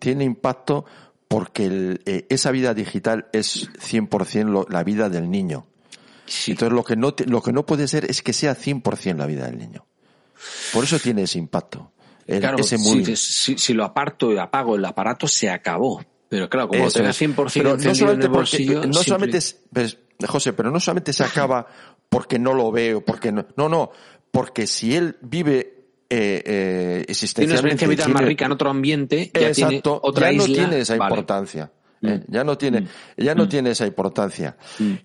tiene 0.00 0.24
impacto 0.24 0.86
porque 1.32 1.98
eh, 2.04 2.26
esa 2.28 2.50
vida 2.50 2.74
digital 2.74 3.28
es 3.32 3.70
100% 3.72 4.66
la 4.68 4.84
vida 4.84 5.08
del 5.08 5.30
niño. 5.30 5.66
Entonces 6.46 6.74
lo 6.74 6.84
que, 6.84 6.94
no 6.94 7.14
lo 7.24 7.42
que 7.42 7.52
no 7.54 7.64
puede 7.64 7.88
ser 7.88 8.04
es 8.10 8.20
que 8.20 8.34
sea 8.34 8.54
100% 8.54 9.16
la 9.16 9.24
vida 9.24 9.46
del 9.46 9.56
niño. 9.56 9.86
Por 10.74 10.84
eso 10.84 10.98
tiene 10.98 11.22
ese 11.22 11.38
impacto. 11.38 11.90
claro, 12.26 12.58
ese 12.58 12.76
si, 13.16 13.56
si, 13.56 13.72
lo 13.72 13.82
aparto 13.82 14.30
y 14.30 14.36
apago 14.36 14.76
el 14.76 14.84
aparato, 14.84 15.26
se 15.26 15.48
acabó. 15.48 16.04
Pero 16.28 16.50
claro, 16.50 16.68
como 16.68 16.86
eso 16.86 17.02
100% 17.02 17.50
pero 17.54 17.78
no 17.78 17.94
solamente 17.94 18.26
en 18.26 18.32
bolsillo, 18.32 18.86
no 18.86 19.02
solamente 19.02 19.38
pues, 19.72 19.98
José, 20.28 20.52
pero 20.52 20.70
no 20.70 20.80
solamente 20.80 21.14
se 21.14 21.24
acaba 21.24 21.66
porque 22.10 22.38
no 22.38 22.52
lo 22.52 22.70
veo, 22.70 23.02
porque 23.02 23.32
no, 23.32 23.46
no, 23.56 23.70
no, 23.70 23.90
porque 24.30 24.66
si 24.66 24.94
él 24.94 25.16
vive 25.22 25.81
eh, 26.14 27.04
eh, 27.08 27.14
Tiene 27.34 27.52
una 27.52 27.54
experiencia 27.54 27.88
vital 27.88 28.12
más 28.12 28.24
rica 28.24 28.44
en 28.44 28.52
otro 28.52 28.68
ambiente, 28.68 29.30
ya 29.32 29.52
tiene 29.52 29.80
otra 29.82 30.30
ya 30.30 30.38
no 30.38 30.44
tiene 30.44 30.80
esa 30.80 30.96
importancia. 30.96 31.70
¿eh? 32.02 32.20
Mm. 32.28 32.32
Ya 32.32 32.44
no 32.44 32.58
tiene, 32.58 32.80
mm. 32.82 32.88
ya 33.16 33.34
no 33.34 33.48
tiene 33.48 33.70
esa 33.70 33.86
importancia. 33.86 34.56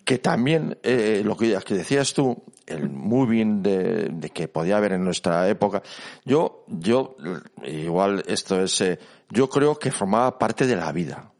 Que 0.04 0.18
también, 0.18 0.78
eh, 0.84 1.22
lo 1.24 1.38
que, 1.38 1.58
que, 1.66 1.76
decías 1.76 2.14
tú, 2.14 2.44
el 2.66 2.90
moving 2.90 3.64
de, 3.64 4.10
de, 4.12 4.30
que 4.32 4.50
podía 4.50 4.78
haber 4.78 4.94
en 4.94 5.06
nuestra 5.06 5.48
época, 5.48 5.82
yo, 6.26 6.66
yo, 6.68 7.16
igual 7.64 8.24
esto 8.28 8.62
es, 8.62 8.82
eh, 8.82 9.00
yo 9.30 9.50
creo 9.50 9.80
que 9.80 9.92
formaba 9.92 10.38
parte 10.38 10.68
de 10.68 10.76
la 10.76 10.92
vida. 10.92 11.32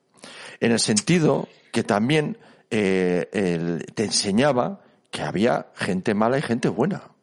En 0.62 0.72
el 0.72 0.80
sentido 0.80 1.50
que 1.74 1.84
también 1.84 2.38
eh, 2.70 3.82
te 3.94 4.06
enseñaba 4.06 4.82
que 5.12 5.24
había 5.24 5.68
gente 5.76 6.14
mala 6.14 6.38
y 6.38 6.42
gente 6.42 6.70
buena. 6.70 7.17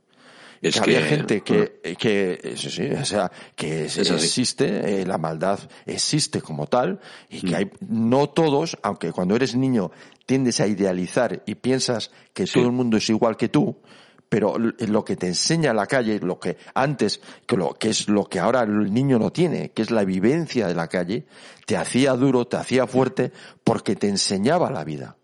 Es 0.64 0.74
que, 0.76 0.80
había 0.80 1.02
gente 1.02 1.42
que, 1.42 1.80
que 1.98 2.54
sí, 2.56 2.70
sí, 2.70 2.86
o 2.86 3.04
sea, 3.04 3.30
que 3.54 3.84
existe, 3.84 5.02
eh, 5.02 5.06
la 5.06 5.18
maldad 5.18 5.58
existe 5.84 6.40
como 6.40 6.66
tal, 6.66 7.00
y 7.28 7.42
que 7.42 7.52
mm. 7.52 7.54
hay, 7.54 7.70
no 7.88 8.30
todos, 8.30 8.78
aunque 8.82 9.12
cuando 9.12 9.36
eres 9.36 9.54
niño 9.54 9.90
tiendes 10.24 10.60
a 10.60 10.66
idealizar 10.66 11.42
y 11.44 11.54
piensas 11.56 12.10
que 12.32 12.46
todo 12.46 12.64
el 12.64 12.72
mundo 12.72 12.96
es 12.96 13.10
igual 13.10 13.36
que 13.36 13.50
tú, 13.50 13.76
pero 14.28 14.56
lo 14.58 15.04
que 15.04 15.16
te 15.16 15.26
enseña 15.26 15.74
la 15.74 15.86
calle, 15.86 16.18
lo 16.18 16.40
que 16.40 16.56
antes, 16.74 17.20
que, 17.46 17.56
lo, 17.56 17.74
que 17.74 17.90
es 17.90 18.08
lo 18.08 18.24
que 18.24 18.40
ahora 18.40 18.62
el 18.62 18.92
niño 18.92 19.18
no 19.18 19.30
tiene, 19.30 19.70
que 19.70 19.82
es 19.82 19.90
la 19.90 20.04
vivencia 20.04 20.66
de 20.66 20.74
la 20.74 20.88
calle, 20.88 21.26
te 21.66 21.76
hacía 21.76 22.14
duro, 22.14 22.46
te 22.46 22.56
hacía 22.56 22.86
fuerte, 22.86 23.32
porque 23.62 23.96
te 23.96 24.08
enseñaba 24.08 24.70
la 24.70 24.82
vida. 24.82 25.16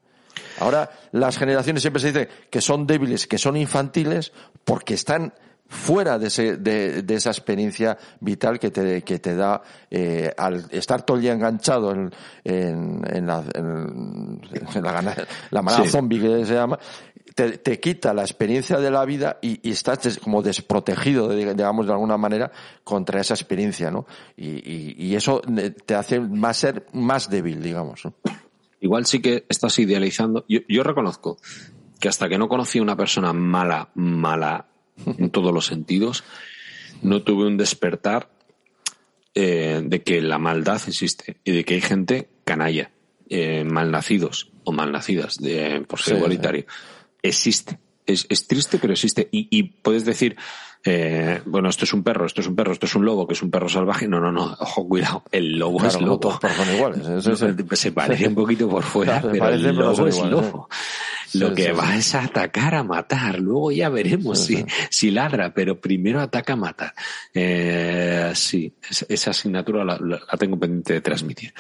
Ahora 0.60 0.90
las 1.12 1.36
generaciones 1.36 1.82
siempre 1.82 2.00
se 2.00 2.08
dicen 2.08 2.28
que 2.50 2.60
son 2.60 2.86
débiles, 2.86 3.26
que 3.26 3.38
son 3.38 3.56
infantiles, 3.56 4.32
porque 4.64 4.94
están 4.94 5.32
fuera 5.70 6.18
de, 6.18 6.26
ese, 6.26 6.56
de, 6.56 7.02
de, 7.02 7.14
esa 7.14 7.30
experiencia 7.30 7.96
vital 8.18 8.58
que 8.58 8.70
te, 8.70 9.02
que 9.02 9.20
te 9.20 9.36
da 9.36 9.62
eh, 9.88 10.34
al 10.36 10.66
estar 10.72 11.02
todo 11.02 11.16
el 11.16 11.22
día 11.22 11.32
enganchado 11.32 11.92
en, 11.92 12.10
en, 12.42 13.02
en 13.08 13.26
la, 13.26 13.44
en, 13.54 14.40
la, 14.82 15.26
la 15.50 15.62
manera 15.62 15.88
zombie 15.88 16.20
que 16.20 16.44
se 16.44 16.54
llama, 16.54 16.76
te, 17.36 17.58
te, 17.58 17.78
quita 17.78 18.12
la 18.12 18.22
experiencia 18.22 18.78
de 18.78 18.90
la 18.90 19.04
vida 19.04 19.38
y, 19.40 19.66
y 19.66 19.70
estás 19.70 20.18
como 20.18 20.42
desprotegido, 20.42 21.28
digamos, 21.28 21.86
de 21.86 21.92
alguna 21.92 22.16
manera, 22.16 22.50
contra 22.82 23.20
esa 23.20 23.34
experiencia, 23.34 23.92
¿no? 23.92 24.06
Y, 24.36 24.48
y, 24.48 24.96
y 24.98 25.14
eso 25.14 25.40
te 25.86 25.94
hace 25.94 26.18
más 26.18 26.56
ser 26.56 26.86
más 26.92 27.30
débil, 27.30 27.62
digamos. 27.62 28.04
¿no? 28.04 28.14
Igual 28.80 29.06
sí 29.06 29.20
que 29.20 29.44
estás 29.48 29.78
idealizando. 29.78 30.44
Yo, 30.48 30.60
yo 30.68 30.82
reconozco 30.82 31.38
que 32.00 32.08
hasta 32.08 32.28
que 32.28 32.38
no 32.38 32.48
conocí 32.48 32.78
a 32.78 32.82
una 32.82 32.96
persona 32.96 33.32
mala, 33.32 33.90
mala 33.94 34.66
en 35.06 35.30
todos 35.30 35.52
los 35.52 35.66
sentidos, 35.66 36.24
no 37.02 37.22
tuve 37.22 37.46
un 37.46 37.56
despertar 37.56 38.30
eh, 39.34 39.80
de 39.84 40.02
que 40.02 40.20
la 40.20 40.38
maldad 40.38 40.80
existe 40.86 41.36
y 41.44 41.52
de 41.52 41.64
que 41.64 41.74
hay 41.74 41.80
gente 41.80 42.28
canalla, 42.44 42.90
eh, 43.28 43.64
malnacidos 43.64 44.50
o 44.64 44.72
malnacidas 44.72 45.36
de, 45.36 45.84
por 45.86 46.00
ser 46.00 46.16
igualitario. 46.16 46.66
Existe. 47.22 47.78
Es, 48.12 48.26
es, 48.28 48.46
triste, 48.46 48.78
pero 48.78 48.92
existe. 48.92 49.28
Y, 49.30 49.48
y 49.50 49.62
puedes 49.62 50.04
decir, 50.04 50.36
eh, 50.82 51.42
bueno, 51.44 51.68
esto 51.68 51.84
es 51.84 51.92
un 51.92 52.02
perro, 52.02 52.24
esto 52.24 52.40
es 52.40 52.46
un 52.46 52.56
perro, 52.56 52.72
esto 52.72 52.86
es 52.86 52.94
un 52.94 53.04
lobo, 53.04 53.26
que 53.26 53.34
es 53.34 53.42
un 53.42 53.50
perro 53.50 53.68
salvaje. 53.68 54.08
No, 54.08 54.18
no, 54.18 54.32
no, 54.32 54.56
ojo, 54.58 54.88
cuidado, 54.88 55.24
el 55.30 55.58
lobo 55.58 55.84
es 55.84 56.00
lobo. 56.00 56.18
todos 56.18 56.40
son 56.40 56.74
iguales. 56.74 57.06
Eso, 57.06 57.36
Se 57.76 57.92
parece 57.92 58.28
un 58.28 58.34
poquito 58.34 58.68
por 58.68 58.82
fuera, 58.84 59.20
pero 59.20 59.48
el 59.48 59.62
lobo 59.76 60.06
es 60.06 60.18
lobo. 60.18 60.68
Lo 61.34 61.54
que 61.54 61.72
va 61.72 61.96
es 61.96 62.14
a 62.14 62.24
atacar 62.24 62.74
a 62.74 62.82
matar. 62.82 63.38
Luego 63.38 63.70
ya 63.72 63.88
veremos 63.88 64.40
si, 64.40 64.64
si 64.88 65.10
ladra, 65.10 65.52
pero 65.52 65.78
primero 65.78 66.20
ataca 66.20 66.54
a 66.54 66.56
matar. 66.56 66.94
Eh, 67.34 68.32
sí, 68.34 68.72
esa 69.08 69.30
asignatura 69.30 69.84
la, 69.84 69.98
la, 69.98 70.18
tengo 70.38 70.58
pendiente 70.58 70.94
de 70.94 71.00
transmitir. 71.02 71.52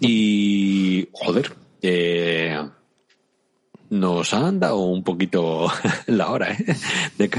Y, 0.00 1.08
joder, 1.12 1.52
eh, 1.82 2.56
nos 3.94 4.34
han 4.34 4.58
dado 4.58 4.78
un 4.78 5.04
poquito 5.04 5.68
la 6.06 6.30
hora, 6.30 6.52
¿eh? 6.52 6.76
De 7.16 7.30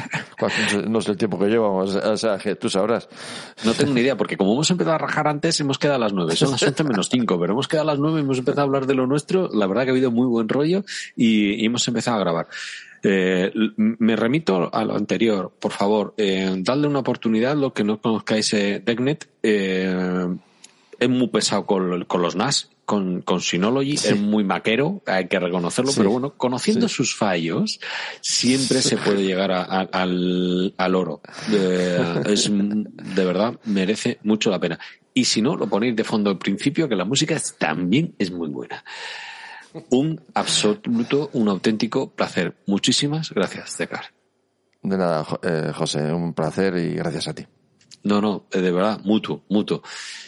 No 0.88 1.02
sé 1.02 1.12
el 1.12 1.18
tiempo 1.18 1.38
que 1.38 1.48
llevamos, 1.48 1.96
o 1.96 2.18
sea, 2.18 2.38
que 2.38 2.56
tú 2.56 2.70
sabrás. 2.70 3.10
No 3.64 3.74
tengo 3.74 3.94
ni 3.94 4.02
idea, 4.02 4.16
porque 4.16 4.38
como 4.38 4.54
hemos 4.54 4.72
empezado 4.72 4.96
a 4.96 5.00
rajar 5.00 5.28
antes, 5.28 5.60
hemos 5.60 5.78
quedado 5.78 5.98
a 5.98 6.00
las 6.00 6.14
nueve. 6.14 6.36
Son 6.36 6.52
las 6.52 6.64
once 6.64 6.84
menos 6.84 7.10
cinco, 7.10 7.40
pero 7.40 7.54
hemos 7.54 7.68
quedado 7.68 7.90
a 7.90 7.94
las 7.94 8.00
nueve 8.00 8.20
y 8.20 8.24
hemos 8.24 8.38
empezado 8.38 8.62
a 8.62 8.66
hablar 8.66 8.88
de 8.88 8.96
lo 8.96 9.06
nuestro. 9.06 9.50
La 9.54 9.68
verdad 9.68 9.84
que 9.84 9.90
ha 9.90 9.92
habido 9.94 10.12
muy 10.12 10.28
buen 10.28 10.48
rollo 10.48 10.84
y, 11.16 11.62
y 11.62 11.66
hemos 11.66 11.88
empezado 11.88 12.18
a 12.18 12.20
grabar. 12.22 12.48
Eh, 13.04 13.52
me 13.78 14.16
remito 14.16 14.74
a 14.74 14.84
lo 14.84 14.96
anterior, 14.96 15.54
por 15.60 15.72
favor, 15.72 16.16
eh, 16.18 16.56
dadle 16.58 16.88
una 16.88 17.00
oportunidad, 17.00 17.56
lo 17.56 17.72
que 17.72 17.84
no 17.84 18.02
conozcáis 18.02 18.52
eh, 18.54 18.82
Decknet, 18.84 19.30
eh, 19.44 20.28
es 20.98 21.10
muy 21.10 21.28
pesado 21.28 21.68
con, 21.68 22.06
con 22.06 22.22
los 22.24 22.36
NAS 22.36 22.75
con, 22.86 23.22
con 23.22 23.42
Synology, 23.42 23.94
es 23.94 24.18
muy 24.18 24.44
maquero, 24.44 25.02
hay 25.06 25.28
que 25.28 25.40
reconocerlo, 25.40 25.92
pero 25.96 26.12
bueno, 26.12 26.34
conociendo 26.38 26.88
sus 26.88 27.16
fallos, 27.16 27.80
siempre 28.22 28.82
se 28.82 28.98
puede 28.98 29.24
llegar 29.24 29.52
a, 29.52 29.64
a, 29.64 29.82
al, 29.82 30.74
al, 30.78 30.96
oro. 30.96 31.22
Es, 32.26 32.50
de 32.52 33.26
verdad, 33.26 33.60
merece 33.66 34.20
mucho 34.24 34.50
la 34.52 34.60
pena. 34.60 34.80
Y 35.14 35.26
si 35.26 35.42
no, 35.42 35.56
lo 35.56 35.68
ponéis 35.68 35.96
de 35.96 36.04
fondo 36.04 36.30
al 36.30 36.38
principio, 36.38 36.88
que 36.88 36.96
la 36.96 37.06
música 37.06 37.36
es, 37.36 37.56
también 37.58 38.16
es 38.20 38.32
muy 38.32 38.50
buena. 38.50 38.84
Un 39.90 40.22
absoluto, 40.34 41.30
un 41.34 41.50
auténtico 41.50 42.12
placer. 42.12 42.56
Muchísimas 42.66 43.32
gracias, 43.32 43.78
Decar. 43.78 44.06
De 44.82 44.98
nada, 44.98 45.26
eh, 45.42 45.72
José, 45.74 46.14
un 46.14 46.34
placer 46.34 46.78
y 46.78 46.94
gracias 46.94 47.28
a 47.28 47.34
ti. 47.34 47.46
No, 48.06 48.22
no, 48.22 48.46
de 48.52 48.72
verdad, 48.72 49.02
mutuo, 49.04 49.42
mutuo. 49.50 49.82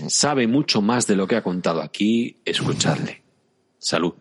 Sabe 0.08 0.48
mucho 0.48 0.82
más 0.82 1.06
de 1.06 1.16
lo 1.16 1.28
que 1.28 1.36
ha 1.36 1.44
contado 1.44 1.84
aquí, 1.84 2.38
escucharle. 2.44 3.22
Salud. 3.78 4.14